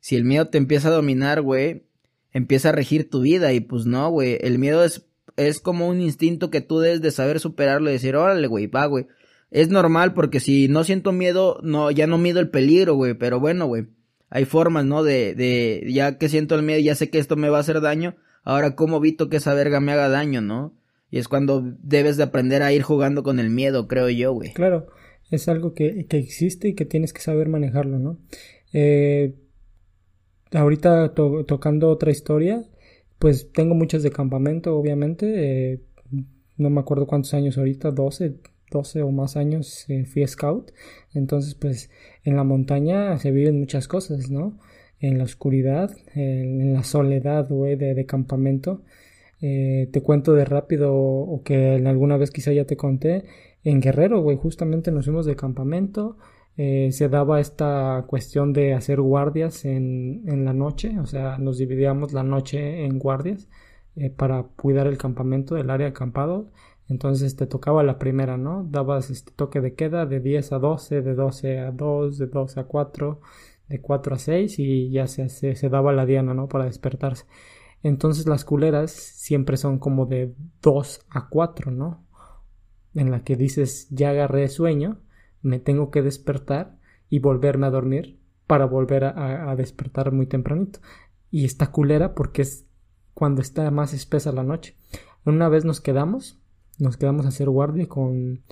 si 0.00 0.14
el 0.14 0.24
miedo 0.24 0.48
te 0.48 0.58
empieza 0.58 0.88
a 0.88 0.92
dominar, 0.92 1.40
güey, 1.40 1.86
empieza 2.34 2.68
a 2.68 2.72
regir 2.72 3.08
tu 3.08 3.22
vida 3.22 3.50
y 3.54 3.60
pues 3.60 3.86
no, 3.86 4.10
güey. 4.10 4.36
El 4.42 4.58
miedo 4.58 4.84
es 4.84 5.07
es 5.38 5.60
como 5.60 5.88
un 5.88 6.00
instinto 6.00 6.50
que 6.50 6.60
tú 6.60 6.80
debes 6.80 7.00
de 7.00 7.12
saber 7.12 7.38
superarlo 7.40 7.88
y 7.88 7.92
decir, 7.92 8.16
órale, 8.16 8.46
güey, 8.48 8.66
va, 8.66 8.86
güey. 8.86 9.06
Es 9.50 9.70
normal 9.70 10.12
porque 10.12 10.40
si 10.40 10.68
no 10.68 10.84
siento 10.84 11.12
miedo, 11.12 11.60
no, 11.62 11.90
ya 11.90 12.06
no 12.06 12.18
mido 12.18 12.40
el 12.40 12.50
peligro, 12.50 12.94
güey, 12.94 13.14
pero 13.14 13.40
bueno, 13.40 13.66
güey. 13.66 13.86
Hay 14.30 14.44
formas, 14.44 14.84
¿no? 14.84 15.02
De, 15.02 15.34
de, 15.34 15.86
ya 15.90 16.18
que 16.18 16.28
siento 16.28 16.54
el 16.54 16.62
miedo, 16.62 16.80
ya 16.80 16.94
sé 16.94 17.08
que 17.08 17.18
esto 17.18 17.36
me 17.36 17.48
va 17.48 17.58
a 17.58 17.60
hacer 17.60 17.80
daño, 17.80 18.16
ahora 18.42 18.74
cómo 18.74 18.98
evito 18.98 19.30
que 19.30 19.38
esa 19.38 19.54
verga 19.54 19.80
me 19.80 19.92
haga 19.92 20.08
daño, 20.08 20.42
¿no? 20.42 20.74
Y 21.10 21.18
es 21.18 21.28
cuando 21.28 21.62
debes 21.82 22.18
de 22.18 22.24
aprender 22.24 22.62
a 22.62 22.72
ir 22.72 22.82
jugando 22.82 23.22
con 23.22 23.38
el 23.38 23.48
miedo, 23.48 23.88
creo 23.88 24.10
yo, 24.10 24.32
güey. 24.32 24.52
Claro, 24.52 24.88
es 25.30 25.48
algo 25.48 25.72
que, 25.72 26.04
que 26.06 26.18
existe 26.18 26.68
y 26.68 26.74
que 26.74 26.84
tienes 26.84 27.14
que 27.14 27.22
saber 27.22 27.48
manejarlo, 27.48 27.98
¿no? 27.98 28.18
Eh, 28.74 29.34
ahorita 30.52 31.14
tocando 31.14 31.88
otra 31.88 32.10
historia, 32.10 32.64
pues 33.18 33.52
tengo 33.52 33.74
muchas 33.74 34.02
de 34.02 34.10
campamento, 34.10 34.76
obviamente. 34.76 35.72
Eh, 35.72 35.80
no 36.56 36.70
me 36.70 36.80
acuerdo 36.80 37.06
cuántos 37.06 37.34
años 37.34 37.58
ahorita, 37.58 37.90
12, 37.90 38.36
12 38.70 39.02
o 39.02 39.10
más 39.10 39.36
años 39.36 39.88
eh, 39.88 40.04
fui 40.04 40.26
scout. 40.26 40.72
Entonces, 41.14 41.54
pues 41.54 41.90
en 42.24 42.36
la 42.36 42.44
montaña 42.44 43.18
se 43.18 43.30
viven 43.30 43.58
muchas 43.58 43.88
cosas, 43.88 44.30
¿no? 44.30 44.58
En 45.00 45.18
la 45.18 45.24
oscuridad, 45.24 45.90
en, 46.14 46.74
la 46.74 46.82
soledad, 46.82 47.48
güey, 47.48 47.76
de, 47.76 48.06
campamento. 48.06 48.82
Eh, 49.40 49.88
te 49.92 50.02
cuento 50.02 50.34
de 50.34 50.44
rápido, 50.44 50.94
o 50.94 51.42
que 51.44 51.80
alguna 51.86 52.16
vez 52.16 52.30
quizá 52.30 52.52
ya 52.52 52.64
te 52.64 52.76
conté. 52.76 53.24
En 53.64 53.80
Guerrero, 53.80 54.20
güey, 54.22 54.36
justamente 54.36 54.90
nos 54.90 55.04
fuimos 55.04 55.26
de 55.26 55.36
campamento. 55.36 56.18
Eh, 56.60 56.90
se 56.90 57.08
daba 57.08 57.38
esta 57.38 58.04
cuestión 58.08 58.52
de 58.52 58.74
hacer 58.74 59.00
guardias 59.00 59.64
en, 59.64 60.24
en, 60.26 60.44
la 60.44 60.52
noche, 60.52 60.98
o 60.98 61.06
sea, 61.06 61.38
nos 61.38 61.56
dividíamos 61.56 62.12
la 62.12 62.24
noche 62.24 62.84
en 62.84 62.98
guardias 62.98 63.48
eh, 63.94 64.10
para 64.10 64.42
cuidar 64.42 64.88
el 64.88 64.98
campamento, 64.98 65.56
el 65.56 65.70
área 65.70 65.88
acampado. 65.88 66.50
Entonces 66.88 67.36
te 67.36 67.46
tocaba 67.46 67.84
la 67.84 67.98
primera, 68.00 68.36
¿no? 68.36 68.64
Dabas 68.68 69.08
este 69.10 69.30
toque 69.32 69.60
de 69.60 69.74
queda 69.74 70.04
de 70.04 70.18
10 70.18 70.52
a 70.52 70.58
12, 70.58 71.02
de 71.02 71.14
12 71.14 71.58
a 71.60 71.70
2, 71.70 72.18
de 72.18 72.26
2 72.26 72.58
a 72.58 72.64
4, 72.64 73.20
de 73.68 73.80
4 73.80 74.14
a 74.16 74.18
6 74.18 74.58
y 74.58 74.90
ya 74.90 75.06
se, 75.06 75.28
se, 75.28 75.54
se 75.54 75.68
daba 75.68 75.92
la 75.92 76.06
diana, 76.06 76.34
¿no? 76.34 76.48
Para 76.48 76.64
despertarse. 76.64 77.26
Entonces 77.84 78.26
las 78.26 78.44
culeras 78.44 78.90
siempre 78.90 79.56
son 79.56 79.78
como 79.78 80.06
de 80.06 80.34
2 80.62 81.06
a 81.10 81.28
4, 81.28 81.70
¿no? 81.70 82.04
En 82.94 83.12
la 83.12 83.22
que 83.22 83.36
dices, 83.36 83.88
ya 83.90 84.10
agarré 84.10 84.48
sueño, 84.48 84.98
me 85.42 85.58
tengo 85.58 85.90
que 85.90 86.02
despertar 86.02 86.78
y 87.08 87.18
volverme 87.20 87.66
a 87.66 87.70
dormir 87.70 88.18
para 88.46 88.64
volver 88.64 89.04
a, 89.04 89.54
despertar 89.56 90.12
muy 90.12 90.26
tempranito. 90.26 90.80
Y 91.30 91.44
está 91.44 91.70
culera 91.70 92.14
porque 92.14 92.42
es 92.42 92.66
cuando 93.14 93.42
está 93.42 93.70
más 93.70 93.92
espesa 93.92 94.32
la 94.32 94.42
noche. 94.42 94.74
Una 95.24 95.48
vez 95.48 95.64
nos 95.64 95.80
quedamos, 95.80 96.40
nos 96.78 96.96
quedamos 96.96 97.26
a 97.26 97.28
hacer 97.28 97.50
guardia 97.50 97.88
con, 97.88 98.42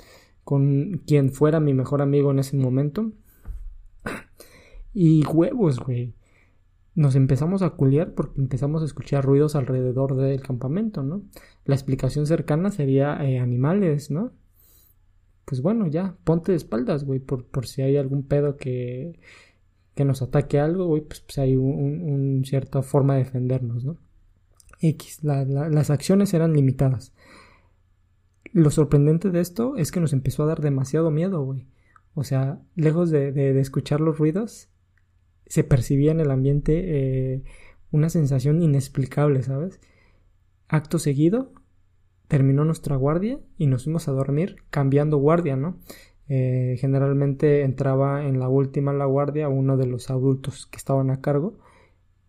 con 0.44 1.03
quien 1.07 1.33
fuera 1.33 1.61
mi 1.61 1.72
mejor 1.72 2.03
amigo 2.03 2.31
en 2.31 2.40
ese 2.40 2.57
momento. 2.57 3.12
Y 4.92 5.25
huevos, 5.27 5.81
güey 5.81 6.14
nos 6.96 7.14
empezamos 7.14 7.61
a 7.61 7.70
culiar 7.70 8.14
porque 8.14 8.40
empezamos 8.40 8.83
a 8.83 8.87
escuchar 8.87 9.25
ruidos 9.25 9.55
alrededor 9.55 10.16
del 10.16 10.40
campamento, 10.40 11.03
¿no? 11.03 11.22
La 11.66 11.75
explicación 11.75 12.27
cercana 12.27 12.70
sería 12.70 13.22
eh, 13.22 13.38
animales, 13.38 14.11
¿no? 14.11 14.33
Pues 15.46 15.62
bueno, 15.62 15.87
ya, 15.87 16.16
ponte 16.24 16.52
de 16.52 16.56
espaldas, 16.56 17.04
güey, 17.04 17.20
por, 17.20 17.46
por 17.46 17.66
si 17.66 17.80
hay 17.80 17.96
algún 17.96 18.24
pedo 18.24 18.56
que, 18.56 19.18
que 19.94 20.04
nos 20.04 20.20
ataque 20.20 20.59
algo, 20.59 20.87
güey, 20.87 21.02
pues, 21.02 21.20
pues 21.20 21.38
hay 21.38 21.56
una 21.56 22.44
cierta 22.44 22.82
forma 22.82 23.14
de 23.14 23.24
defendernos, 23.24 23.85
¿no? 23.85 23.96
X, 24.80 25.20
las 25.22 25.90
acciones 25.90 26.35
eran 26.35 26.52
limitadas. 26.52 27.14
Lo 28.52 28.70
sorprendente 28.70 29.30
de 29.30 29.40
esto 29.40 29.76
es 29.76 29.92
que 29.92 30.00
nos 30.00 30.12
empezó 30.12 30.42
a 30.42 30.46
dar 30.46 30.61
demasiado 30.61 31.11
miedo, 31.11 31.42
güey. 31.42 31.66
O 32.14 32.24
sea, 32.24 32.61
lejos 32.74 33.11
de, 33.11 33.32
de 33.32 33.59
escuchar 33.61 34.00
los 34.00 34.18
ruidos, 34.18 34.68
se 35.46 35.64
percibía 35.64 36.11
en 36.11 36.20
el 36.20 36.30
ambiente 36.30 37.35
eh, 37.35 37.44
una 37.90 38.09
sensación 38.11 38.62
inexplicable, 38.62 39.42
¿sabes? 39.42 39.80
Acto 40.68 40.98
seguido, 40.98 41.52
terminó 42.28 42.64
nuestra 42.64 42.96
guardia 42.96 43.38
y 43.56 43.66
nos 43.66 43.84
fuimos 43.84 44.08
a 44.08 44.12
dormir 44.12 44.56
cambiando 44.70 45.18
guardia, 45.18 45.56
¿no? 45.56 45.78
Eh, 46.28 46.76
generalmente 46.80 47.62
entraba 47.62 48.26
en 48.26 48.40
la 48.40 48.48
última 48.48 48.92
la 48.92 49.04
guardia 49.04 49.48
uno 49.48 49.76
de 49.76 49.86
los 49.86 50.10
adultos 50.10 50.66
que 50.66 50.76
estaban 50.76 51.10
a 51.10 51.20
cargo. 51.20 51.58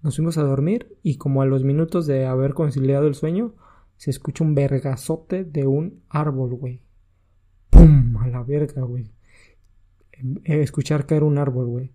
Nos 0.04 0.18
fuimos 0.18 0.38
a 0.38 0.44
dormir 0.44 0.98
y 1.02 1.18
como 1.18 1.42
a 1.42 1.46
los 1.46 1.64
minutos 1.64 2.06
de 2.06 2.26
haber 2.26 2.54
conciliado 2.54 3.08
el 3.08 3.16
sueño, 3.16 3.56
se 3.98 4.12
escucha 4.12 4.44
un 4.44 4.54
vergazote 4.54 5.44
de 5.44 5.66
un 5.66 6.04
árbol, 6.10 6.54
güey. 6.54 6.82
¡Pum! 7.72 8.18
A 8.18 8.28
la 8.28 8.44
verga, 8.44 8.84
güey. 8.84 9.12
Eh, 10.44 10.62
escuchar 10.62 11.06
caer 11.06 11.24
un 11.24 11.38
árbol, 11.38 11.68
güey 11.68 11.92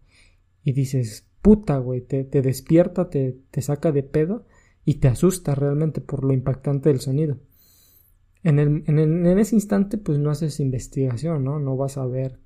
y 0.64 0.72
dices, 0.72 1.28
puta, 1.40 1.78
güey, 1.78 2.00
te, 2.02 2.24
te 2.24 2.42
despierta, 2.42 3.10
te, 3.10 3.38
te 3.50 3.62
saca 3.62 3.92
de 3.92 4.02
pedo 4.02 4.46
y 4.84 4.94
te 4.94 5.08
asusta 5.08 5.54
realmente 5.54 6.00
por 6.00 6.24
lo 6.24 6.32
impactante 6.32 6.88
del 6.88 7.00
sonido. 7.00 7.38
En, 8.42 8.58
el, 8.58 8.82
en, 8.86 8.98
el, 8.98 9.26
en, 9.26 9.38
ese 9.38 9.54
instante, 9.54 9.98
pues 9.98 10.18
no 10.18 10.30
haces 10.30 10.60
investigación, 10.60 11.44
¿no? 11.44 11.58
No 11.60 11.76
vas 11.76 11.96
a 11.96 12.06
ver 12.06 12.40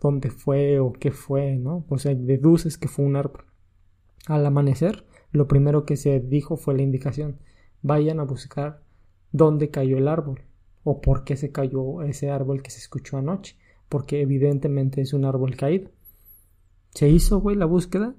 dónde 0.00 0.30
fue 0.30 0.80
o 0.80 0.92
qué 0.92 1.10
fue, 1.10 1.56
¿no? 1.56 1.84
O 1.88 1.98
sea, 1.98 2.14
deduces 2.14 2.78
que 2.78 2.88
fue 2.88 3.04
un 3.04 3.16
árbol. 3.16 3.44
Al 4.26 4.44
amanecer, 4.44 5.06
lo 5.30 5.46
primero 5.46 5.84
que 5.84 5.96
se 5.96 6.18
dijo 6.20 6.56
fue 6.56 6.74
la 6.74 6.82
indicación. 6.82 7.38
Vayan 7.82 8.20
a 8.20 8.24
buscar 8.24 8.82
dónde 9.32 9.70
cayó 9.70 9.98
el 9.98 10.08
árbol 10.08 10.42
o 10.82 11.00
por 11.00 11.24
qué 11.24 11.36
se 11.36 11.52
cayó 11.52 12.02
ese 12.02 12.30
árbol 12.30 12.62
que 12.62 12.70
se 12.70 12.78
escuchó 12.78 13.16
anoche, 13.16 13.56
porque 13.88 14.20
evidentemente 14.20 15.00
es 15.00 15.12
un 15.12 15.24
árbol 15.24 15.56
caído. 15.56 15.90
Se 16.90 17.08
hizo, 17.08 17.40
güey, 17.40 17.56
la 17.56 17.66
búsqueda. 17.66 18.14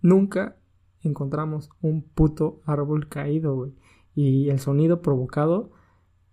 Nunca 0.00 0.56
encontramos 1.02 1.70
un 1.80 2.02
puto 2.02 2.60
árbol 2.64 3.08
caído, 3.08 3.56
güey. 3.56 3.72
Y 4.14 4.48
el 4.50 4.60
sonido 4.60 5.02
provocado, 5.02 5.72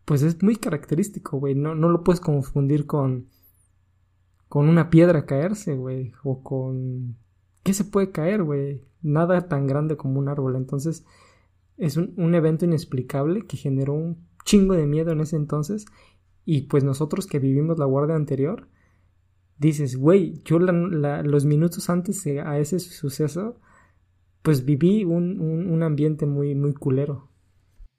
pues 0.06 0.22
es 0.24 0.42
muy 0.44 0.56
característico, 0.56 1.40
güey. 1.40 1.56
No, 1.56 1.76
no 1.76 1.90
lo 1.90 2.04
puedes 2.04 2.20
confundir 2.20 2.86
con. 2.86 3.28
con 4.50 4.70
una 4.70 4.90
piedra 4.90 5.26
caerse, 5.26 5.76
güey. 5.76 6.14
O 6.24 6.44
con. 6.44 7.18
¿Qué 7.64 7.74
se 7.74 7.86
puede 7.86 8.12
caer, 8.12 8.44
güey? 8.44 8.82
Nada 9.02 9.48
tan 9.48 9.68
grande 9.68 9.98
como 9.98 10.20
un 10.20 10.28
árbol. 10.28 10.56
Entonces, 10.56 11.06
es 11.78 11.98
un, 11.98 12.14
un 12.18 12.36
evento 12.36 12.66
inexplicable 12.66 13.46
que 13.46 13.58
generó 13.58 13.94
un 13.94 14.28
chingo 14.46 14.74
de 14.74 14.86
miedo 14.86 15.12
en 15.12 15.22
ese 15.22 15.36
entonces. 15.36 15.86
Y 16.46 16.64
pues 16.64 16.84
nosotros 16.84 17.28
que 17.28 17.40
vivimos 17.40 17.80
la 17.80 17.86
guardia 17.86 18.16
anterior, 18.16 18.68
dices, 19.58 19.96
güey, 19.96 20.42
yo 20.44 20.60
los 20.60 21.46
minutos 21.46 21.90
antes 21.90 22.26
a 22.28 22.60
ese 22.60 22.80
suceso, 22.80 23.60
pues 24.42 24.66
viví 24.66 25.06
un, 25.06 25.40
un, 25.40 25.84
ambiente 25.84 26.26
muy, 26.26 26.54
muy 26.54 26.74
culero. 26.74 27.30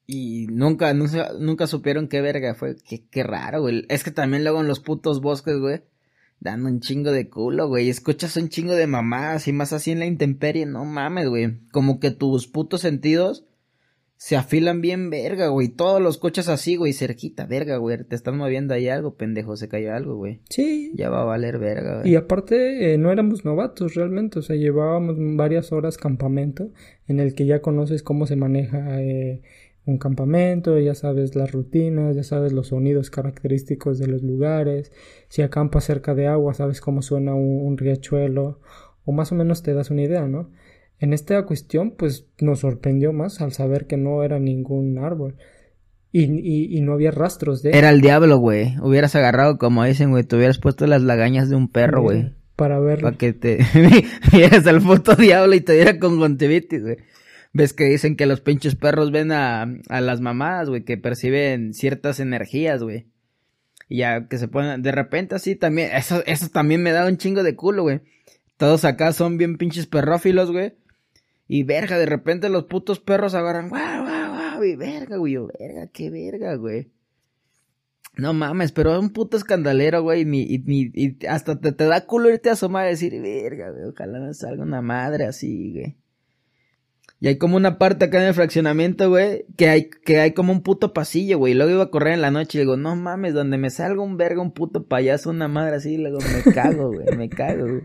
Y 0.06 0.46
nunca, 0.50 0.92
nunca, 0.92 1.32
nunca 1.38 1.66
supieron 1.66 2.08
qué 2.08 2.20
verga 2.20 2.54
fue. 2.54 2.76
Qué, 2.76 3.04
qué 3.10 3.22
raro, 3.22 3.62
güey. 3.62 3.86
Es 3.88 4.04
que 4.04 4.10
también 4.10 4.44
luego 4.44 4.60
en 4.60 4.68
los 4.68 4.80
putos 4.80 5.20
bosques, 5.20 5.58
güey, 5.58 5.82
dando 6.40 6.68
un 6.68 6.80
chingo 6.80 7.10
de 7.10 7.28
culo, 7.28 7.68
güey. 7.68 7.88
Escuchas 7.88 8.36
un 8.36 8.48
chingo 8.48 8.74
de 8.74 8.86
mamás 8.86 9.48
y 9.48 9.52
más 9.52 9.72
así 9.72 9.92
en 9.92 10.00
la 10.00 10.06
intemperie. 10.06 10.66
No 10.66 10.84
mames, 10.84 11.28
güey. 11.28 11.58
Como 11.72 12.00
que 12.00 12.10
tus 12.10 12.46
putos 12.46 12.82
sentidos 12.82 13.46
se 14.16 14.36
afilan 14.36 14.80
bien 14.80 15.10
verga, 15.10 15.48
güey. 15.48 15.68
Todos 15.68 16.00
los 16.00 16.18
coches 16.18 16.48
así, 16.48 16.76
güey, 16.76 16.92
cerquita, 16.92 17.46
verga, 17.46 17.76
güey. 17.76 18.04
Te 18.04 18.14
están 18.14 18.36
moviendo 18.36 18.72
ahí 18.72 18.88
algo, 18.88 19.16
pendejo, 19.16 19.56
se 19.56 19.68
cayó 19.68 19.92
algo, 19.94 20.16
güey. 20.16 20.40
Sí. 20.48 20.92
Ya 20.94 21.10
va 21.10 21.22
a 21.22 21.24
valer 21.24 21.58
verga, 21.58 21.98
güey. 21.98 22.12
Y 22.12 22.16
aparte, 22.16 22.94
eh, 22.94 22.98
no 22.98 23.12
éramos 23.12 23.44
novatos 23.44 23.94
realmente, 23.94 24.38
o 24.38 24.42
sea, 24.42 24.56
llevábamos 24.56 25.16
varias 25.18 25.72
horas 25.72 25.98
campamento 25.98 26.70
en 27.06 27.20
el 27.20 27.34
que 27.34 27.44
ya 27.46 27.60
conoces 27.60 28.02
cómo 28.02 28.26
se 28.26 28.36
maneja 28.36 29.02
eh, 29.02 29.42
un 29.86 29.98
campamento, 29.98 30.78
ya 30.78 30.94
sabes 30.94 31.36
las 31.36 31.52
rutinas, 31.52 32.16
ya 32.16 32.22
sabes 32.22 32.52
los 32.52 32.68
sonidos 32.68 33.10
característicos 33.10 33.98
de 33.98 34.06
los 34.06 34.22
lugares. 34.22 34.92
Si 35.28 35.42
acampas 35.42 35.84
cerca 35.84 36.14
de 36.14 36.26
agua, 36.26 36.54
sabes 36.54 36.80
cómo 36.80 37.02
suena 37.02 37.34
un 37.34 37.76
riachuelo, 37.76 38.60
o 39.04 39.12
más 39.12 39.32
o 39.32 39.34
menos 39.34 39.62
te 39.62 39.74
das 39.74 39.90
una 39.90 40.02
idea, 40.02 40.26
¿no? 40.26 40.50
En 40.98 41.12
esta 41.12 41.44
cuestión, 41.44 41.90
pues 41.90 42.26
nos 42.40 42.60
sorprendió 42.60 43.12
más 43.12 43.40
al 43.40 43.52
saber 43.52 43.86
que 43.86 43.96
no 43.96 44.22
era 44.22 44.38
ningún 44.38 44.98
árbol. 44.98 45.36
Y, 46.12 46.76
y, 46.76 46.80
no 46.80 46.92
había 46.92 47.10
rastros 47.10 47.60
de... 47.60 47.76
Era 47.76 47.90
el 47.90 48.00
diablo, 48.00 48.36
güey. 48.38 48.76
Hubieras 48.80 49.16
agarrado, 49.16 49.58
como 49.58 49.82
dicen, 49.82 50.12
güey, 50.12 50.22
te 50.22 50.36
hubieras 50.36 50.58
puesto 50.58 50.86
las 50.86 51.02
lagañas 51.02 51.50
de 51.50 51.56
un 51.56 51.66
perro, 51.66 52.02
güey. 52.02 52.32
Para 52.54 52.78
verlo. 52.78 53.08
Para 53.08 53.18
que 53.18 53.32
te 53.32 53.58
vieras 54.32 54.64
al 54.68 54.80
puto 54.80 55.16
diablo 55.16 55.56
y 55.56 55.60
te 55.60 55.72
diera 55.72 55.98
conjuntivitis, 55.98 56.82
güey. 56.82 56.98
Ves 57.54 57.72
que 57.72 57.84
dicen 57.84 58.16
que 58.16 58.26
los 58.26 58.40
pinches 58.40 58.74
perros 58.74 59.12
ven 59.12 59.30
a, 59.30 59.62
a 59.88 60.00
las 60.00 60.20
mamadas, 60.20 60.68
güey, 60.68 60.84
que 60.84 60.98
perciben 60.98 61.72
ciertas 61.72 62.18
energías, 62.18 62.82
güey. 62.82 63.06
Y 63.88 63.98
ya 63.98 64.26
que 64.26 64.38
se 64.38 64.48
ponen, 64.48 64.82
de 64.82 64.90
repente 64.90 65.36
así 65.36 65.54
también, 65.54 65.90
eso, 65.94 66.22
eso 66.26 66.48
también 66.48 66.82
me 66.82 66.90
da 66.90 67.06
un 67.06 67.16
chingo 67.16 67.44
de 67.44 67.54
culo, 67.54 67.84
güey. 67.84 68.00
Todos 68.56 68.84
acá 68.84 69.12
son 69.12 69.38
bien 69.38 69.56
pinches 69.56 69.86
perrófilos, 69.86 70.50
güey. 70.50 70.74
Y 71.46 71.62
verga, 71.62 71.96
de 71.96 72.06
repente 72.06 72.48
los 72.48 72.64
putos 72.64 72.98
perros 72.98 73.34
agarran, 73.34 73.68
guau, 73.68 74.02
guau, 74.02 74.32
guau, 74.32 74.64
y 74.64 74.74
verga, 74.74 75.16
güey, 75.16 75.36
verga, 75.36 75.86
qué 75.92 76.10
verga, 76.10 76.56
güey. 76.56 76.90
No 78.16 78.32
mames, 78.32 78.72
pero 78.72 78.92
es 78.94 78.98
un 78.98 79.10
puto 79.10 79.36
escandalero, 79.36 80.02
güey, 80.02 80.22
y, 80.22 80.62
y, 80.66 81.26
hasta 81.26 81.60
te, 81.60 81.70
te, 81.70 81.84
da 81.84 82.06
culo 82.06 82.30
irte 82.30 82.48
a 82.48 82.52
asomar 82.52 82.86
y 82.86 82.90
decir, 82.90 83.20
verga, 83.20 83.70
güey, 83.70 83.84
ojalá 83.84 84.18
no 84.18 84.34
salga 84.34 84.62
una 84.64 84.82
madre 84.82 85.24
así, 85.24 85.72
güey. 85.72 85.96
Y 87.20 87.28
hay 87.28 87.38
como 87.38 87.56
una 87.56 87.78
parte 87.78 88.04
acá 88.04 88.20
en 88.20 88.28
el 88.28 88.34
fraccionamiento, 88.34 89.08
güey, 89.08 89.46
que 89.56 89.68
hay, 89.68 89.88
que 89.88 90.20
hay 90.20 90.32
como 90.32 90.52
un 90.52 90.62
puto 90.62 90.92
pasillo, 90.92 91.38
güey. 91.38 91.52
Y 91.52 91.56
luego 91.56 91.72
iba 91.72 91.84
a 91.84 91.90
correr 91.90 92.14
en 92.14 92.20
la 92.20 92.30
noche 92.30 92.58
y 92.58 92.60
digo, 92.62 92.76
no 92.76 92.96
mames, 92.96 93.32
donde 93.34 93.56
me 93.56 93.70
salga 93.70 94.02
un 94.02 94.16
verga, 94.16 94.42
un 94.42 94.52
puto 94.52 94.86
payaso, 94.86 95.30
una 95.30 95.48
madre 95.48 95.76
así, 95.76 95.96
luego 95.96 96.18
me 96.18 96.52
cago, 96.54 96.92
güey, 96.92 97.16
me 97.16 97.28
cago, 97.28 97.66
güey. 97.66 97.82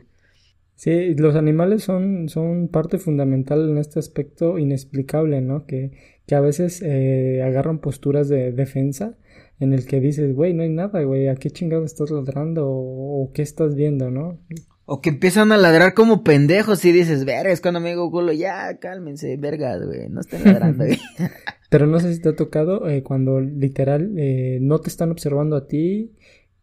Sí, 0.76 1.14
los 1.16 1.36
animales 1.36 1.84
son, 1.84 2.30
son 2.30 2.70
parte 2.70 3.00
fundamental 3.00 3.70
en 3.70 3.78
este 3.78 4.00
aspecto 4.00 4.58
inexplicable, 4.58 5.42
¿no? 5.42 5.66
Que, 5.66 5.92
que 6.26 6.36
a 6.36 6.40
veces 6.40 6.82
eh, 6.82 7.42
agarran 7.44 7.80
posturas 7.80 8.30
de 8.30 8.54
defensa 8.54 9.18
en 9.60 9.74
el 9.74 9.86
que 9.86 10.00
dices, 10.00 10.34
güey, 10.34 10.54
no 10.54 10.64
hay 10.64 10.70
nada, 10.70 11.04
güey, 11.04 11.28
¿a 11.28 11.36
qué 11.36 11.50
chingado 11.50 11.84
estás 11.84 12.12
ladrando? 12.12 12.66
O, 12.70 13.32
qué 13.34 13.42
estás 13.42 13.76
viendo, 13.76 14.10
¿no? 14.10 14.40
O 14.92 15.02
que 15.02 15.10
empiezan 15.10 15.52
a 15.52 15.58
ladrar 15.58 15.94
como 15.94 16.24
pendejos 16.24 16.84
y 16.84 16.92
dices, 16.92 17.24
verga, 17.24 17.52
es 17.52 17.62
cuando 17.62 17.80
me 17.80 17.90
digo 17.90 18.10
culo, 18.10 18.32
ya, 18.34 18.80
cálmense, 18.80 19.38
vergas, 19.38 19.86
güey, 19.86 20.10
no 20.10 20.22
estén 20.22 20.44
ladrando, 20.44 20.86
güey. 20.86 20.98
Pero 21.70 21.86
no 21.86 22.00
sé 22.00 22.14
si 22.14 22.22
te 22.22 22.30
ha 22.30 22.36
tocado 22.36 22.90
eh, 22.90 23.04
cuando 23.04 23.40
literal 23.40 24.16
eh, 24.18 24.58
no 24.62 24.80
te 24.80 24.90
están 24.90 25.12
observando 25.12 25.56
a 25.56 25.68
ti 25.68 26.12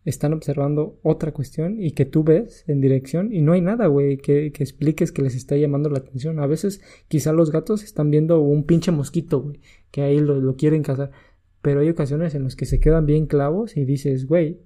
están 0.07 0.33
observando 0.33 0.99
otra 1.03 1.33
cuestión 1.33 1.83
y 1.83 1.91
que 1.91 2.05
tú 2.05 2.23
ves 2.23 2.65
en 2.69 2.81
dirección 2.81 3.33
y 3.33 3.43
no 3.43 3.53
hay 3.53 3.61
nada, 3.61 3.89
güey, 3.89 4.19
que, 4.19 4.53
que, 4.53 4.63
expliques 4.63 5.11
que 5.11 5.21
les 5.21 5.35
está 5.35 5.57
llamando 5.57 5.91
la 5.91 5.99
atención. 5.99 6.39
A 6.39 6.47
veces 6.47 6.81
quizá 7.09 7.33
los 7.33 7.51
gatos 7.51 7.83
están 7.83 8.11
viendo 8.11 8.41
un 8.41 8.65
pinche 8.65 8.93
mosquito, 8.93 9.43
güey, 9.43 9.61
que 9.91 10.03
ahí 10.03 10.21
lo, 10.21 10.41
lo 10.41 10.55
quieren 10.55 10.85
cazar. 10.85 11.11
Pero 11.61 11.81
hay 11.81 11.91
ocasiones 11.91 12.37
en 12.37 12.45
las 12.45 12.55
que 12.55 12.67
se 12.67 12.79
quedan 12.79 13.05
bien 13.05 13.27
clavos 13.27 13.77
y 13.77 13.85
dices, 13.85 14.27
güey, 14.27 14.61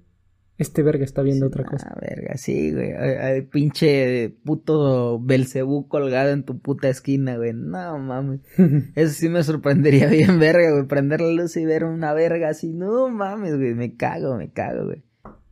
este 0.61 0.83
verga 0.83 1.03
está 1.03 1.21
viendo 1.21 1.47
otra 1.47 1.63
cosa. 1.65 1.89
Ah, 1.91 1.99
verga, 1.99 2.37
sí, 2.37 2.71
güey. 2.71 2.91
Ay, 2.93 3.41
pinche 3.41 4.33
puto 4.45 5.19
Belcebú 5.19 5.87
colgado 5.87 6.31
en 6.31 6.43
tu 6.43 6.59
puta 6.59 6.87
esquina, 6.89 7.37
güey. 7.37 7.53
No 7.53 7.97
mames. 7.99 8.41
Eso 8.95 9.13
sí 9.13 9.29
me 9.29 9.43
sorprendería 9.43 10.07
bien, 10.09 10.39
verga, 10.39 10.71
güey. 10.71 10.85
Prender 10.87 11.21
la 11.21 11.31
luz 11.31 11.57
y 11.57 11.65
ver 11.65 11.83
una 11.83 12.13
verga 12.13 12.49
así. 12.49 12.73
No 12.73 13.09
mames, 13.09 13.57
güey. 13.57 13.73
Me 13.73 13.95
cago, 13.95 14.37
me 14.37 14.51
cago, 14.51 14.85
güey. 14.85 15.03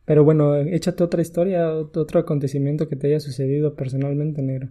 Pero 0.04 0.24
bueno, 0.24 0.56
échate 0.56 1.04
otra 1.04 1.22
historia, 1.22 1.68
ot- 1.72 1.96
otro 1.96 2.18
acontecimiento 2.18 2.88
que 2.88 2.96
te 2.96 3.06
haya 3.06 3.20
sucedido 3.20 3.76
personalmente, 3.76 4.42
negro. 4.42 4.70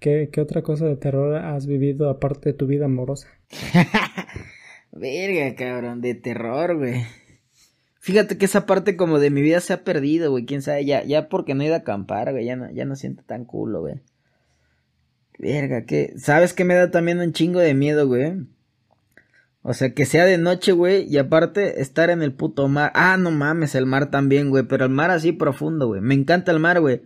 ¿Qué, 0.00 0.30
qué 0.32 0.40
otra 0.40 0.62
cosa 0.62 0.86
de 0.86 0.96
terror 0.96 1.36
has 1.36 1.66
vivido 1.68 2.10
aparte 2.10 2.48
de 2.50 2.54
tu 2.54 2.66
vida 2.66 2.86
amorosa? 2.86 3.28
Verga, 4.92 5.54
cabrón, 5.54 6.00
de 6.00 6.14
terror, 6.14 6.76
güey. 6.76 7.02
Fíjate 8.02 8.36
que 8.36 8.46
esa 8.46 8.66
parte 8.66 8.96
como 8.96 9.20
de 9.20 9.30
mi 9.30 9.42
vida 9.42 9.60
se 9.60 9.72
ha 9.72 9.84
perdido, 9.84 10.32
güey. 10.32 10.44
Quién 10.44 10.60
sabe, 10.60 10.84
ya, 10.84 11.04
ya 11.04 11.28
porque 11.28 11.54
no 11.54 11.62
he 11.62 11.66
ido 11.66 11.76
a 11.76 11.78
acampar, 11.78 12.32
güey. 12.32 12.44
Ya 12.44 12.56
no, 12.56 12.68
ya 12.72 12.84
no 12.84 12.96
siento 12.96 13.22
tan 13.22 13.44
culo, 13.44 13.82
güey. 13.82 14.00
Verga, 15.38 15.84
que. 15.84 16.12
¿Sabes 16.16 16.52
qué 16.52 16.64
me 16.64 16.74
da 16.74 16.90
también 16.90 17.20
un 17.20 17.32
chingo 17.32 17.60
de 17.60 17.74
miedo, 17.74 18.08
güey? 18.08 18.44
O 19.62 19.72
sea, 19.72 19.94
que 19.94 20.04
sea 20.04 20.24
de 20.24 20.36
noche, 20.36 20.72
güey. 20.72 21.06
Y 21.08 21.16
aparte, 21.18 21.80
estar 21.80 22.10
en 22.10 22.22
el 22.22 22.32
puto 22.32 22.66
mar. 22.66 22.90
Ah, 22.96 23.16
no 23.16 23.30
mames, 23.30 23.76
el 23.76 23.86
mar 23.86 24.10
también, 24.10 24.50
güey. 24.50 24.64
Pero 24.64 24.86
el 24.86 24.90
mar 24.90 25.12
así 25.12 25.30
profundo, 25.30 25.86
güey. 25.86 26.00
Me 26.00 26.14
encanta 26.14 26.50
el 26.50 26.58
mar, 26.58 26.80
güey. 26.80 27.02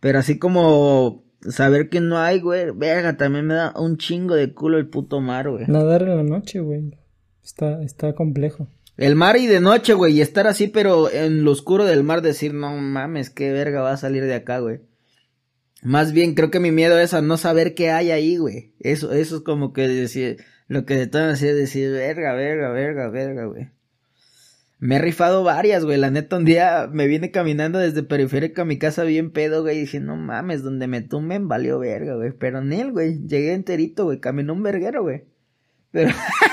Pero 0.00 0.18
así 0.18 0.40
como 0.40 1.22
saber 1.42 1.88
que 1.90 2.00
no 2.00 2.18
hay, 2.18 2.40
güey. 2.40 2.72
Verga, 2.72 3.16
también 3.16 3.46
me 3.46 3.54
da 3.54 3.72
un 3.76 3.98
chingo 3.98 4.34
de 4.34 4.52
culo 4.52 4.78
el 4.78 4.88
puto 4.88 5.20
mar, 5.20 5.48
güey. 5.48 5.66
Nadar 5.68 6.02
en 6.02 6.16
la 6.16 6.24
noche, 6.24 6.58
güey. 6.58 6.90
Está, 7.40 7.80
está 7.84 8.16
complejo. 8.16 8.66
El 9.00 9.16
mar 9.16 9.38
y 9.38 9.46
de 9.46 9.62
noche, 9.62 9.94
güey, 9.94 10.12
y 10.12 10.20
estar 10.20 10.46
así, 10.46 10.66
pero 10.66 11.10
en 11.10 11.42
lo 11.42 11.52
oscuro 11.52 11.86
del 11.86 12.04
mar 12.04 12.20
decir, 12.20 12.52
no 12.52 12.76
mames, 12.76 13.30
qué 13.30 13.50
verga 13.50 13.80
va 13.80 13.92
a 13.92 13.96
salir 13.96 14.26
de 14.26 14.34
acá, 14.34 14.58
güey. 14.58 14.80
Más 15.82 16.12
bien, 16.12 16.34
creo 16.34 16.50
que 16.50 16.60
mi 16.60 16.70
miedo 16.70 16.98
es 16.98 17.14
a 17.14 17.22
no 17.22 17.38
saber 17.38 17.74
qué 17.74 17.90
hay 17.92 18.10
ahí, 18.10 18.36
güey. 18.36 18.74
Eso, 18.78 19.10
eso 19.14 19.36
es 19.36 19.42
como 19.42 19.72
que 19.72 19.88
decir, 19.88 20.44
lo 20.68 20.84
que 20.84 20.96
de 20.96 21.06
todo 21.06 21.24
me 21.24 21.32
hacía 21.32 21.54
decir, 21.54 21.90
verga, 21.90 22.34
verga, 22.34 22.72
verga, 22.72 23.08
verga, 23.08 23.46
güey. 23.46 23.70
Me 24.80 24.96
he 24.96 24.98
rifado 24.98 25.44
varias, 25.44 25.82
güey. 25.86 25.96
La 25.96 26.10
neta, 26.10 26.36
un 26.36 26.44
día 26.44 26.86
me 26.92 27.06
vine 27.06 27.30
caminando 27.30 27.78
desde 27.78 28.02
periférica 28.02 28.62
a 28.62 28.66
mi 28.66 28.78
casa 28.78 29.04
bien 29.04 29.30
pedo, 29.30 29.62
güey. 29.62 29.78
Y 29.78 29.80
dije, 29.80 30.00
no 30.00 30.16
mames, 30.16 30.62
donde 30.62 30.88
me 30.88 31.00
tumben 31.00 31.48
valió 31.48 31.78
verga, 31.78 32.16
güey. 32.16 32.32
Pero 32.32 32.58
en 32.58 32.92
güey. 32.92 33.26
Llegué 33.26 33.54
enterito, 33.54 34.04
güey. 34.04 34.20
Caminó 34.20 34.52
un 34.52 34.62
verguero, 34.62 35.02
güey. 35.04 35.24
Pero, 35.92 36.10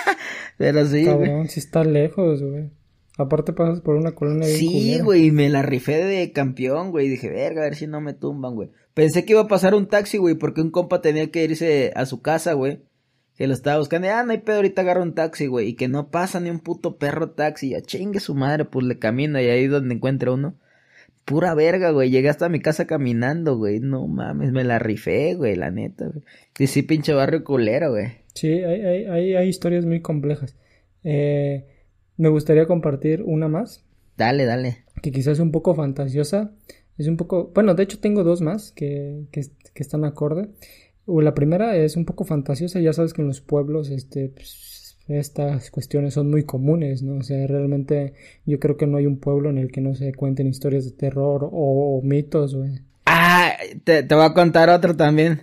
pero 0.58 0.86
sí. 0.86 1.06
Cabrón, 1.06 1.50
si 1.50 1.60
está 1.60 1.84
lejos, 1.84 2.42
güey. 2.42 2.70
Aparte 3.18 3.52
pasas 3.52 3.82
por 3.82 3.96
una 3.96 4.12
colonia 4.12 4.48
bien 4.48 4.60
Sí, 4.60 5.00
güey, 5.00 5.32
me 5.32 5.50
la 5.50 5.64
rifé 5.64 6.04
de 6.06 6.32
campeón, 6.32 6.92
güey. 6.92 7.10
Dije, 7.10 7.30
verga, 7.30 7.62
a 7.62 7.66
ver 7.66 7.76
si 7.76 7.88
no 7.88 8.00
me 8.00 8.14
tumban, 8.14 8.54
güey. 8.54 8.70
Pensé 8.94 9.26
que 9.26 9.34
iba 9.34 9.42
a 9.42 9.48
pasar 9.48 9.74
un 9.74 9.88
taxi, 9.88 10.18
güey, 10.18 10.36
porque 10.36 10.62
un 10.62 10.70
compa 10.70 11.02
tenía 11.02 11.30
que 11.32 11.44
irse 11.44 11.92
a 11.96 12.06
su 12.06 12.22
casa, 12.22 12.54
güey. 12.54 12.82
Que 13.36 13.48
lo 13.48 13.54
estaba 13.54 13.80
buscando. 13.80 14.08
Y, 14.08 14.12
ah, 14.12 14.24
no 14.24 14.32
hay 14.32 14.40
pedo, 14.40 14.58
ahorita 14.58 14.82
agarro 14.82 15.02
un 15.02 15.16
taxi, 15.16 15.48
güey. 15.48 15.70
Y 15.70 15.74
que 15.74 15.88
no 15.88 16.10
pasa 16.10 16.40
ni 16.40 16.52
un 16.52 16.60
puto 16.60 16.98
perro 16.98 17.32
taxi. 17.32 17.70
Ya 17.70 17.82
chingue 17.82 18.20
su 18.20 18.36
madre, 18.36 18.66
pues 18.66 18.86
le 18.86 19.00
camino 19.00 19.40
y 19.42 19.46
ahí 19.46 19.68
donde 19.68 19.96
encuentre 19.96 20.30
uno. 20.30 20.56
Pura 21.26 21.56
verga, 21.56 21.92
güey. 21.92 22.12
Llegué 22.12 22.30
hasta 22.30 22.50
mi 22.50 22.60
casa 22.60 22.86
caminando, 22.86 23.58
güey. 23.58 23.80
No 23.80 24.08
mames, 24.08 24.52
me 24.52 24.64
la 24.64 24.80
rifé, 24.80 25.34
güey, 25.34 25.56
la 25.56 25.72
neta, 25.72 26.06
güey. 26.08 26.24
Y 26.58 26.68
sí, 26.68 26.84
pinche 26.84 27.14
barrio 27.14 27.44
culero, 27.44 27.92
güey. 27.92 28.14
Sí, 28.38 28.50
hay, 28.52 28.82
hay, 28.82 29.06
hay, 29.06 29.34
hay 29.36 29.48
historias 29.50 29.84
muy 29.86 30.02
complejas. 30.02 30.56
Eh, 31.04 31.66
me 32.18 32.30
gustaría 32.30 32.68
compartir 32.68 33.24
una 33.24 33.48
más, 33.48 33.84
Dale, 34.16 34.46
dale. 34.46 34.84
que 35.02 35.12
quizás 35.12 35.34
es 35.34 35.40
un 35.40 35.52
poco 35.52 35.74
fantasiosa. 35.74 36.52
Es 37.00 37.08
un 37.08 37.18
poco, 37.18 37.52
bueno, 37.56 37.74
de 37.74 37.84
hecho 37.84 38.00
tengo 38.00 38.24
dos 38.24 38.42
más 38.42 38.72
que, 38.72 39.26
que, 39.32 39.42
que 39.74 39.84
están 39.84 40.04
acorde. 40.06 40.50
La 41.08 41.34
primera 41.34 41.76
es 41.78 41.96
un 41.96 42.06
poco 42.06 42.26
fantasiosa, 42.26 42.80
ya 42.80 42.94
sabes 42.94 43.14
que 43.14 43.22
en 43.24 43.28
los 43.28 43.42
pueblos, 43.42 43.90
este, 43.90 44.30
pues, 44.30 44.98
estas 45.08 45.72
cuestiones 45.72 46.14
son 46.16 46.30
muy 46.30 46.44
comunes, 46.44 47.02
¿no? 47.02 47.18
O 47.18 47.24
sea, 47.24 47.48
realmente 47.48 48.14
yo 48.46 48.60
creo 48.60 48.78
que 48.78 48.88
no 48.88 48.98
hay 48.98 49.06
un 49.08 49.18
pueblo 49.18 49.50
en 49.50 49.58
el 49.58 49.72
que 49.72 49.82
no 49.82 49.96
se 49.96 50.14
cuenten 50.14 50.48
historias 50.48 50.86
de 50.86 50.92
terror 50.92 51.44
o, 51.46 51.50
o 51.52 52.02
mitos, 52.04 52.56
güey. 52.56 52.82
Ah, 53.06 53.54
te, 53.84 54.04
te 54.04 54.16
voy 54.16 54.26
a 54.26 54.34
contar 54.34 54.70
otro 54.70 54.96
también. 54.96 55.42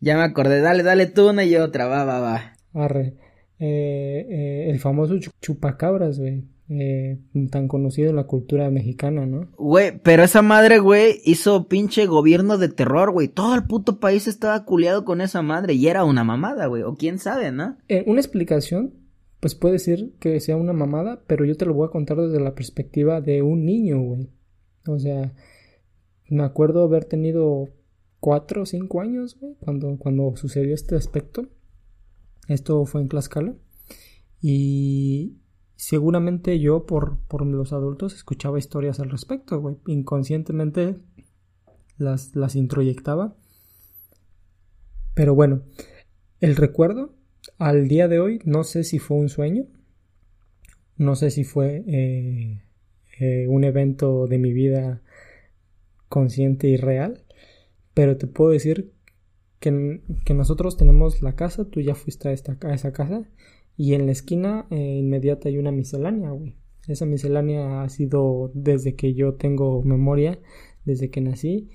Ya 0.00 0.16
me 0.16 0.22
acordé. 0.22 0.60
Dale, 0.60 0.82
dale 0.82 1.06
tú 1.06 1.28
una 1.30 1.44
y 1.44 1.56
otra. 1.56 1.86
Va, 1.86 2.04
va, 2.04 2.20
va. 2.20 2.52
Arre. 2.74 3.14
Eh, 3.58 4.26
eh, 4.30 4.70
el 4.70 4.78
famoso 4.78 5.14
chu- 5.16 5.32
chupacabras, 5.40 6.18
güey. 6.18 6.44
Eh, 6.70 7.18
tan 7.50 7.66
conocido 7.66 8.10
en 8.10 8.16
la 8.16 8.24
cultura 8.24 8.70
mexicana, 8.70 9.24
¿no? 9.24 9.48
Güey, 9.56 9.98
pero 10.02 10.22
esa 10.22 10.42
madre, 10.42 10.78
güey, 10.80 11.14
hizo 11.24 11.66
pinche 11.66 12.04
gobierno 12.06 12.58
de 12.58 12.68
terror, 12.68 13.10
güey. 13.10 13.28
Todo 13.28 13.54
el 13.54 13.64
puto 13.64 13.98
país 14.00 14.28
estaba 14.28 14.64
culeado 14.66 15.04
con 15.06 15.22
esa 15.22 15.40
madre 15.40 15.72
y 15.74 15.88
era 15.88 16.04
una 16.04 16.24
mamada, 16.24 16.66
güey. 16.66 16.82
O 16.82 16.94
quién 16.96 17.18
sabe, 17.18 17.50
¿no? 17.52 17.78
Eh, 17.88 18.04
una 18.06 18.20
explicación, 18.20 18.92
pues 19.40 19.54
puede 19.54 19.78
ser 19.78 20.10
que 20.20 20.38
sea 20.40 20.56
una 20.56 20.74
mamada, 20.74 21.22
pero 21.26 21.46
yo 21.46 21.56
te 21.56 21.64
lo 21.64 21.72
voy 21.72 21.88
a 21.88 21.90
contar 21.90 22.18
desde 22.18 22.38
la 22.38 22.54
perspectiva 22.54 23.22
de 23.22 23.40
un 23.40 23.64
niño, 23.64 24.00
güey. 24.02 24.28
O 24.86 24.98
sea, 24.98 25.32
me 26.28 26.42
acuerdo 26.44 26.84
haber 26.84 27.06
tenido 27.06 27.70
cuatro 28.20 28.62
o 28.62 28.66
cinco 28.66 29.00
años, 29.00 29.36
güey, 29.38 29.54
cuando, 29.60 29.96
cuando 29.98 30.36
sucedió 30.36 30.74
este 30.74 30.96
aspecto. 30.96 31.48
Esto 32.48 32.84
fue 32.86 33.00
en 33.00 33.08
Tlaxcala. 33.08 33.54
Y 34.40 35.38
seguramente 35.76 36.58
yo, 36.60 36.86
por, 36.86 37.18
por 37.28 37.46
los 37.46 37.72
adultos, 37.72 38.14
escuchaba 38.14 38.58
historias 38.58 39.00
al 39.00 39.10
respecto. 39.10 39.80
Inconscientemente 39.86 40.96
las, 41.96 42.34
las 42.34 42.56
introyectaba. 42.56 43.36
Pero 45.14 45.34
bueno, 45.34 45.62
el 46.40 46.56
recuerdo 46.56 47.14
al 47.58 47.88
día 47.88 48.08
de 48.08 48.20
hoy, 48.20 48.40
no 48.44 48.64
sé 48.64 48.84
si 48.84 48.98
fue 48.98 49.16
un 49.16 49.28
sueño, 49.28 49.66
no 50.96 51.16
sé 51.16 51.30
si 51.30 51.44
fue 51.44 51.84
eh, 51.86 52.62
eh, 53.20 53.46
un 53.48 53.64
evento 53.64 54.26
de 54.26 54.38
mi 54.38 54.52
vida 54.52 55.02
consciente 56.08 56.68
y 56.68 56.76
real, 56.76 57.24
pero 57.98 58.16
te 58.16 58.28
puedo 58.28 58.52
decir 58.52 58.92
que, 59.58 60.02
que 60.24 60.32
nosotros 60.32 60.76
tenemos 60.76 61.20
la 61.20 61.34
casa, 61.34 61.64
tú 61.64 61.80
ya 61.80 61.96
fuiste 61.96 62.28
a, 62.28 62.32
esta, 62.32 62.56
a 62.62 62.72
esa 62.72 62.92
casa, 62.92 63.28
y 63.76 63.94
en 63.94 64.06
la 64.06 64.12
esquina 64.12 64.68
eh, 64.70 64.76
inmediata 65.00 65.48
hay 65.48 65.58
una 65.58 65.72
miscelánea, 65.72 66.30
güey. 66.30 66.54
Esa 66.86 67.06
miscelánea 67.06 67.82
ha 67.82 67.88
sido 67.88 68.52
desde 68.54 68.94
que 68.94 69.14
yo 69.14 69.34
tengo 69.34 69.82
memoria, 69.82 70.38
desde 70.84 71.10
que 71.10 71.20
nací, 71.20 71.70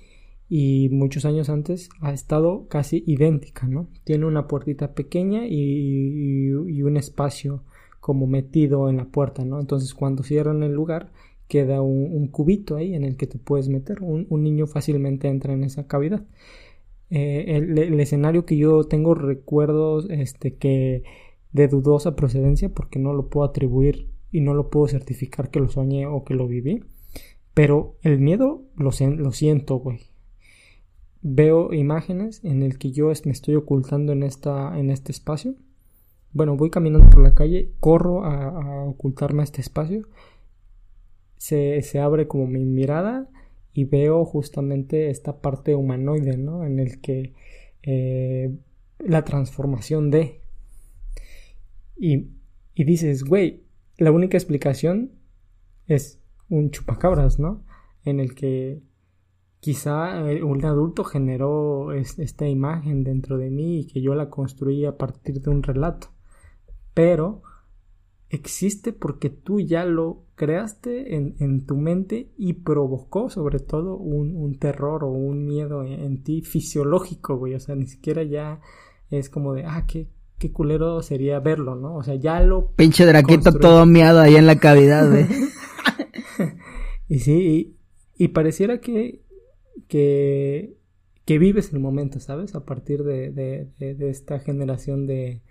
y 0.48 0.88
muchos 0.88 1.26
años 1.26 1.50
antes 1.50 1.90
ha 2.00 2.14
estado 2.14 2.68
casi 2.68 3.04
idéntica, 3.06 3.68
¿no? 3.68 3.90
Tiene 4.04 4.24
una 4.24 4.48
puertita 4.48 4.94
pequeña 4.94 5.46
y, 5.46 5.60
y, 5.60 6.46
y, 6.48 6.82
un 6.84 6.96
espacio 6.96 7.64
como 8.00 8.26
metido 8.26 8.88
en 8.88 8.96
la 8.96 9.04
puerta, 9.04 9.44
¿no? 9.44 9.60
Entonces 9.60 9.92
cuando 9.92 10.22
cierran 10.22 10.62
el 10.62 10.72
lugar 10.72 11.12
queda 11.48 11.82
un, 11.82 12.12
un 12.12 12.28
cubito 12.28 12.76
ahí 12.76 12.94
en 12.94 13.04
el 13.04 13.16
que 13.16 13.26
te 13.26 13.38
puedes 13.38 13.68
meter. 13.68 14.02
Un, 14.02 14.26
niño 14.42 14.66
fácilmente 14.66 15.28
entra 15.28 15.52
en 15.52 15.64
esa 15.64 15.86
cavidad. 15.86 16.24
Eh, 17.10 17.56
el, 17.56 18.00
escenario 18.00 18.44
que 18.44 18.56
yo 18.56 18.84
tengo 18.84 19.14
recuerdos 19.14 20.06
este, 20.10 20.56
que 20.56 21.02
de 21.52 21.68
dudosa 21.68 22.16
procedencia 22.16 22.68
porque 22.70 22.98
no 22.98 23.12
lo 23.12 23.28
puedo 23.28 23.46
atribuir 23.46 24.08
y 24.32 24.40
no 24.40 24.54
lo 24.54 24.70
puedo 24.70 24.88
certificar 24.88 25.50
que 25.50 25.60
lo 25.60 25.68
soñé 25.68 26.06
o 26.06 26.24
que 26.24 26.34
lo 26.34 26.48
viví. 26.48 26.82
Pero 27.52 27.96
el 28.02 28.18
miedo 28.18 28.62
lo, 28.76 28.90
lo 29.16 29.32
siento, 29.32 29.76
güey 29.76 30.00
veo 31.26 31.72
imágenes 31.72 32.44
en 32.44 32.62
el 32.62 32.78
que 32.78 32.92
yo 32.92 33.06
me 33.24 33.32
estoy 33.32 33.54
ocultando 33.54 34.12
en 34.12 34.22
esta 34.22 34.78
en 34.78 34.90
este 34.90 35.10
espacio 35.10 35.54
bueno 36.34 36.54
voy 36.54 36.68
caminando 36.68 37.08
por 37.08 37.22
la 37.22 37.34
calle 37.34 37.72
corro 37.80 38.26
a, 38.26 38.48
a 38.48 38.84
ocultarme 38.84 39.40
a 39.40 39.44
este 39.44 39.62
espacio 39.62 40.06
se, 41.44 41.82
se, 41.82 42.00
abre 42.00 42.26
como 42.26 42.46
mi 42.46 42.64
mirada 42.64 43.28
y 43.74 43.84
veo 43.84 44.24
justamente 44.24 45.10
esta 45.10 45.42
parte 45.42 45.74
humanoide 45.74 46.38
no 46.38 46.64
en 46.64 46.78
el 46.78 47.02
que 47.02 47.34
eh, 47.82 48.50
la 48.98 49.24
transformación 49.24 50.10
de. 50.10 50.40
Y, 51.98 52.30
y 52.74 52.84
dices 52.84 53.24
güey 53.24 53.62
la 53.98 54.10
única 54.10 54.38
explicación 54.38 55.12
es 55.86 56.18
un 56.48 56.70
chupacabras 56.70 57.38
no 57.38 57.62
en 58.06 58.20
el 58.20 58.34
que 58.34 58.80
quizá 59.60 60.30
eh, 60.30 60.42
un 60.42 60.64
adulto 60.64 61.04
generó 61.04 61.92
es, 61.92 62.18
esta 62.18 62.48
imagen 62.48 63.04
dentro 63.04 63.36
de 63.36 63.50
mí 63.50 63.80
y 63.80 63.86
que 63.86 64.00
yo 64.00 64.14
la 64.14 64.30
construí 64.30 64.86
a 64.86 64.96
partir 64.96 65.42
de 65.42 65.50
un 65.50 65.62
relato. 65.62 66.08
Pero 66.94 67.42
existe 68.34 68.92
porque 68.92 69.30
tú 69.30 69.60
ya 69.60 69.84
lo 69.84 70.24
creaste 70.34 71.16
en, 71.16 71.36
en 71.38 71.64
tu 71.66 71.76
mente 71.76 72.30
y 72.36 72.54
provocó 72.54 73.30
sobre 73.30 73.60
todo 73.60 73.96
un, 73.96 74.36
un 74.36 74.58
terror 74.58 75.04
o 75.04 75.10
un 75.10 75.46
miedo 75.46 75.84
en, 75.84 76.00
en, 76.00 76.22
ti 76.22 76.42
fisiológico, 76.42 77.36
güey. 77.36 77.54
O 77.54 77.60
sea, 77.60 77.74
ni 77.74 77.86
siquiera 77.86 78.22
ya 78.22 78.60
es 79.10 79.30
como 79.30 79.54
de, 79.54 79.64
ah, 79.64 79.86
qué, 79.86 80.08
qué 80.38 80.52
culero 80.52 81.02
sería 81.02 81.40
verlo, 81.40 81.74
¿no? 81.76 81.96
O 81.96 82.02
sea, 82.02 82.16
ya 82.16 82.40
lo... 82.40 82.72
Pinche 82.72 83.06
draquito 83.06 83.52
todo 83.52 83.86
miado 83.86 84.20
ahí 84.20 84.36
en 84.36 84.46
la 84.46 84.58
cavidad, 84.58 85.08
güey. 85.08 85.26
y 87.08 87.18
sí, 87.20 87.76
Y 88.16 88.28
pareciera 88.28 88.80
que, 88.80 89.22
que, 89.88 90.76
que 91.24 91.38
vives 91.38 91.72
el 91.72 91.80
momento, 91.80 92.20
¿sabes? 92.20 92.54
A 92.54 92.64
partir 92.64 93.04
de, 93.04 93.30
de, 93.30 93.94
de, 93.94 94.10
esta 94.10 94.38
generación 94.38 95.06
de, 95.06 95.42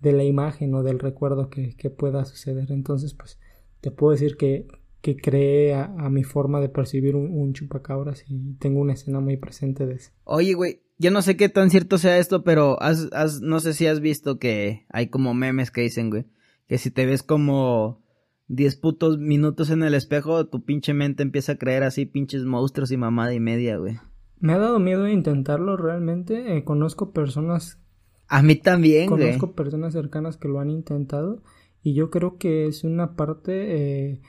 de 0.00 0.12
la 0.12 0.24
imagen 0.24 0.74
o 0.74 0.82
del 0.82 0.98
recuerdo 0.98 1.50
que, 1.50 1.74
que, 1.76 1.90
pueda 1.90 2.24
suceder. 2.24 2.70
Entonces, 2.70 3.14
pues, 3.14 3.38
te 3.80 3.90
puedo 3.90 4.12
decir 4.12 4.36
que, 4.36 4.66
que 5.00 5.16
creé 5.16 5.74
a, 5.74 5.88
mi 6.10 6.24
forma 6.24 6.60
de 6.60 6.68
percibir 6.68 7.16
un, 7.16 7.30
un, 7.32 7.52
chupacabras 7.52 8.24
y 8.28 8.54
tengo 8.54 8.80
una 8.80 8.94
escena 8.94 9.20
muy 9.20 9.36
presente 9.36 9.86
de 9.86 9.94
eso. 9.94 10.10
Oye, 10.24 10.54
güey, 10.54 10.82
yo 10.98 11.10
no 11.10 11.22
sé 11.22 11.36
qué 11.36 11.48
tan 11.48 11.70
cierto 11.70 11.98
sea 11.98 12.18
esto, 12.18 12.44
pero 12.44 12.80
has, 12.82 13.08
has, 13.12 13.40
no 13.40 13.60
sé 13.60 13.72
si 13.72 13.86
has 13.86 14.00
visto 14.00 14.38
que 14.38 14.86
hay 14.90 15.08
como 15.08 15.34
memes 15.34 15.70
que 15.70 15.82
dicen, 15.82 16.10
güey, 16.10 16.26
que 16.66 16.78
si 16.78 16.90
te 16.90 17.06
ves 17.06 17.22
como 17.22 18.02
10 18.48 18.76
putos 18.76 19.18
minutos 19.18 19.70
en 19.70 19.82
el 19.82 19.94
espejo, 19.94 20.46
tu 20.46 20.64
pinche 20.64 20.94
mente 20.94 21.22
empieza 21.22 21.52
a 21.52 21.58
creer 21.58 21.82
así 21.82 22.06
pinches 22.06 22.44
monstruos 22.44 22.90
y 22.90 22.96
mamada 22.96 23.34
y 23.34 23.40
media, 23.40 23.76
güey. 23.76 23.98
Me 24.40 24.52
ha 24.52 24.58
dado 24.58 24.78
miedo 24.78 25.08
intentarlo 25.08 25.76
realmente. 25.76 26.56
Eh, 26.56 26.64
conozco 26.64 27.12
personas. 27.12 27.80
A 28.28 28.42
mí 28.42 28.56
también. 28.56 29.08
Conozco 29.08 29.52
personas 29.52 29.94
cercanas 29.94 30.36
que 30.36 30.48
lo 30.48 30.60
han 30.60 30.70
intentado. 30.70 31.42
Y 31.82 31.94
yo 31.94 32.10
creo 32.10 32.36
que 32.38 32.66
es 32.66 32.84
una 32.84 33.16
parte. 33.16 34.10
Eh, 34.10 34.20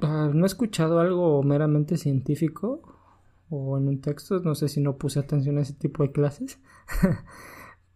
ah, 0.00 0.30
no 0.32 0.44
he 0.44 0.46
escuchado 0.46 1.00
algo 1.00 1.42
meramente 1.42 1.96
científico 1.96 2.82
o 3.48 3.78
en 3.78 3.88
un 3.88 4.00
texto. 4.00 4.40
No 4.40 4.54
sé 4.54 4.68
si 4.68 4.80
no 4.80 4.96
puse 4.96 5.18
atención 5.18 5.58
a 5.58 5.62
ese 5.62 5.72
tipo 5.72 6.02
de 6.02 6.12
clases. 6.12 6.60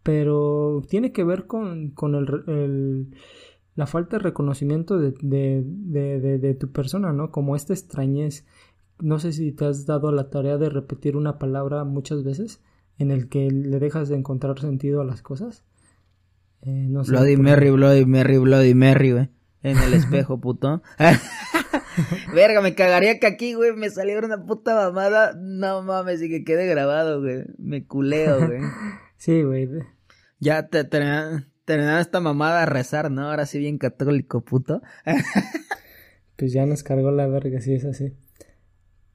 Pero 0.02 0.82
tiene 0.88 1.12
que 1.12 1.24
ver 1.24 1.46
con, 1.46 1.90
con 1.90 2.14
el 2.14 3.14
la 3.74 3.86
falta 3.86 4.16
de 4.18 4.22
reconocimiento 4.22 4.98
de, 4.98 5.14
de, 5.22 5.62
de, 5.64 6.38
de, 6.38 6.54
tu 6.54 6.72
persona, 6.72 7.12
¿no? 7.12 7.30
Como 7.30 7.56
esta 7.56 7.72
extrañez. 7.72 8.44
No 8.98 9.18
sé 9.18 9.32
si 9.32 9.52
te 9.52 9.64
has 9.64 9.86
dado 9.86 10.12
la 10.12 10.30
tarea 10.30 10.58
de 10.58 10.68
repetir 10.68 11.16
una 11.16 11.38
palabra 11.38 11.84
muchas 11.84 12.22
veces 12.22 12.60
en 12.98 13.10
el 13.10 13.28
que 13.28 13.50
le 13.50 13.78
dejas 13.78 14.08
de 14.08 14.16
encontrar 14.16 14.58
sentido 14.60 15.00
a 15.00 15.04
las 15.04 15.22
cosas. 15.22 15.64
Eh, 16.62 16.86
no 16.88 17.04
sé, 17.04 17.12
Bloody 17.12 17.36
Mary, 17.36 17.70
Bloody 17.70 18.04
Mary, 18.04 18.38
Bloody 18.38 18.74
Mary, 18.74 19.12
güey. 19.12 19.28
En 19.62 19.78
el 19.78 19.94
espejo, 19.94 20.40
puto. 20.40 20.82
Verga, 22.34 22.60
me 22.60 22.74
cagaría 22.74 23.18
que 23.18 23.26
aquí, 23.26 23.54
güey, 23.54 23.72
me 23.74 23.90
saliera 23.90 24.26
una 24.26 24.44
puta 24.44 24.74
mamada. 24.74 25.34
No 25.36 25.82
mames, 25.82 26.22
y 26.22 26.28
que 26.28 26.44
quede 26.44 26.66
grabado, 26.66 27.20
güey. 27.20 27.44
Me 27.58 27.86
culeo, 27.86 28.46
güey. 28.46 28.60
sí, 29.16 29.42
güey. 29.42 29.68
Ya 30.40 30.68
te, 30.68 30.84
te, 30.84 31.00
terminaba 31.64 32.00
esta 32.00 32.20
mamada 32.20 32.62
a 32.62 32.66
rezar, 32.66 33.10
¿no? 33.10 33.30
Ahora 33.30 33.46
sí 33.46 33.58
bien 33.58 33.78
católico, 33.78 34.40
puto. 34.40 34.82
pues 36.36 36.52
ya 36.52 36.66
nos 36.66 36.82
cargó 36.82 37.10
la 37.12 37.26
verga, 37.26 37.60
si 37.60 37.74
es 37.74 37.84
así. 37.84 38.14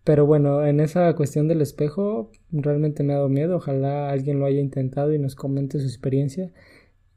Pero 0.08 0.26
bueno, 0.26 0.66
en 0.66 0.80
esa 0.80 1.14
cuestión 1.18 1.50
del 1.50 1.60
espejo, 1.60 2.32
realmente 2.50 3.04
me 3.04 3.12
ha 3.12 3.18
dado 3.18 3.28
miedo. 3.28 3.58
Ojalá 3.58 4.10
alguien 4.10 4.40
lo 4.40 4.46
haya 4.46 4.62
intentado 4.62 5.14
y 5.14 5.20
nos 5.20 5.36
comente 5.36 5.82
su 5.82 5.86
experiencia. 5.86 6.54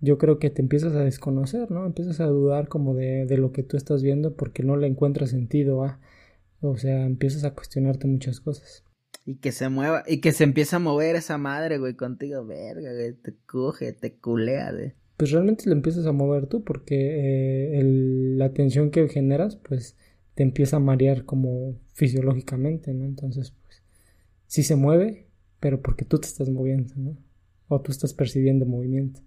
Yo 0.01 0.19
creo 0.19 0.41
que 0.41 0.51
te 0.51 0.61
empiezas 0.61 0.97
a 0.97 1.05
desconocer, 1.05 1.71
¿no? 1.71 1.87
Empiezas 1.87 2.19
a 2.19 2.27
dudar 2.27 2.67
como 2.67 2.95
de, 2.95 3.27
de 3.27 3.39
lo 3.39 3.53
que 3.53 3.63
tú 3.63 3.77
estás 3.77 4.03
viendo 4.03 4.35
porque 4.35 4.65
no 4.65 4.77
le 4.77 4.89
encuentras 4.89 5.31
sentido 5.31 5.85
a. 5.85 6.01
O 6.63 6.79
sea, 6.79 7.07
empiezas 7.07 7.45
a 7.45 7.55
cuestionarte 7.55 8.09
muchas 8.09 8.41
cosas. 8.41 8.83
Y 9.25 9.37
que 9.37 9.53
se 9.53 9.69
mueva, 9.69 10.03
y 10.09 10.21
que 10.21 10.33
se 10.33 10.43
empieza 10.43 10.77
a 10.77 10.81
mover 10.81 11.15
esa 11.15 11.39
madre, 11.39 11.79
güey, 11.79 11.95
contigo, 11.95 12.45
verga, 12.45 12.93
güey, 12.93 13.13
te 13.13 13.37
coge, 13.47 13.93
te 13.93 14.17
culea, 14.17 14.73
güey 14.73 14.95
pues 15.17 15.33
realmente 15.33 15.65
lo 15.67 15.73
empiezas 15.73 16.07
a 16.07 16.13
mover 16.13 16.47
tú 16.47 16.65
porque 16.65 17.79
eh, 17.79 17.83
la 17.85 18.55
tensión 18.55 18.91
que 18.91 19.07
generas 19.07 19.57
pues 19.57 19.95
te 20.41 20.45
empieza 20.45 20.77
a 20.77 20.81
marear 20.81 21.27
como 21.27 21.77
fisiológicamente, 21.93 22.95
¿no? 22.95 23.05
Entonces 23.05 23.53
pues 23.63 23.83
sí 24.47 24.63
se 24.63 24.75
mueve, 24.75 25.27
pero 25.61 25.83
porque 25.83 26.07
tú 26.07 26.19
te 26.19 26.29
estás 26.29 26.49
moviendo, 26.49 26.95
¿no? 26.97 27.15
O 27.69 27.83
tú 27.83 27.93
estás 27.93 28.15
percibiendo 28.15 28.65
movimiento. 28.65 29.21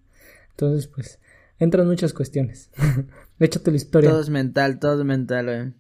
Entonces 0.50 0.88
pues 0.88 1.20
entran 1.60 1.86
muchas 1.86 2.14
cuestiones. 2.14 2.72
Échate 3.40 3.70
la 3.70 3.78
historia. 3.78 4.10
Todo 4.10 4.22
es 4.22 4.32
mental, 4.32 4.80
todo 4.80 5.02
es 5.02 5.06
mental, 5.06 5.46
güey. 5.46 5.74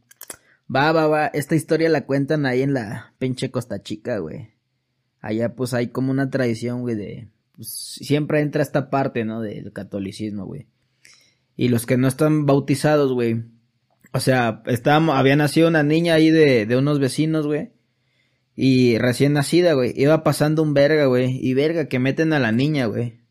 Va, 0.71 0.91
va, 0.91 1.07
va. 1.07 1.25
Esta 1.25 1.55
historia 1.55 1.89
la 1.89 2.05
cuentan 2.05 2.45
ahí 2.45 2.61
en 2.61 2.75
la 2.75 3.15
pinche 3.17 3.49
Costa 3.49 3.81
Chica, 3.81 4.19
güey. 4.19 4.51
Allá 5.19 5.55
pues 5.55 5.73
hay 5.73 5.87
como 5.87 6.11
una 6.11 6.29
tradición, 6.29 6.81
güey, 6.81 6.93
de 6.93 7.27
pues, 7.55 7.69
siempre 7.69 8.41
entra 8.41 8.61
esta 8.61 8.91
parte, 8.91 9.25
¿no? 9.25 9.41
Del 9.41 9.73
catolicismo, 9.73 10.45
güey. 10.45 10.67
Y 11.57 11.69
los 11.69 11.87
que 11.87 11.97
no 11.97 12.07
están 12.07 12.45
bautizados, 12.45 13.11
güey. 13.11 13.45
O 14.13 14.19
sea, 14.19 14.61
había 15.11 15.35
nacido 15.35 15.67
una 15.67 15.81
niña 15.83 16.13
ahí 16.13 16.29
de, 16.29 16.65
de 16.65 16.77
unos 16.77 16.99
vecinos, 16.99 17.47
güey. 17.47 17.71
Y 18.55 18.99
recién 18.99 19.33
nacida, 19.33 19.73
güey. 19.73 19.93
Iba 19.95 20.23
pasando 20.23 20.61
un 20.61 20.75
verga, 20.75 21.05
güey. 21.05 21.39
Y 21.41 21.55
verga, 21.55 21.87
que 21.87 21.97
meten 21.97 22.33
a 22.33 22.39
la 22.39 22.51
niña, 22.51 22.85
güey. 22.85 23.21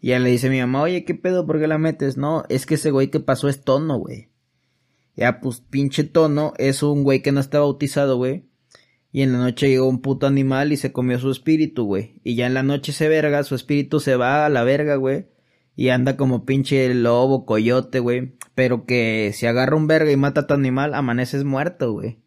Y 0.00 0.08
ya 0.08 0.20
le 0.20 0.30
dice 0.30 0.48
mi 0.48 0.60
mamá, 0.60 0.82
oye, 0.82 1.04
¿qué 1.04 1.14
pedo? 1.14 1.44
¿Por 1.44 1.58
qué 1.58 1.66
la 1.66 1.78
metes? 1.78 2.16
No, 2.16 2.44
es 2.48 2.66
que 2.66 2.74
ese 2.74 2.92
güey 2.92 3.10
que 3.10 3.18
pasó 3.18 3.48
es 3.48 3.64
tono, 3.64 3.98
güey. 3.98 4.28
Ya, 5.16 5.40
pues, 5.40 5.60
pinche 5.60 6.04
tono 6.04 6.52
es 6.58 6.84
un 6.84 7.02
güey 7.02 7.20
que 7.20 7.32
no 7.32 7.40
está 7.40 7.58
bautizado, 7.58 8.16
güey. 8.16 8.44
Y 9.10 9.22
en 9.22 9.32
la 9.32 9.38
noche 9.38 9.68
llegó 9.68 9.88
un 9.88 10.00
puto 10.00 10.28
animal 10.28 10.72
y 10.72 10.76
se 10.76 10.92
comió 10.92 11.18
su 11.18 11.32
espíritu, 11.32 11.84
güey. 11.84 12.20
Y 12.22 12.36
ya 12.36 12.46
en 12.46 12.54
la 12.54 12.62
noche 12.62 12.92
se 12.92 13.08
verga, 13.08 13.42
su 13.42 13.56
espíritu 13.56 13.98
se 13.98 14.14
va 14.14 14.46
a 14.46 14.48
la 14.48 14.62
verga, 14.62 14.94
güey. 14.94 15.26
Y 15.78 15.90
anda 15.90 16.16
como 16.16 16.44
pinche 16.44 16.92
lobo, 16.92 17.46
coyote, 17.46 18.00
güey. 18.00 18.32
Pero 18.56 18.84
que 18.84 19.30
si 19.32 19.46
agarra 19.46 19.76
un 19.76 19.86
verga 19.86 20.10
y 20.10 20.16
mata 20.16 20.40
a 20.40 20.46
tu 20.48 20.54
animal, 20.54 20.92
amaneces 20.92 21.44
muerto, 21.44 21.92
güey. 21.92 22.18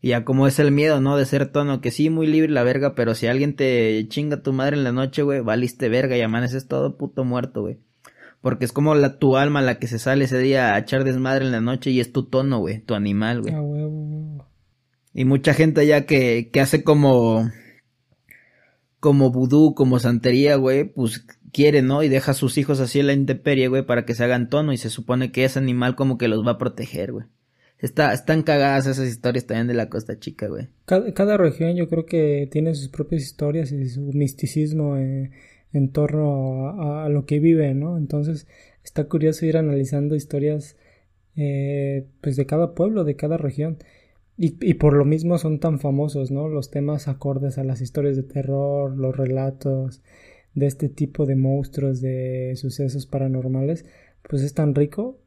Y 0.00 0.08
ya 0.08 0.24
como 0.24 0.48
es 0.48 0.58
el 0.58 0.72
miedo, 0.72 1.00
¿no? 1.00 1.16
De 1.16 1.24
ser 1.24 1.52
tono, 1.52 1.80
que 1.80 1.92
sí, 1.92 2.10
muy 2.10 2.26
libre 2.26 2.50
la 2.50 2.64
verga, 2.64 2.96
pero 2.96 3.14
si 3.14 3.28
alguien 3.28 3.54
te 3.54 4.04
chinga 4.08 4.42
tu 4.42 4.52
madre 4.52 4.76
en 4.76 4.82
la 4.82 4.90
noche, 4.90 5.22
güey, 5.22 5.40
valiste 5.40 5.88
verga 5.88 6.16
y 6.16 6.22
amaneces 6.22 6.66
todo 6.66 6.96
puto 6.96 7.24
muerto, 7.24 7.60
güey. 7.60 7.78
Porque 8.40 8.64
es 8.64 8.72
como 8.72 8.96
la 8.96 9.20
tu 9.20 9.36
alma 9.36 9.62
la 9.62 9.78
que 9.78 9.86
se 9.86 10.00
sale 10.00 10.24
ese 10.24 10.40
día 10.40 10.74
a 10.74 10.78
echar 10.78 11.04
desmadre 11.04 11.44
en 11.44 11.52
la 11.52 11.60
noche 11.60 11.92
y 11.92 12.00
es 12.00 12.10
tu 12.10 12.24
tono, 12.24 12.58
güey, 12.58 12.80
tu 12.80 12.96
animal, 12.96 13.42
güey. 13.42 13.54
Y 15.14 15.24
mucha 15.26 15.54
gente 15.54 15.86
ya 15.86 16.06
que, 16.06 16.50
que 16.52 16.60
hace 16.60 16.82
como, 16.82 17.52
como 18.98 19.30
vudú, 19.30 19.76
como 19.76 20.00
santería, 20.00 20.56
güey, 20.56 20.92
pues 20.92 21.24
quiere, 21.52 21.82
¿no? 21.82 22.02
Y 22.02 22.08
deja 22.08 22.32
a 22.32 22.34
sus 22.34 22.58
hijos 22.58 22.80
así 22.80 23.00
en 23.00 23.06
la 23.06 23.12
intemperie, 23.12 23.68
güey, 23.68 23.84
para 23.84 24.04
que 24.04 24.14
se 24.14 24.24
hagan 24.24 24.48
tono 24.48 24.72
y 24.72 24.76
se 24.76 24.90
supone 24.90 25.32
que 25.32 25.44
ese 25.44 25.58
animal 25.58 25.96
como 25.96 26.18
que 26.18 26.28
los 26.28 26.46
va 26.46 26.52
a 26.52 26.58
proteger, 26.58 27.12
güey. 27.12 27.26
Está, 27.78 28.12
están 28.12 28.42
cagadas 28.42 28.86
esas 28.86 29.08
historias 29.08 29.46
también 29.46 29.66
de 29.66 29.74
la 29.74 29.88
Costa 29.88 30.18
Chica, 30.18 30.48
güey. 30.48 30.68
Cada, 30.84 31.36
región 31.38 31.76
yo 31.76 31.88
creo 31.88 32.04
que 32.04 32.46
tiene 32.52 32.74
sus 32.74 32.88
propias 32.88 33.22
historias 33.22 33.72
y 33.72 33.88
su 33.88 34.02
misticismo 34.12 34.98
eh, 34.98 35.30
en 35.72 35.90
torno 35.90 37.02
a, 37.02 37.08
lo 37.08 37.24
que 37.24 37.38
vive, 37.38 37.72
¿no? 37.74 37.96
Entonces 37.96 38.46
está 38.84 39.04
curioso 39.04 39.46
ir 39.46 39.56
analizando 39.56 40.14
historias 40.14 40.76
eh, 41.36 42.06
pues 42.20 42.36
de 42.36 42.44
cada 42.44 42.74
pueblo, 42.74 43.04
de 43.04 43.16
cada 43.16 43.38
región. 43.38 43.78
Y, 44.42 44.72
por 44.74 44.94
lo 44.94 45.04
mismo 45.04 45.36
son 45.36 45.60
tan 45.60 45.80
famosos, 45.80 46.30
¿no? 46.30 46.48
Los 46.48 46.70
temas 46.70 47.08
acordes 47.08 47.58
a 47.58 47.64
las 47.64 47.82
historias 47.82 48.16
de 48.16 48.22
terror, 48.22 48.96
los 48.96 49.14
relatos 49.14 50.00
de 50.54 50.66
este 50.66 50.88
tipo 50.88 51.26
de 51.26 51.36
monstruos, 51.36 52.00
de 52.00 52.54
sucesos 52.56 53.06
paranormales, 53.06 53.84
pues 54.28 54.42
es 54.42 54.54
tan 54.54 54.74
rico 54.74 55.20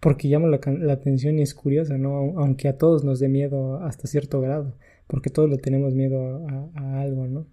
porque 0.00 0.28
llama 0.28 0.48
la, 0.48 0.92
atención 0.92 1.38
y 1.38 1.42
es 1.42 1.54
curiosa, 1.54 1.96
¿no? 1.96 2.38
Aunque 2.38 2.68
a 2.68 2.76
todos 2.76 3.04
nos 3.04 3.20
dé 3.20 3.28
miedo 3.28 3.76
hasta 3.84 4.08
cierto 4.08 4.40
grado, 4.40 4.76
porque 5.06 5.30
todos 5.30 5.48
le 5.48 5.58
tenemos 5.58 5.94
miedo 5.94 6.44
a, 6.48 6.70
a 6.74 7.00
algo, 7.02 7.28
¿no? 7.28 7.46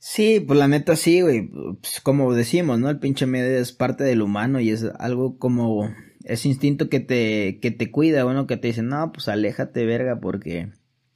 Sí, 0.00 0.38
pues 0.40 0.58
la 0.58 0.68
neta 0.68 0.96
sí, 0.96 1.22
güey. 1.22 1.48
Pues 1.80 2.00
como 2.02 2.34
decimos, 2.34 2.78
¿no? 2.78 2.90
El 2.90 2.98
pinche 2.98 3.26
miedo 3.26 3.48
es 3.48 3.72
parte 3.72 4.04
del 4.04 4.22
humano 4.22 4.60
y 4.60 4.70
es 4.70 4.84
algo 4.98 5.38
como 5.38 5.90
ese 6.24 6.48
instinto 6.48 6.88
que 6.88 7.00
te, 7.00 7.58
que 7.60 7.70
te 7.70 7.90
cuida, 7.90 8.24
bueno, 8.24 8.46
que 8.46 8.56
te 8.56 8.68
dice, 8.68 8.82
no, 8.82 9.10
pues 9.12 9.28
aléjate, 9.28 9.86
verga, 9.86 10.20
porque 10.20 10.70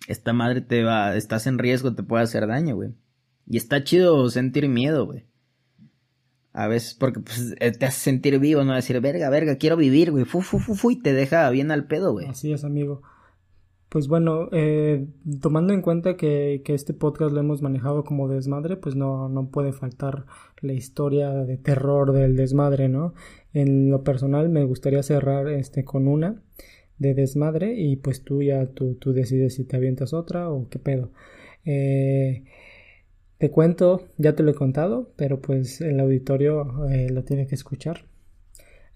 esta 0.09 0.33
madre 0.33 0.63
te 0.63 0.83
va, 0.83 1.17
estás 1.17 1.47
en 1.47 1.59
riesgo, 1.59 1.95
te 1.95 2.03
puede 2.03 2.25
hacer 2.25 2.47
daño, 2.47 2.75
güey. 2.75 2.91
Y 3.47 3.57
está 3.57 3.85
chido 3.85 4.29
sentir 4.31 4.69
miedo, 4.69 5.07
güey. 5.07 5.25
A 6.53 6.69
veces, 6.69 6.95
porque 6.95 7.21
pues, 7.21 7.55
eh, 7.61 7.73
te 7.73 7.87
hace 7.87 7.99
sentir 7.99 8.39
vivo, 8.39 8.63
no 8.63 8.75
decir, 8.75 9.01
verga, 9.01 9.31
verga, 9.31 9.57
quiero 9.57 9.77
vivir, 9.77 10.11
güey, 10.11 10.25
fu, 10.25 10.43
fu, 10.43 10.59
fu, 10.59 10.75
fu, 10.75 10.91
y 10.91 11.01
te 11.01 11.15
deja 11.15 11.49
bien 11.51 11.71
al 11.71 11.87
pedo, 11.87 12.13
güey. 12.13 12.27
Así 12.27 12.53
es, 12.53 12.65
amigo. 12.65 13.03
Pues 13.89 14.09
bueno, 14.09 14.49
eh, 14.53 15.07
tomando 15.41 15.75
en 15.75 15.83
cuenta 15.83 16.17
que, 16.17 16.63
que, 16.65 16.75
este 16.75 16.95
podcast 16.95 17.33
lo 17.33 17.41
hemos 17.41 17.61
manejado 17.61 18.05
como 18.05 18.29
desmadre, 18.29 18.77
pues 18.77 18.97
no, 18.97 19.29
no 19.29 19.51
puede 19.51 19.73
faltar 19.73 20.25
la 20.63 20.73
historia 20.73 21.31
de 21.31 21.59
terror 21.59 22.13
del 22.13 22.37
desmadre, 22.37 22.89
¿no? 22.89 23.13
En 23.53 23.91
lo 23.91 24.03
personal 24.03 24.49
me 24.49 24.65
gustaría 24.65 25.03
cerrar 25.03 25.49
este 25.49 25.85
con 25.85 26.09
una 26.09 26.43
de 26.99 27.15
desmadre 27.15 27.75
y 27.75 27.97
pues 27.97 28.25
tú 28.25 28.43
ya 28.43 28.67
tú, 28.67 28.95
tú 28.95 29.13
decides 29.13 29.55
si 29.57 29.65
te 29.65 29.77
avientas 29.77 30.15
otra 30.15 30.49
o 30.51 30.69
qué 30.71 30.79
pedo. 30.79 31.11
Eh, 31.65 32.45
te 33.43 33.51
cuento, 33.51 34.07
ya 34.19 34.37
te 34.37 34.45
lo 34.45 34.53
he 34.53 34.55
contado, 34.55 35.11
pero 35.17 35.41
pues 35.41 35.81
el 35.81 35.99
auditorio 35.99 36.89
eh, 36.89 37.11
lo 37.11 37.25
tiene 37.25 37.49
que 37.49 37.57
escuchar. 37.57 38.05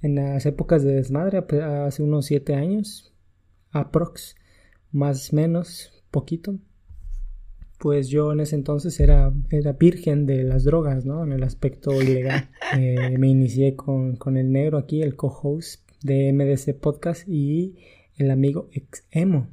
En 0.01 0.15
las 0.15 0.47
épocas 0.47 0.85
de 0.85 0.95
desmadre, 0.95 1.45
hace 1.85 2.05
unos 2.05 2.27
siete 2.27 2.55
años, 2.55 3.13
aprox, 3.73 4.37
más 4.93 5.33
o 5.33 5.37
menos, 5.37 5.91
poquito, 6.13 6.61
pues 7.81 8.09
yo 8.09 8.31
en 8.31 8.39
ese 8.39 8.55
entonces 8.55 9.01
era, 9.01 9.33
era 9.51 9.73
virgen 9.73 10.27
de 10.27 10.45
las 10.45 10.63
drogas, 10.63 11.05
¿no? 11.05 11.25
En 11.25 11.33
el 11.33 11.43
aspecto 11.43 12.01
ilegal. 12.01 12.49
Eh, 12.79 13.17
me 13.19 13.29
inicié 13.29 13.75
con, 13.75 14.15
con, 14.15 14.37
el 14.37 14.53
negro 14.53 14.79
aquí, 14.79 15.03
el 15.03 15.17
co-host 15.17 15.89
de 16.03 16.33
MDC 16.33 16.79
Podcast 16.79 17.27
y 17.29 17.77
el 18.17 18.31
amigo 18.31 18.69
ex 18.73 19.07
emo 19.11 19.49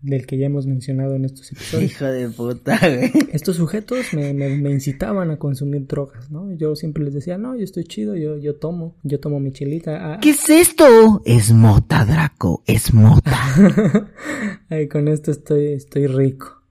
del 0.00 0.26
que 0.26 0.38
ya 0.38 0.46
hemos 0.46 0.66
mencionado 0.66 1.16
en 1.16 1.24
estos 1.24 1.50
episodios. 1.50 1.90
Hijo 1.90 2.04
de 2.04 2.28
puta, 2.28 2.78
güey. 2.78 3.10
Estos 3.32 3.56
sujetos 3.56 4.14
me, 4.14 4.32
me, 4.32 4.48
me, 4.56 4.70
incitaban 4.70 5.30
a 5.30 5.38
consumir 5.38 5.86
drogas, 5.86 6.30
¿no? 6.30 6.52
Yo 6.52 6.76
siempre 6.76 7.02
les 7.04 7.14
decía, 7.14 7.36
no, 7.36 7.56
yo 7.56 7.64
estoy 7.64 7.84
chido, 7.84 8.14
yo, 8.14 8.38
yo 8.38 8.56
tomo, 8.56 8.96
yo 9.02 9.18
tomo 9.18 9.40
mi 9.40 9.52
chilita. 9.52 10.14
Ah, 10.14 10.18
¿Qué 10.20 10.30
es 10.30 10.48
esto? 10.48 11.20
Es 11.24 11.52
mota, 11.52 12.04
Draco, 12.04 12.62
es 12.66 12.94
mota. 12.94 13.36
Ay, 14.68 14.86
con 14.88 15.08
esto 15.08 15.32
estoy, 15.32 15.72
estoy 15.72 16.06
rico. 16.06 16.62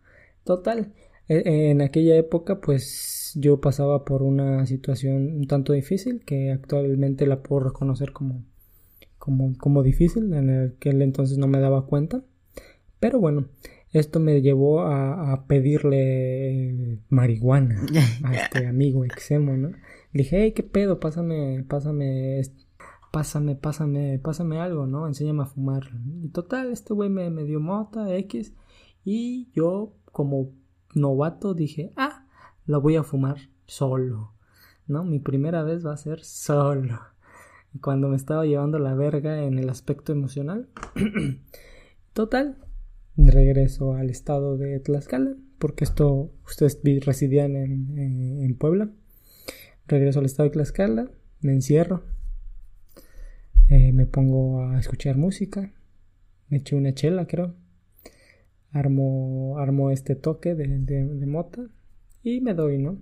Total, 0.45 0.93
e, 1.27 1.69
en 1.69 1.81
aquella 1.81 2.15
época, 2.15 2.61
pues 2.61 3.33
yo 3.35 3.59
pasaba 3.59 4.05
por 4.05 4.23
una 4.23 4.65
situación 4.65 5.35
un 5.35 5.47
tanto 5.47 5.73
difícil 5.73 6.23
que 6.23 6.51
actualmente 6.51 7.27
la 7.27 7.43
puedo 7.43 7.65
reconocer 7.65 8.13
como, 8.13 8.45
como, 9.17 9.57
como 9.57 9.83
difícil, 9.83 10.33
en 10.33 10.49
el 10.49 10.73
que 10.79 10.91
entonces 10.91 11.37
no 11.37 11.47
me 11.47 11.59
daba 11.59 11.85
cuenta 11.85 12.23
pero 12.99 13.19
bueno, 13.19 13.47
esto 13.91 14.19
me 14.19 14.41
llevó 14.41 14.81
a, 14.81 15.33
a 15.33 15.45
pedirle 15.47 16.99
marihuana 17.09 17.81
a 18.23 18.33
este 18.35 18.67
amigo 18.67 19.05
exemo, 19.05 19.55
¿no? 19.55 19.69
Le 19.69 20.23
dije, 20.23 20.41
hey, 20.41 20.51
¿qué 20.53 20.63
pedo? 20.63 20.99
Pásame, 20.99 21.65
pásame, 21.67 22.41
pásame, 23.11 23.55
pásame, 23.55 24.19
pásame 24.19 24.59
algo, 24.59 24.87
¿no? 24.87 25.07
Enséñame 25.07 25.43
a 25.43 25.45
fumar. 25.45 25.89
Y 26.21 26.29
total, 26.29 26.71
este 26.71 26.93
güey 26.93 27.09
me, 27.09 27.29
me 27.29 27.43
dio 27.43 27.59
mota, 27.59 28.13
X, 28.15 28.53
y 29.03 29.49
yo 29.53 29.93
como 30.11 30.51
novato 30.93 31.53
dije, 31.53 31.93
ah, 31.95 32.25
lo 32.65 32.81
voy 32.81 32.95
a 32.95 33.03
fumar 33.03 33.37
solo, 33.65 34.33
¿no? 34.87 35.03
Mi 35.03 35.19
primera 35.19 35.63
vez 35.63 35.85
va 35.85 35.93
a 35.93 35.97
ser 35.97 36.23
solo. 36.23 36.99
Cuando 37.81 38.07
me 38.07 38.15
estaba 38.15 38.45
llevando 38.45 38.79
la 38.79 38.95
verga 38.95 39.43
en 39.43 39.59
el 39.59 39.69
aspecto 39.69 40.11
emocional, 40.11 40.69
total, 42.13 42.57
regreso 43.17 43.93
al 43.95 44.09
estado 44.09 44.57
de 44.57 44.79
Tlaxcala, 44.79 45.35
porque 45.57 45.83
esto 45.83 46.31
ustedes 46.45 46.79
residían 47.05 47.55
en, 47.55 47.97
en, 48.43 48.55
Puebla. 48.55 48.91
Regreso 49.87 50.19
al 50.19 50.25
estado 50.25 50.49
de 50.49 50.53
Tlaxcala, 50.53 51.09
me 51.41 51.53
encierro, 51.53 52.03
eh, 53.69 53.91
me 53.91 54.05
pongo 54.05 54.61
a 54.61 54.79
escuchar 54.79 55.17
música, 55.17 55.73
me 56.49 56.57
eché 56.57 56.75
una 56.75 56.93
chela, 56.93 57.27
creo. 57.27 57.55
Armo, 58.71 59.57
armo 59.57 59.91
este 59.91 60.15
toque 60.15 60.53
de, 60.53 60.67
de, 60.67 61.25
mota 61.25 61.67
y 62.21 62.41
me 62.41 62.53
doy, 62.53 62.77
¿no? 62.77 62.99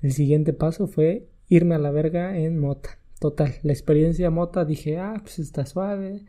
El 0.00 0.12
siguiente 0.12 0.52
paso 0.52 0.88
fue 0.88 1.28
irme 1.48 1.74
a 1.74 1.78
la 1.78 1.90
verga 1.90 2.36
en 2.38 2.58
mota. 2.58 2.98
Total, 3.20 3.54
la 3.62 3.72
experiencia 3.72 4.30
mota 4.30 4.64
dije, 4.64 4.98
ah, 4.98 5.18
pues 5.22 5.38
está 5.38 5.66
suave, 5.66 6.24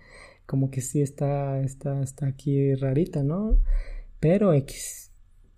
como 0.50 0.72
que 0.72 0.82
sí 0.82 1.00
está, 1.00 1.62
está, 1.62 2.02
está 2.02 2.26
aquí 2.26 2.74
rarita, 2.74 3.22
¿no? 3.22 3.60
Pero 4.20 4.52
X, 4.54 5.12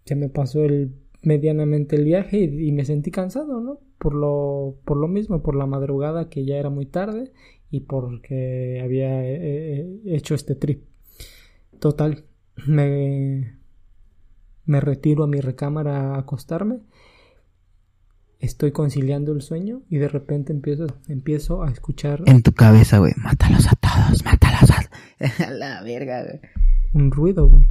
se 0.03 0.15
me 0.15 0.27
pasó 0.27 0.65
el 0.65 0.93
medianamente 1.21 1.95
el 1.95 2.03
viaje 2.03 2.39
y, 2.39 2.71
me 2.73 2.83
sentí 2.83 3.09
cansado, 3.09 3.61
¿no? 3.61 3.79
Por 3.97 4.13
lo, 4.13 4.75
por 4.83 4.97
lo 4.97 5.07
mismo, 5.07 5.41
por 5.43 5.55
la 5.55 5.65
madrugada 5.65 6.27
que 6.29 6.43
ya 6.43 6.57
era 6.57 6.69
muy 6.69 6.87
tarde 6.87 7.31
y 7.69 7.81
porque 7.81 8.81
había 8.83 9.23
eh, 9.23 9.79
eh, 9.79 10.01
hecho 10.07 10.35
este 10.35 10.55
trip. 10.55 10.83
Total, 11.79 12.25
me, 12.67 13.59
me 14.65 14.81
retiro 14.81 15.23
a 15.23 15.27
mi 15.27 15.39
recámara 15.39 16.15
a 16.15 16.19
acostarme 16.19 16.81
estoy 18.41 18.71
conciliando 18.71 19.31
el 19.31 19.41
sueño 19.41 19.83
y 19.89 19.97
de 19.97 20.07
repente 20.07 20.51
empiezo, 20.51 20.87
empiezo 21.07 21.63
a 21.63 21.69
escuchar... 21.69 22.23
En 22.25 22.41
tu 22.41 22.51
cabeza, 22.51 22.97
güey, 22.97 23.13
mátalos 23.17 23.67
a 23.67 23.75
todos, 23.75 24.25
mátalos 24.25 24.69
a... 24.71 24.80
a 25.45 25.51
la 25.51 25.83
verga. 25.83 26.39
Un 26.93 27.11
ruido, 27.11 27.49
güey. 27.49 27.67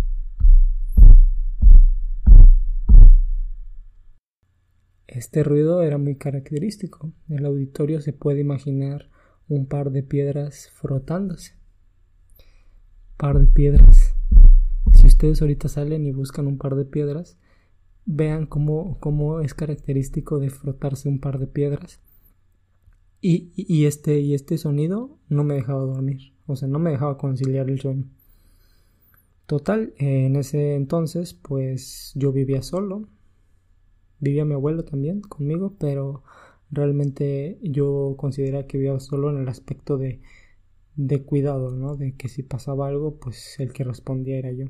Este 5.06 5.42
ruido 5.42 5.82
era 5.82 5.98
muy 5.98 6.16
característico. 6.16 7.12
El 7.28 7.44
auditorio 7.44 8.00
se 8.00 8.12
puede 8.12 8.40
imaginar 8.40 9.10
un 9.48 9.66
par 9.66 9.90
de 9.90 10.04
piedras 10.04 10.70
frotándose. 10.72 11.56
Par 13.16 13.38
de 13.40 13.46
piedras. 13.48 14.14
Si 14.94 15.06
ustedes 15.06 15.42
ahorita 15.42 15.68
salen 15.68 16.06
y 16.06 16.12
buscan 16.12 16.46
un 16.46 16.58
par 16.58 16.76
de 16.76 16.84
piedras, 16.84 17.36
vean 18.06 18.46
cómo, 18.46 18.98
cómo 19.00 19.40
es 19.40 19.54
característico 19.54 20.38
de 20.38 20.50
frotarse 20.50 21.08
un 21.08 21.20
par 21.20 21.38
de 21.38 21.48
piedras. 21.48 22.00
Y, 23.20 23.52
y, 23.54 23.84
este, 23.84 24.20
y 24.20 24.34
este 24.34 24.56
sonido 24.56 25.18
no 25.28 25.44
me 25.44 25.54
dejaba 25.54 25.82
dormir, 25.82 26.32
o 26.46 26.56
sea, 26.56 26.68
no 26.68 26.78
me 26.78 26.90
dejaba 26.90 27.18
conciliar 27.18 27.68
el 27.68 27.80
sueño. 27.80 28.06
Total, 29.46 29.92
en 29.98 30.36
ese 30.36 30.74
entonces, 30.74 31.34
pues 31.34 32.12
yo 32.14 32.32
vivía 32.32 32.62
solo, 32.62 33.08
vivía 34.20 34.44
mi 34.44 34.54
abuelo 34.54 34.84
también 34.84 35.20
conmigo, 35.20 35.74
pero 35.78 36.22
realmente 36.70 37.58
yo 37.62 38.14
consideraba 38.16 38.66
que 38.66 38.78
vivía 38.78 38.98
solo 39.00 39.30
en 39.30 39.38
el 39.38 39.48
aspecto 39.48 39.98
de, 39.98 40.20
de 40.96 41.22
cuidado, 41.22 41.72
¿no? 41.72 41.96
De 41.96 42.14
que 42.16 42.28
si 42.28 42.42
pasaba 42.42 42.88
algo, 42.88 43.16
pues 43.16 43.58
el 43.58 43.72
que 43.72 43.84
respondía 43.84 44.38
era 44.38 44.52
yo. 44.52 44.66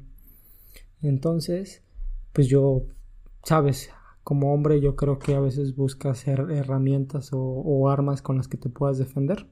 Entonces, 1.03 1.83
pues 2.33 2.49
yo 2.49 2.83
sabes, 3.45 3.91
como 4.23 4.53
hombre 4.53 4.81
yo 4.81 4.97
creo 4.97 5.19
que 5.19 5.35
a 5.35 5.41
veces 5.41 5.75
buscas 5.75 6.27
herramientas 6.29 7.31
o, 7.33 7.89
armas 7.89 8.23
con 8.23 8.37
las 8.37 8.49
que 8.49 8.57
te 8.57 8.69
puedas 8.69 8.99
defender 8.99 9.47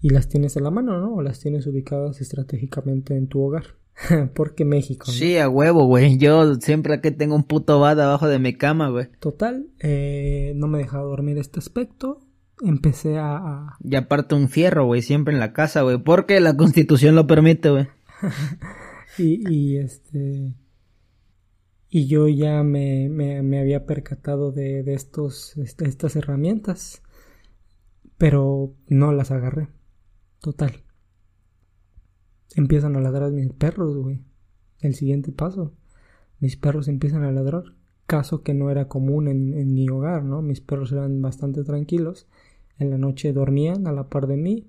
y 0.00 0.10
las 0.10 0.28
tienes 0.28 0.56
en 0.56 0.64
la 0.64 0.70
mano, 0.70 0.98
¿no? 0.98 1.14
O 1.14 1.22
las 1.22 1.40
tienes 1.40 1.66
ubicadas 1.66 2.20
estratégicamente 2.20 3.16
en 3.16 3.28
tu 3.28 3.42
hogar. 3.42 3.76
Porque 4.34 4.64
México. 4.64 5.04
¿no? 5.08 5.12
Sí, 5.12 5.36
a 5.36 5.48
huevo, 5.48 5.84
güey. 5.84 6.16
Yo 6.16 6.54
siempre 6.54 7.02
que 7.02 7.10
tengo 7.10 7.34
un 7.34 7.44
puto 7.44 7.80
bad 7.80 8.00
abajo 8.00 8.26
de 8.26 8.38
mi 8.38 8.54
cama, 8.54 8.88
güey. 8.88 9.08
Total, 9.18 9.66
eh, 9.80 10.54
no 10.56 10.68
me 10.68 10.78
dejaba 10.78 11.04
dormir 11.04 11.36
este 11.36 11.58
aspecto. 11.58 12.20
Empecé 12.62 13.18
a... 13.18 13.76
Y 13.82 13.94
aparte 13.96 14.34
un 14.34 14.48
fierro, 14.48 14.86
güey, 14.86 15.02
siempre 15.02 15.34
en 15.34 15.40
la 15.40 15.52
casa, 15.52 15.82
güey. 15.82 15.98
Porque 15.98 16.40
la 16.40 16.56
constitución 16.56 17.14
lo 17.14 17.26
permite, 17.26 17.70
güey. 17.70 17.88
y, 19.18 19.52
y 19.52 19.76
este 19.76 20.54
y 21.90 22.06
yo 22.06 22.28
ya 22.28 22.62
me, 22.62 23.08
me, 23.08 23.58
había 23.58 23.84
percatado 23.84 24.52
de, 24.52 24.84
de 24.84 24.94
estos, 24.94 25.56
este, 25.56 25.88
estas 25.88 26.14
herramientas, 26.14 27.02
pero 28.16 28.76
no 28.86 29.12
las 29.12 29.32
agarré. 29.32 29.68
Total. 30.40 30.84
Empiezan 32.54 32.94
a 32.94 33.00
ladrar 33.00 33.32
mis 33.32 33.52
perros, 33.52 33.96
güey. 33.96 34.24
El 34.78 34.94
siguiente 34.94 35.32
paso. 35.32 35.74
Mis 36.38 36.56
perros 36.56 36.86
empiezan 36.86 37.24
a 37.24 37.32
ladrar. 37.32 37.64
Caso 38.06 38.42
que 38.42 38.54
no 38.54 38.70
era 38.70 38.86
común 38.86 39.26
en, 39.26 39.54
en 39.54 39.74
mi 39.74 39.88
hogar, 39.88 40.24
¿no? 40.24 40.42
Mis 40.42 40.60
perros 40.60 40.92
eran 40.92 41.20
bastante 41.20 41.64
tranquilos. 41.64 42.28
En 42.78 42.90
la 42.90 42.98
noche 42.98 43.32
dormían 43.32 43.88
a 43.88 43.92
la 43.92 44.08
par 44.08 44.28
de 44.28 44.36
mí. 44.36 44.68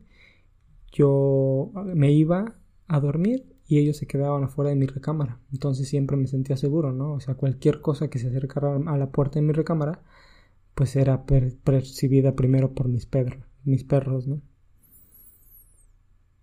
Yo 0.91 1.71
me 1.93 2.11
iba 2.11 2.55
a 2.87 2.99
dormir 2.99 3.50
y 3.71 3.79
ellos 3.79 3.95
se 3.95 4.05
quedaban 4.05 4.43
afuera 4.43 4.69
de 4.69 4.75
mi 4.75 4.85
recámara. 4.85 5.39
Entonces 5.53 5.87
siempre 5.87 6.17
me 6.17 6.27
sentía 6.27 6.57
seguro, 6.57 6.91
¿no? 6.91 7.13
O 7.13 7.21
sea, 7.21 7.35
cualquier 7.35 7.79
cosa 7.79 8.09
que 8.09 8.19
se 8.19 8.27
acercara 8.27 8.75
a 8.75 8.97
la 8.97 9.11
puerta 9.11 9.39
de 9.39 9.45
mi 9.45 9.53
recámara, 9.53 10.03
pues 10.75 10.97
era 10.97 11.25
percibida 11.25 12.35
primero 12.35 12.73
por 12.73 12.89
mis, 12.89 13.05
perros, 13.05 13.45
mis 13.63 13.85
perros, 13.85 14.27
¿no? 14.27 14.41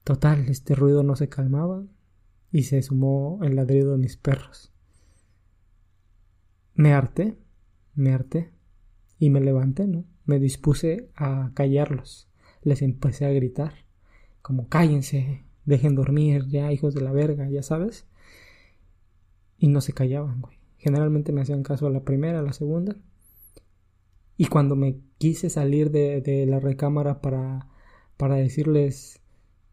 Total, 0.05 0.49
este 0.49 0.75
ruido 0.75 1.03
no 1.03 1.17
se 1.17 1.29
calmaba 1.29 1.85
y 2.51 2.63
se 2.63 2.81
sumó 2.81 3.41
el 3.43 3.57
ladrido 3.57 3.93
de 3.93 3.99
mis 3.99 4.17
perros. 4.17 4.73
Me 6.73 6.95
harté, 6.95 7.37
me 7.95 8.15
harté 8.15 8.55
y 9.19 9.29
me 9.29 9.43
levanté, 9.43 9.87
¿no? 9.87 10.07
Me 10.25 10.39
dispuse 10.39 11.11
a 11.15 11.51
callarlos. 11.53 12.31
Les 12.63 12.81
empecé 12.81 13.27
a 13.27 13.33
gritar, 13.33 13.75
como 14.41 14.71
cállense, 14.71 15.45
dejen 15.69 15.95
dormir 15.95 16.47
ya, 16.49 16.73
hijos 16.73 16.95
de 16.95 17.03
la 17.03 17.13
verga, 17.13 17.49
ya 17.49 17.63
sabes. 17.63 18.07
Y 19.59 19.69
no 19.69 19.81
se 19.81 19.93
callaban, 19.93 20.41
güey. 20.41 20.57
Generalmente 20.79 21.33
me 21.33 21.43
hacían 21.43 21.63
caso 21.63 21.87
a 21.87 21.91
la 21.91 22.05
primera, 22.05 22.39
a 22.39 22.43
la 22.43 22.53
segunda. 22.53 22.97
Y 24.37 24.47
cuando 24.47 24.77
me 24.77 25.01
quise 25.19 25.51
salir 25.51 25.91
de, 25.91 26.21
de 26.21 26.47
la 26.47 26.61
recámara 26.61 27.21
para, 27.21 27.67
para 28.17 28.37
decirles 28.37 29.21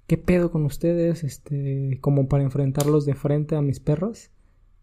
qué 0.07 0.17
pedo 0.17 0.51
con 0.51 0.65
ustedes, 0.65 1.23
este, 1.23 1.99
como 2.01 2.27
para 2.27 2.43
enfrentarlos 2.43 3.05
de 3.05 3.15
frente 3.15 3.55
a 3.55 3.61
mis 3.61 3.79
perros, 3.79 4.31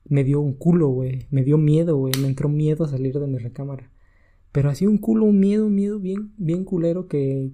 me 0.04 0.24
dio 0.24 0.40
un 0.40 0.54
culo, 0.54 0.88
güey. 0.88 1.26
Me 1.30 1.42
dio 1.42 1.58
miedo, 1.58 1.96
güey. 1.96 2.14
Me 2.20 2.28
entró 2.28 2.48
miedo 2.48 2.84
a 2.84 2.88
salir 2.88 3.18
de 3.18 3.26
mi 3.26 3.38
recámara. 3.38 3.90
Pero 4.50 4.70
así 4.70 4.86
un 4.86 4.98
culo, 4.98 5.26
un 5.26 5.40
miedo, 5.40 5.66
un 5.66 5.74
miedo 5.74 5.98
bien, 5.98 6.32
bien 6.36 6.64
culero 6.64 7.06
que, 7.08 7.52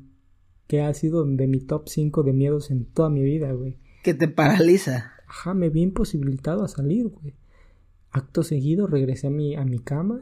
que 0.68 0.82
ha 0.82 0.94
sido 0.94 1.24
de 1.24 1.46
mi 1.48 1.60
top 1.60 1.88
5 1.88 2.22
de 2.22 2.32
miedos 2.32 2.70
en 2.70 2.84
toda 2.84 3.10
mi 3.10 3.22
vida, 3.22 3.50
güey. 3.52 3.78
Que 4.04 4.14
te 4.14 4.28
paraliza. 4.28 5.12
Ajá, 5.26 5.54
me 5.54 5.70
vi 5.70 5.82
imposibilitado 5.82 6.62
a 6.62 6.68
salir, 6.68 7.08
güey. 7.08 7.34
Acto 8.10 8.42
seguido 8.42 8.86
regresé 8.86 9.26
a 9.26 9.30
mi, 9.30 9.56
a 9.56 9.64
mi 9.64 9.78
cama. 9.78 10.20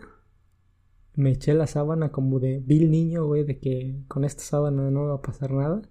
Me 1.15 1.33
eché 1.33 1.53
la 1.53 1.67
sábana 1.67 2.11
como 2.11 2.39
de 2.39 2.63
vil 2.65 2.91
niño, 2.91 3.27
güey, 3.27 3.45
de 3.45 3.59
que 3.59 3.97
con 4.09 4.25
esta 4.25 4.43
sábana 4.43 4.91
no 4.91 5.07
va 5.07 5.17
a 5.17 5.23
pasar 5.23 5.51
nada. 5.51 5.83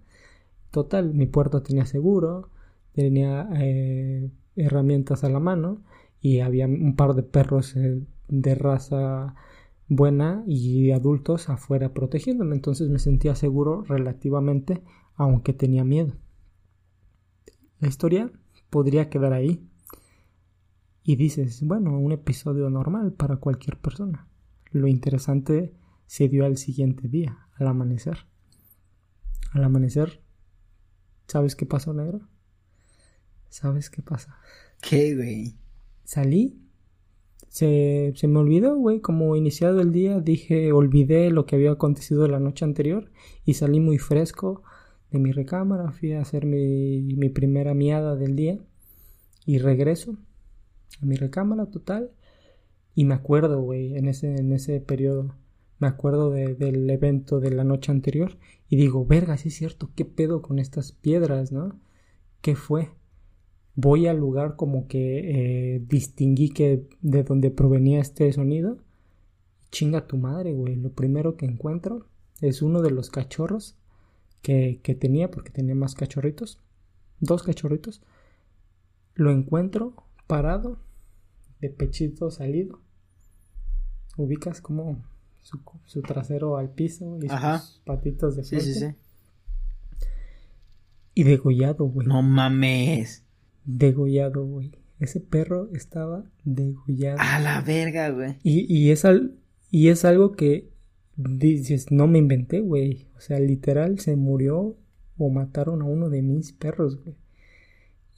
Total, 0.70 1.12
mi 1.12 1.26
puerto 1.26 1.62
tenía 1.62 1.84
seguro, 1.84 2.50
tenía 2.92 3.48
eh, 3.56 4.30
herramientas 4.56 5.22
a 5.22 5.28
la 5.28 5.40
mano 5.40 5.82
y 6.20 6.40
había 6.40 6.66
un 6.66 6.96
par 6.96 7.14
de 7.14 7.22
perros 7.22 7.76
eh, 7.76 8.00
de 8.28 8.54
raza 8.54 9.34
buena 9.88 10.42
y 10.46 10.90
adultos 10.90 11.48
afuera 11.48 11.92
protegiéndome. 11.94 12.54
Entonces 12.54 12.88
me 12.88 12.98
sentía 12.98 13.34
seguro 13.34 13.82
relativamente, 13.82 14.82
aunque 15.14 15.52
tenía 15.52 15.84
miedo. 15.84 16.14
La 17.78 17.88
historia 17.88 18.30
podría 18.70 19.08
quedar 19.08 19.32
ahí. 19.32 19.68
Y 21.02 21.16
dices, 21.16 21.62
bueno, 21.62 21.98
un 21.98 22.12
episodio 22.12 22.68
normal 22.68 23.12
para 23.12 23.36
cualquier 23.36 23.78
persona. 23.78 24.28
Lo 24.72 24.88
interesante 24.88 25.72
se 26.06 26.28
dio 26.28 26.44
al 26.44 26.56
siguiente 26.56 27.08
día, 27.08 27.46
al 27.54 27.68
amanecer. 27.68 28.26
Al 29.52 29.62
amanecer, 29.62 30.20
¿sabes 31.28 31.54
qué 31.54 31.64
pasó, 31.64 31.94
negro? 31.94 32.28
¿Sabes 33.48 33.88
qué 33.88 34.02
pasa? 34.02 34.36
¿Qué, 34.80 35.14
güey? 35.14 35.56
Salí 36.02 36.65
se, 37.56 38.12
se 38.16 38.28
me 38.28 38.38
olvidó, 38.38 38.76
güey, 38.76 39.00
como 39.00 39.34
iniciado 39.34 39.80
el 39.80 39.90
día 39.90 40.20
dije, 40.20 40.72
olvidé 40.72 41.30
lo 41.30 41.46
que 41.46 41.56
había 41.56 41.70
acontecido 41.70 42.28
la 42.28 42.38
noche 42.38 42.66
anterior 42.66 43.10
y 43.46 43.54
salí 43.54 43.80
muy 43.80 43.96
fresco 43.96 44.62
de 45.10 45.20
mi 45.20 45.32
recámara, 45.32 45.90
fui 45.90 46.12
a 46.12 46.20
hacer 46.20 46.44
mi, 46.44 47.00
mi 47.16 47.30
primera 47.30 47.72
miada 47.72 48.14
del 48.14 48.36
día 48.36 48.58
y 49.46 49.56
regreso 49.56 50.18
a 51.00 51.06
mi 51.06 51.16
recámara 51.16 51.64
total 51.70 52.10
y 52.94 53.06
me 53.06 53.14
acuerdo, 53.14 53.62
güey, 53.62 53.96
en 53.96 54.08
ese, 54.08 54.36
en 54.36 54.52
ese 54.52 54.78
periodo, 54.82 55.34
me 55.78 55.86
acuerdo 55.86 56.30
de, 56.30 56.56
del 56.56 56.90
evento 56.90 57.40
de 57.40 57.52
la 57.52 57.64
noche 57.64 57.90
anterior 57.90 58.36
y 58.68 58.76
digo, 58.76 59.06
verga, 59.06 59.38
sí 59.38 59.48
es 59.48 59.54
cierto, 59.54 59.88
¿qué 59.96 60.04
pedo 60.04 60.42
con 60.42 60.58
estas 60.58 60.92
piedras, 60.92 61.52
no? 61.52 61.80
¿Qué 62.42 62.54
fue? 62.54 62.90
Voy 63.76 64.06
al 64.06 64.16
lugar 64.16 64.56
como 64.56 64.88
que 64.88 65.74
eh, 65.76 65.84
distinguí 65.86 66.48
que 66.48 66.88
de 67.02 67.22
donde 67.22 67.50
provenía 67.50 68.00
este 68.00 68.32
sonido. 68.32 68.78
Chinga 69.70 70.06
tu 70.06 70.16
madre, 70.16 70.54
güey. 70.54 70.76
Lo 70.76 70.90
primero 70.90 71.36
que 71.36 71.46
encuentro 71.46 72.06
es 72.40 72.62
uno 72.62 72.80
de 72.82 72.90
los 72.90 73.10
cachorros 73.10 73.76
que, 74.42 74.80
que 74.82 74.94
tenía, 74.94 75.30
porque 75.30 75.50
tenía 75.50 75.74
más 75.74 75.94
cachorritos. 75.94 76.58
Dos 77.20 77.42
cachorritos. 77.42 78.02
Lo 79.14 79.30
encuentro 79.30 79.94
parado, 80.26 80.78
de 81.60 81.68
pechito 81.68 82.30
salido. 82.30 82.80
Ubicas 84.16 84.62
como 84.62 85.04
su, 85.42 85.60
su 85.84 86.00
trasero 86.00 86.56
al 86.56 86.70
piso 86.70 87.18
y 87.22 87.28
sus 87.28 87.82
patitos 87.84 88.36
de 88.36 88.44
frente. 88.44 88.64
Sí, 88.64 88.72
sí, 88.72 88.80
sí. 88.80 88.94
Y 91.14 91.24
degollado, 91.24 91.84
güey. 91.84 92.06
No 92.06 92.22
mames 92.22 93.25
degollado, 93.66 94.46
güey. 94.46 94.72
Ese 94.98 95.20
perro 95.20 95.68
estaba 95.74 96.24
degollado. 96.44 97.18
A 97.20 97.38
la 97.38 97.60
verga, 97.60 98.08
güey. 98.10 98.36
Y, 98.42 98.72
y, 98.72 98.90
es, 98.90 99.04
y 99.70 99.88
es 99.88 100.04
algo 100.06 100.32
que 100.32 100.70
dices, 101.16 101.90
no 101.90 102.06
me 102.06 102.18
inventé, 102.18 102.60
güey. 102.60 103.08
O 103.16 103.20
sea, 103.20 103.38
literal 103.38 103.98
se 103.98 104.16
murió 104.16 104.78
o 105.18 105.30
mataron 105.30 105.82
a 105.82 105.84
uno 105.84 106.08
de 106.08 106.22
mis 106.22 106.52
perros, 106.52 107.02
güey. 107.02 107.16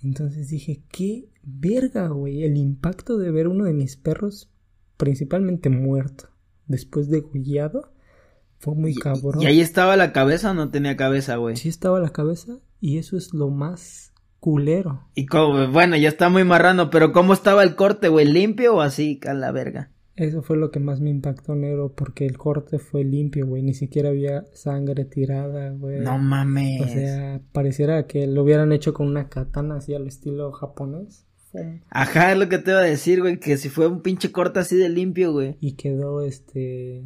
Entonces 0.03 0.49
dije, 0.49 0.83
qué 0.93 1.29
verga, 1.43 2.09
güey. 2.09 2.45
El 2.45 2.57
impacto 2.57 3.19
de 3.19 3.31
ver 3.33 3.49
uno 3.49 3.65
de 3.65 3.73
mis 3.73 3.97
perros 3.97 4.51
principalmente 4.97 5.71
muerto, 5.71 6.29
después 6.67 7.09
degollado, 7.09 7.93
fue 8.59 8.75
muy 8.75 8.95
cabrón. 8.95 9.43
¿Y 9.43 9.47
ahí 9.47 9.61
estaba 9.61 9.97
la 9.97 10.13
cabeza 10.13 10.51
o 10.51 10.55
no 10.55 10.71
tenía 10.71 10.97
cabeza, 10.97 11.37
güey? 11.37 11.57
Sí 11.57 11.69
estaba 11.69 12.01
la 12.01 12.11
cabeza 12.11 12.59
y 12.81 12.99
eso 12.99 13.17
es 13.17 13.33
lo 13.33 13.49
más 13.49 14.08
culero. 14.41 15.09
Y 15.15 15.27
como, 15.27 15.69
bueno, 15.69 15.97
ya 15.97 16.09
está 16.09 16.29
muy 16.29 16.45
marrano, 16.45 16.91
pero 16.91 17.13
¿cómo 17.13 17.33
estaba 17.33 17.63
el 17.63 17.75
corte, 17.75 18.09
güey? 18.09 18.27
¿Limpio 18.27 18.77
o 18.77 18.81
así, 18.81 19.21
a 19.27 19.35
la 19.35 19.53
verga? 19.53 19.91
Eso 20.15 20.43
fue 20.43 20.57
lo 20.57 20.73
que 20.73 20.81
más 20.81 21.01
me 21.01 21.11
impactó, 21.11 21.55
negro, 21.55 21.93
porque 21.95 22.27
el 22.27 22.39
corte 22.39 22.81
fue 22.81 23.05
limpio, 23.05 23.47
güey. 23.47 23.63
Ni 23.63 23.73
siquiera 23.73 24.09
había 24.09 24.47
sangre 24.53 25.05
tirada, 25.05 25.71
güey. 25.71 26.01
No 26.01 26.19
mames. 26.19 26.81
O 26.81 26.89
sea, 26.89 27.41
pareciera 27.53 28.07
que 28.09 28.27
lo 28.27 28.43
hubieran 28.43 28.73
hecho 28.73 28.93
con 28.93 29.07
una 29.07 29.29
katana 29.29 29.77
así 29.77 29.95
al 29.95 30.09
estilo 30.09 30.51
japonés. 30.51 31.29
Ajá, 31.91 32.33
es 32.33 32.39
lo 32.39 32.49
que 32.49 32.59
te 32.59 32.73
iba 32.73 32.81
a 32.81 32.85
decir, 32.85 33.21
güey, 33.21 33.39
que 33.39 33.57
si 33.57 33.69
fue 33.69 33.87
un 33.87 34.03
pinche 34.03 34.33
corte 34.33 34.59
así 34.59 34.77
de 34.77 34.89
limpio, 34.89 35.33
güey. 35.33 35.57
Y 35.61 35.73
quedó 35.73 36.23
este. 36.23 37.05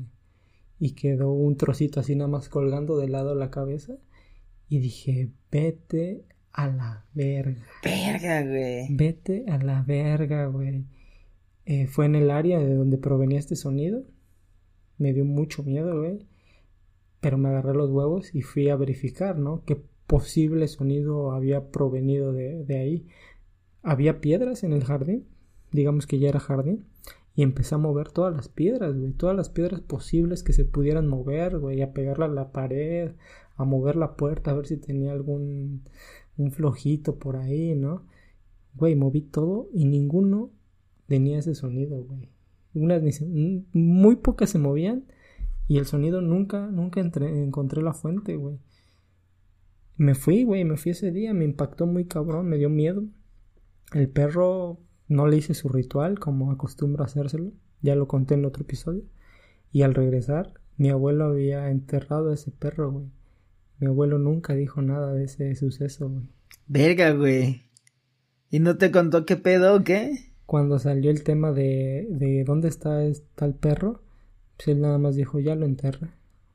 Y 0.78 0.92
quedó 0.92 1.32
un 1.32 1.56
trocito 1.56 2.00
así 2.00 2.16
nada 2.16 2.28
más 2.28 2.48
colgando 2.48 2.96
de 2.96 3.08
lado 3.08 3.34
la 3.34 3.50
cabeza. 3.50 3.98
Y 4.68 4.78
dije, 4.78 5.30
vete 5.50 6.24
a 6.52 6.66
la 6.68 7.04
verga. 7.14 7.66
Verga, 7.82 8.42
güey. 8.42 8.86
Vete 8.90 9.44
a 9.48 9.58
la 9.58 9.82
verga, 9.82 10.46
güey. 10.46 10.84
Eh, 11.64 11.86
fue 11.86 12.06
en 12.06 12.14
el 12.14 12.30
área 12.30 12.58
de 12.58 12.74
donde 12.74 12.98
provenía 12.98 13.38
este 13.38 13.56
sonido. 13.56 14.04
Me 14.98 15.12
dio 15.12 15.24
mucho 15.24 15.62
miedo, 15.62 15.98
güey. 15.98 16.26
Pero 17.20 17.38
me 17.38 17.48
agarré 17.48 17.74
los 17.74 17.90
huevos 17.90 18.34
y 18.34 18.42
fui 18.42 18.68
a 18.68 18.76
verificar, 18.76 19.38
¿no? 19.38 19.64
Qué 19.64 19.80
posible 20.06 20.68
sonido 20.68 21.32
había 21.32 21.70
provenido 21.70 22.32
de, 22.32 22.64
de 22.64 22.78
ahí. 22.78 23.06
Había 23.82 24.20
piedras 24.20 24.64
en 24.64 24.72
el 24.72 24.84
jardín. 24.84 25.26
Digamos 25.70 26.06
que 26.06 26.18
ya 26.18 26.28
era 26.28 26.40
jardín. 26.40 26.84
Y 27.34 27.42
empecé 27.42 27.76
a 27.76 27.78
mover 27.78 28.10
todas 28.10 28.34
las 28.34 28.48
piedras, 28.48 28.94
güey. 28.94 29.12
Todas 29.12 29.34
las 29.34 29.48
piedras 29.48 29.80
posibles 29.80 30.42
que 30.42 30.52
se 30.52 30.64
pudieran 30.64 31.08
mover, 31.08 31.58
güey. 31.58 31.80
A 31.80 31.92
pegarla 31.92 32.26
a 32.26 32.28
la 32.28 32.52
pared. 32.52 33.12
A 33.56 33.64
mover 33.64 33.96
la 33.96 34.16
puerta. 34.16 34.50
A 34.50 34.54
ver 34.54 34.66
si 34.66 34.76
tenía 34.76 35.12
algún 35.12 35.84
un 36.36 36.50
flojito 36.50 37.18
por 37.18 37.36
ahí, 37.36 37.74
¿no? 37.74 38.06
Güey, 38.74 38.96
moví 38.96 39.22
todo 39.22 39.68
y 39.72 39.84
ninguno 39.84 40.50
tenía 41.06 41.38
ese 41.38 41.54
sonido, 41.54 42.02
güey. 42.02 42.28
Muy 43.72 44.16
pocas 44.16 44.50
se 44.50 44.58
movían 44.58 45.04
y 45.68 45.78
el 45.78 45.86
sonido 45.86 46.20
nunca, 46.20 46.66
nunca 46.68 47.00
encontré 47.00 47.82
la 47.82 47.92
fuente, 47.92 48.36
güey. 48.36 48.58
Me 49.96 50.14
fui, 50.14 50.44
güey, 50.44 50.64
me 50.64 50.76
fui 50.76 50.92
ese 50.92 51.12
día, 51.12 51.34
me 51.34 51.44
impactó 51.44 51.86
muy 51.86 52.06
cabrón, 52.06 52.48
me 52.48 52.58
dio 52.58 52.70
miedo. 52.70 53.04
El 53.92 54.08
perro 54.08 54.80
no 55.06 55.26
le 55.26 55.36
hice 55.36 55.54
su 55.54 55.68
ritual 55.68 56.18
como 56.18 56.50
acostumbro 56.50 57.02
a 57.02 57.06
hacérselo, 57.06 57.52
ya 57.82 57.94
lo 57.94 58.08
conté 58.08 58.34
en 58.34 58.46
otro 58.46 58.62
episodio. 58.62 59.04
Y 59.70 59.82
al 59.82 59.94
regresar, 59.94 60.54
mi 60.76 60.88
abuelo 60.88 61.24
había 61.24 61.70
enterrado 61.70 62.30
a 62.30 62.34
ese 62.34 62.50
perro, 62.50 62.90
güey. 62.90 63.06
Mi 63.82 63.88
abuelo 63.88 64.16
nunca 64.16 64.54
dijo 64.54 64.80
nada 64.80 65.12
de 65.12 65.24
ese 65.24 65.56
suceso, 65.56 66.08
güey. 66.08 66.28
Verga, 66.68 67.10
güey. 67.10 67.62
¿Y 68.48 68.60
no 68.60 68.78
te 68.78 68.92
contó 68.92 69.26
qué 69.26 69.34
pedo 69.34 69.74
o 69.74 69.82
qué? 69.82 70.32
Cuando 70.46 70.78
salió 70.78 71.10
el 71.10 71.24
tema 71.24 71.50
de, 71.50 72.06
de 72.08 72.44
dónde 72.44 72.68
está, 72.68 73.02
el 73.04 73.54
perro, 73.60 74.04
pues 74.56 74.68
él 74.68 74.82
nada 74.82 74.98
más 74.98 75.16
dijo, 75.16 75.40
ya 75.40 75.56
lo 75.56 75.66
enterré. 75.66 76.10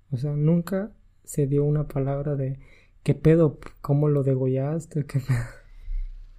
O 0.10 0.16
sea, 0.16 0.32
nunca 0.38 0.94
se 1.26 1.48
dio 1.48 1.66
una 1.66 1.90
palabra 1.90 2.38
de 2.38 2.60
qué 3.04 3.14
pedo, 3.14 3.60
cómo 3.82 4.08
lo 4.08 4.24
degollaste, 4.24 5.06
qué 5.06 5.20
pedo. 5.20 5.38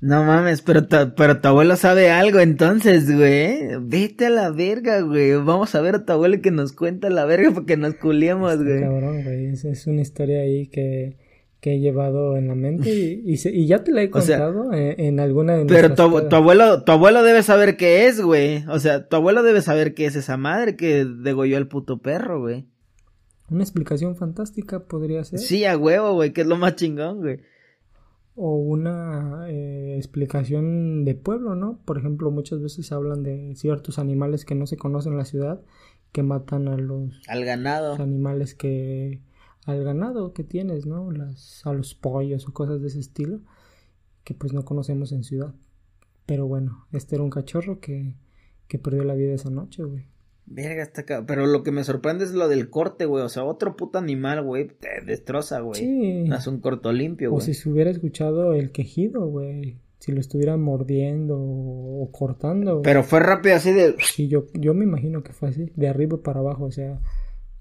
No 0.00 0.22
mames, 0.22 0.62
pero 0.62 0.86
tu, 0.86 0.96
pero 1.16 1.40
tu 1.40 1.48
abuelo 1.48 1.74
sabe 1.74 2.10
algo 2.10 2.38
entonces, 2.38 3.12
güey. 3.12 3.68
Vete 3.80 4.26
a 4.26 4.30
la 4.30 4.50
verga, 4.50 5.00
güey. 5.00 5.32
Vamos 5.32 5.74
a 5.74 5.80
ver 5.80 5.96
a 5.96 6.04
tu 6.04 6.12
abuelo 6.12 6.40
que 6.40 6.52
nos 6.52 6.72
cuenta 6.72 7.10
la 7.10 7.24
verga 7.24 7.50
porque 7.52 7.76
nos 7.76 7.94
culiemos, 7.94 8.62
güey. 8.62 8.80
Cabrón, 8.80 9.24
güey. 9.24 9.46
Es, 9.46 9.86
una 9.88 10.00
historia 10.00 10.42
ahí 10.42 10.68
que, 10.68 11.16
que 11.60 11.74
he 11.74 11.80
llevado 11.80 12.36
en 12.36 12.46
la 12.46 12.54
mente 12.54 12.90
y, 12.90 13.34
y, 13.34 13.66
ya 13.66 13.82
te 13.82 13.90
la 13.90 14.02
he 14.02 14.10
contado 14.10 14.72
en, 14.72 15.18
alguna 15.18 15.56
de 15.56 15.64
Pero 15.64 15.92
tu, 15.96 16.28
tu, 16.28 16.36
abuelo, 16.36 16.84
tu 16.84 16.92
abuelo 16.92 17.24
debe 17.24 17.42
saber 17.42 17.76
qué 17.76 18.06
es, 18.06 18.20
güey. 18.20 18.64
O 18.68 18.78
sea, 18.78 19.08
tu 19.08 19.16
abuelo 19.16 19.42
debe 19.42 19.62
saber 19.62 19.94
qué 19.94 20.06
es 20.06 20.14
esa 20.14 20.36
madre 20.36 20.76
que 20.76 21.04
degolló 21.04 21.56
al 21.56 21.66
puto 21.66 21.98
perro, 21.98 22.40
güey. 22.40 22.66
Una 23.50 23.64
explicación 23.64 24.14
fantástica 24.14 24.84
podría 24.84 25.24
ser. 25.24 25.40
Sí, 25.40 25.64
a 25.64 25.76
huevo, 25.76 26.12
güey, 26.12 26.32
que 26.32 26.42
es 26.42 26.46
lo 26.46 26.56
más 26.56 26.76
chingón, 26.76 27.18
güey 27.18 27.40
o 28.38 28.56
una 28.56 29.46
eh, 29.48 29.96
explicación 29.96 31.04
de 31.04 31.14
pueblo, 31.14 31.56
¿no? 31.56 31.80
Por 31.84 31.98
ejemplo, 31.98 32.30
muchas 32.30 32.62
veces 32.62 32.92
hablan 32.92 33.22
de 33.22 33.54
ciertos 33.56 33.98
animales 33.98 34.44
que 34.44 34.54
no 34.54 34.66
se 34.66 34.76
conocen 34.76 35.12
en 35.12 35.18
la 35.18 35.24
ciudad 35.24 35.60
que 36.12 36.22
matan 36.22 36.68
a 36.68 36.76
los 36.76 37.20
al 37.28 37.44
ganado, 37.44 37.94
animales 37.94 38.54
que 38.54 39.20
al 39.66 39.84
ganado 39.84 40.32
que 40.32 40.44
tienes, 40.44 40.86
¿no? 40.86 41.10
Las 41.10 41.66
a 41.66 41.72
los 41.72 41.94
pollos 41.94 42.46
o 42.48 42.52
cosas 42.54 42.80
de 42.80 42.88
ese 42.88 43.00
estilo 43.00 43.40
que 44.24 44.34
pues 44.34 44.52
no 44.52 44.64
conocemos 44.64 45.12
en 45.12 45.24
ciudad. 45.24 45.54
Pero 46.24 46.46
bueno, 46.46 46.86
este 46.92 47.16
era 47.16 47.24
un 47.24 47.30
cachorro 47.30 47.80
que 47.80 48.14
que 48.68 48.78
perdió 48.78 49.02
la 49.02 49.14
vida 49.14 49.34
esa 49.34 49.50
noche, 49.50 49.82
güey. 49.82 50.06
Verga, 50.50 50.82
está 50.82 51.02
acá. 51.02 51.24
Pero 51.26 51.46
lo 51.46 51.62
que 51.62 51.72
me 51.72 51.84
sorprende 51.84 52.24
es 52.24 52.32
lo 52.32 52.48
del 52.48 52.70
corte, 52.70 53.04
güey. 53.04 53.22
O 53.22 53.28
sea, 53.28 53.44
otro 53.44 53.76
puto 53.76 53.98
animal, 53.98 54.42
güey, 54.42 54.68
te 54.68 55.04
destroza, 55.04 55.60
güey. 55.60 55.80
Sí. 55.80 56.24
Es 56.32 56.46
un 56.46 56.60
corto 56.60 56.92
limpio, 56.92 57.30
güey. 57.30 57.42
O 57.42 57.44
si 57.44 57.54
se 57.54 57.68
hubiera 57.68 57.90
escuchado 57.90 58.54
el 58.54 58.70
quejido, 58.72 59.26
güey. 59.26 59.78
si 59.98 60.12
lo 60.12 60.20
estuvieran 60.20 60.60
mordiendo 60.62 61.36
o 61.38 62.08
cortando. 62.12 62.72
güey. 62.74 62.82
Pero 62.82 63.02
fue 63.02 63.20
rápido 63.20 63.56
así 63.56 63.72
de... 63.72 63.96
Sí, 64.00 64.28
yo, 64.28 64.46
yo 64.54 64.74
me 64.74 64.84
imagino 64.84 65.22
que 65.22 65.32
fue 65.32 65.48
así, 65.50 65.70
de 65.74 65.88
arriba 65.88 66.22
para 66.22 66.40
abajo, 66.40 66.64
o 66.64 66.70
sea, 66.70 67.00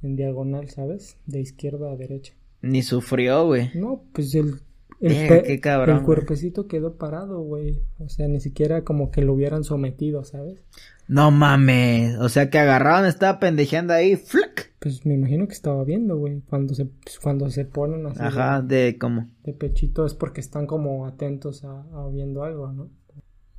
en 0.02 0.16
diagonal, 0.16 0.70
¿sabes? 0.70 1.18
De 1.26 1.40
izquierda 1.40 1.92
a 1.92 1.96
derecha. 1.96 2.34
Ni 2.62 2.84
sufrió, 2.84 3.46
güey. 3.46 3.70
No, 3.76 4.04
pues 4.14 4.34
el, 4.36 4.56
el, 5.02 5.44
qué 5.44 5.60
cabrón, 5.60 5.98
el 5.98 6.04
cuerpecito 6.04 6.68
quedó 6.68 6.96
parado, 6.96 7.42
güey. 7.42 7.82
O 8.00 8.10
sea, 8.10 8.28
ni 8.28 8.40
siquiera 8.40 8.84
como 8.84 9.12
que 9.12 9.22
lo 9.22 9.34
hubieran 9.34 9.64
sometido, 9.64 10.24
¿sabes? 10.24 10.64
No 11.08 11.32
mames. 11.32 12.16
O 12.20 12.30
sea 12.30 12.50
que 12.50 12.60
agarraron, 12.60 13.06
estaba 13.08 13.40
pendejeando 13.40 13.94
ahí. 13.94 14.16
¡flac! 14.16 14.74
Pues 14.80 15.06
me 15.06 15.14
imagino 15.16 15.48
que 15.48 15.54
estaba 15.54 15.84
viendo, 15.84 16.18
güey. 16.18 16.42
Cuando 16.50 16.74
se, 16.74 16.90
cuando 17.22 17.50
se 17.50 17.66
ponen 17.66 18.06
así 18.06 18.20
Ajá, 18.22 18.62
de 18.62 18.98
como... 19.00 19.22
de, 19.44 19.52
de 19.52 19.54
pechito 19.54 20.06
es 20.06 20.14
porque 20.14 20.42
están 20.42 20.66
como 20.68 21.06
atentos 21.08 21.64
a, 21.64 21.82
a 21.94 22.10
viendo 22.10 22.44
algo, 22.44 22.72
¿no? 22.72 22.90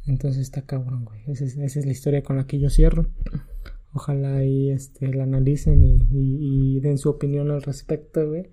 Entonces 0.07 0.43
está 0.43 0.63
cabrón, 0.63 1.05
güey. 1.05 1.21
Esa 1.27 1.45
es, 1.45 1.57
esa 1.57 1.81
es 1.81 1.87
la 1.87 1.93
historia 1.93 2.23
con 2.23 2.37
la 2.37 2.47
que 2.47 2.59
yo 2.59 2.71
cierro. 2.71 3.09
Ojalá 3.93 4.45
y 4.45 4.71
este 4.71 5.09
la 5.09 5.25
analicen 5.25 5.83
y, 5.85 5.97
y- 6.11 6.77
y 6.77 6.81
den 6.81 6.99
su 6.99 7.11
opinión 7.11 7.51
al 7.51 7.63
respecto, 7.63 8.27
güey. 8.29 8.51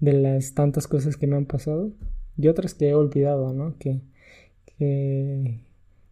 De 0.00 0.12
las 0.12 0.54
tantas 0.54 0.86
cosas 0.88 1.16
que 1.16 1.26
me 1.26 1.36
han 1.36 1.46
pasado. 1.46 1.92
Y 2.36 2.48
otras 2.48 2.74
que 2.74 2.88
he 2.88 2.94
olvidado, 2.94 3.52
¿no? 3.52 3.76
Que, 3.78 4.00
que, 4.78 5.64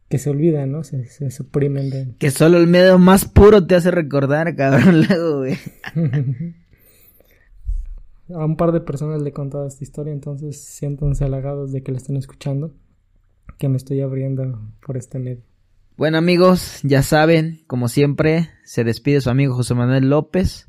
que 0.09 0.19
se 0.19 0.31
olvidan, 0.31 0.71
¿no? 0.73 0.85
Se, 0.85 1.05
se 1.07 1.31
suprimen 1.31 1.91
de, 1.91 2.15
Que 2.19 2.31
solo 2.31 2.59
el 2.59 2.67
miedo 2.67 2.99
más 2.99 3.25
puro 3.27 3.67
te 3.67 3.75
hace 3.75 3.91
recordar, 3.91 4.55
cabrón, 4.55 5.07
luego, 5.09 5.39
güey. 5.39 5.57
A 8.35 8.45
un 8.45 8.57
par 8.57 8.73
de 8.73 8.81
personas 8.81 9.23
le 9.23 9.29
he 9.29 9.33
contado 9.33 9.69
esta 9.69 9.85
historia, 9.85 10.13
entonces 10.13 10.61
siéntanse 10.61 11.25
halagados 11.25 11.71
de 11.71 11.85
que 11.85 11.93
la 11.93 11.99
estén 11.99 12.17
escuchando, 12.17 12.75
que 13.57 13.69
me 13.69 13.77
estoy 13.77 14.01
abriendo 14.01 14.61
por 14.85 14.97
este 14.97 15.21
medio. 15.21 15.45
Bueno 15.97 16.19
amigos, 16.19 16.81
ya 16.83 17.03
saben, 17.03 17.63
como 17.69 17.89
siempre, 17.89 18.51
se 18.65 18.83
despide 18.83 19.21
su 19.21 19.31
amigo 19.31 19.55
José 19.55 19.75
Manuel 19.75 20.11
López. 20.11 20.69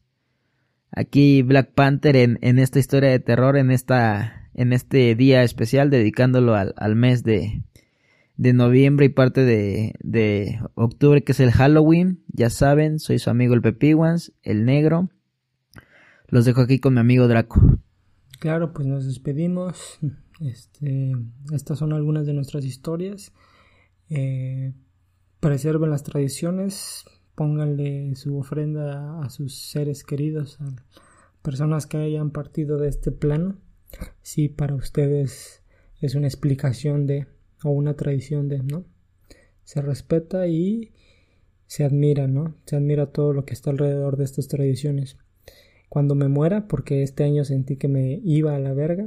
Aquí 0.91 1.41
Black 1.41 1.73
Panther 1.73 2.15
en, 2.15 2.38
en 2.41 2.59
esta 2.59 2.77
historia 2.77 3.09
de 3.09 3.19
terror, 3.19 3.57
en 3.57 3.71
esta, 3.71 4.49
en 4.53 4.71
este 4.71 5.15
día 5.15 5.41
especial, 5.41 5.89
dedicándolo 5.89 6.53
al, 6.53 6.75
al 6.77 6.95
mes 6.95 7.23
de, 7.23 7.63
de 8.38 8.53
noviembre 8.53 9.07
y 9.07 9.09
parte 9.09 9.41
de, 9.41 9.93
de 9.99 10.59
octubre, 10.75 11.23
que 11.23 11.31
es 11.33 11.39
el 11.39 11.51
Halloween. 11.51 12.23
Ya 12.27 12.49
saben, 12.49 12.99
soy 12.99 13.19
su 13.19 13.29
amigo 13.29 13.53
el 13.53 13.61
Pepiwans, 13.61 14.33
el 14.43 14.65
negro. 14.65 15.09
Los 16.27 16.45
dejo 16.45 16.61
aquí 16.61 16.79
con 16.79 16.93
mi 16.93 16.99
amigo 16.99 17.27
Draco. 17.27 17.59
Claro, 18.39 18.73
pues 18.73 18.88
nos 18.88 19.05
despedimos. 19.05 19.99
Este, 20.39 21.13
estas 21.51 21.79
son 21.79 21.93
algunas 21.93 22.27
de 22.27 22.33
nuestras 22.33 22.63
historias. 22.63 23.33
Eh, 24.09 24.73
preserven 25.39 25.89
las 25.89 26.03
tradiciones, 26.03 27.05
pónganle 27.33 28.15
su 28.15 28.38
ofrenda 28.38 29.19
a 29.21 29.29
sus 29.31 29.55
seres 29.55 30.03
queridos, 30.03 30.61
a 30.61 30.75
personas 31.41 31.88
que 31.88 31.97
hayan 31.97 32.29
partido 32.29 32.77
de 32.77 32.89
este 32.89 33.11
plano. 33.11 33.57
Si 34.21 34.47
para 34.47 34.75
ustedes 34.75 35.63
es 36.01 36.13
una 36.13 36.27
explicación 36.27 37.07
de 37.07 37.25
o 37.64 37.72
una 37.72 37.95
tradición 37.95 38.47
de, 38.49 38.60
¿no? 38.60 38.86
Se 39.64 39.82
respeta 39.82 40.47
y 40.47 40.91
se 41.66 41.84
admira, 41.84 42.28
¿no? 42.28 42.55
Se 42.66 42.76
admira 42.76 43.08
todo 43.08 43.34
lo 43.34 43.45
que 43.45 43.53
está 43.53 43.70
alrededor 43.70 44.18
de 44.18 44.24
estas 44.24 44.47
tradiciones 44.47 45.18
cuando 45.89 46.16
me 46.16 46.28
muera, 46.28 46.68
porque 46.68 47.03
este 47.03 47.24
año 47.24 47.45
sentí 47.45 47.78
que 47.78 47.88
me 47.88 48.20
iba 48.24 48.55
a 48.55 48.60
la 48.60 48.74
verga. 48.74 49.05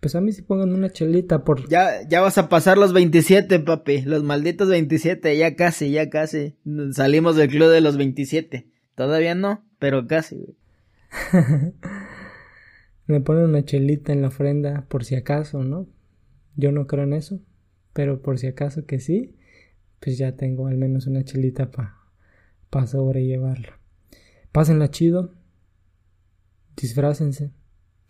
Pues 0.00 0.14
a 0.14 0.20
mí 0.20 0.32
sí 0.32 0.42
pongan 0.42 0.72
una 0.72 0.90
chelita 0.90 1.44
por... 1.44 1.68
Ya, 1.68 2.06
ya 2.08 2.20
vas 2.20 2.38
a 2.38 2.48
pasar 2.48 2.78
los 2.78 2.92
27, 2.92 3.58
papi. 3.60 4.02
Los 4.02 4.22
malditos 4.22 4.68
27, 4.68 5.36
ya 5.36 5.56
casi, 5.56 5.90
ya 5.90 6.08
casi. 6.08 6.56
Salimos 6.92 7.36
del 7.36 7.48
club 7.48 7.68
de 7.70 7.80
los 7.80 7.96
27. 7.96 8.68
Todavía 8.94 9.34
no, 9.34 9.64
pero 9.78 10.06
casi, 10.06 10.36
güey. 10.36 10.54
Me 13.06 13.20
ponen 13.20 13.44
una 13.44 13.64
chelita 13.64 14.12
en 14.12 14.22
la 14.22 14.28
ofrenda 14.28 14.84
por 14.88 15.04
si 15.04 15.16
acaso, 15.16 15.64
¿no? 15.64 15.86
Yo 16.58 16.72
no 16.72 16.88
creo 16.88 17.04
en 17.04 17.12
eso, 17.12 17.40
pero 17.92 18.20
por 18.20 18.40
si 18.40 18.48
acaso 18.48 18.84
que 18.84 18.98
sí, 18.98 19.36
pues 20.00 20.18
ya 20.18 20.34
tengo 20.34 20.66
al 20.66 20.76
menos 20.76 21.06
una 21.06 21.24
chelita 21.24 21.70
para 21.70 21.96
pa 22.68 22.84
sobrellevarla. 22.84 23.78
Pásenla 24.50 24.90
chido, 24.90 25.36
disfrácense, 26.76 27.52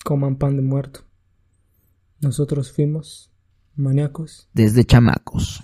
coman 0.02 0.36
pan 0.36 0.56
de 0.56 0.62
muerto. 0.62 1.04
Nosotros 2.22 2.72
fuimos 2.72 3.30
maníacos. 3.74 4.48
Desde 4.54 4.86
chamacos. 4.86 5.62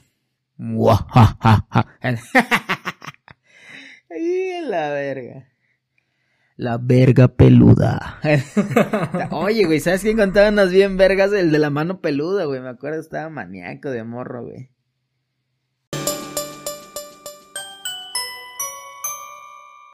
La 4.69 4.91
verga. 4.91 5.49
La 6.57 6.79
verga 6.79 7.29
peluda. 7.29 8.21
Oye, 9.33 9.65
güey, 9.65 9.81
¿sabes 9.81 10.03
quién 10.03 10.17
contaba 10.17 10.51
unas 10.51 10.71
bien 10.71 10.97
vergas? 10.97 11.33
El 11.33 11.51
de 11.51 11.59
la 11.59 11.71
mano 11.71 12.01
peluda, 12.01 12.45
güey. 12.45 12.61
Me 12.61 12.69
acuerdo, 12.69 13.01
estaba 13.01 13.29
maníaco 13.29 13.91
de 13.91 14.05
morro, 14.05 14.45
güey. 14.45 14.71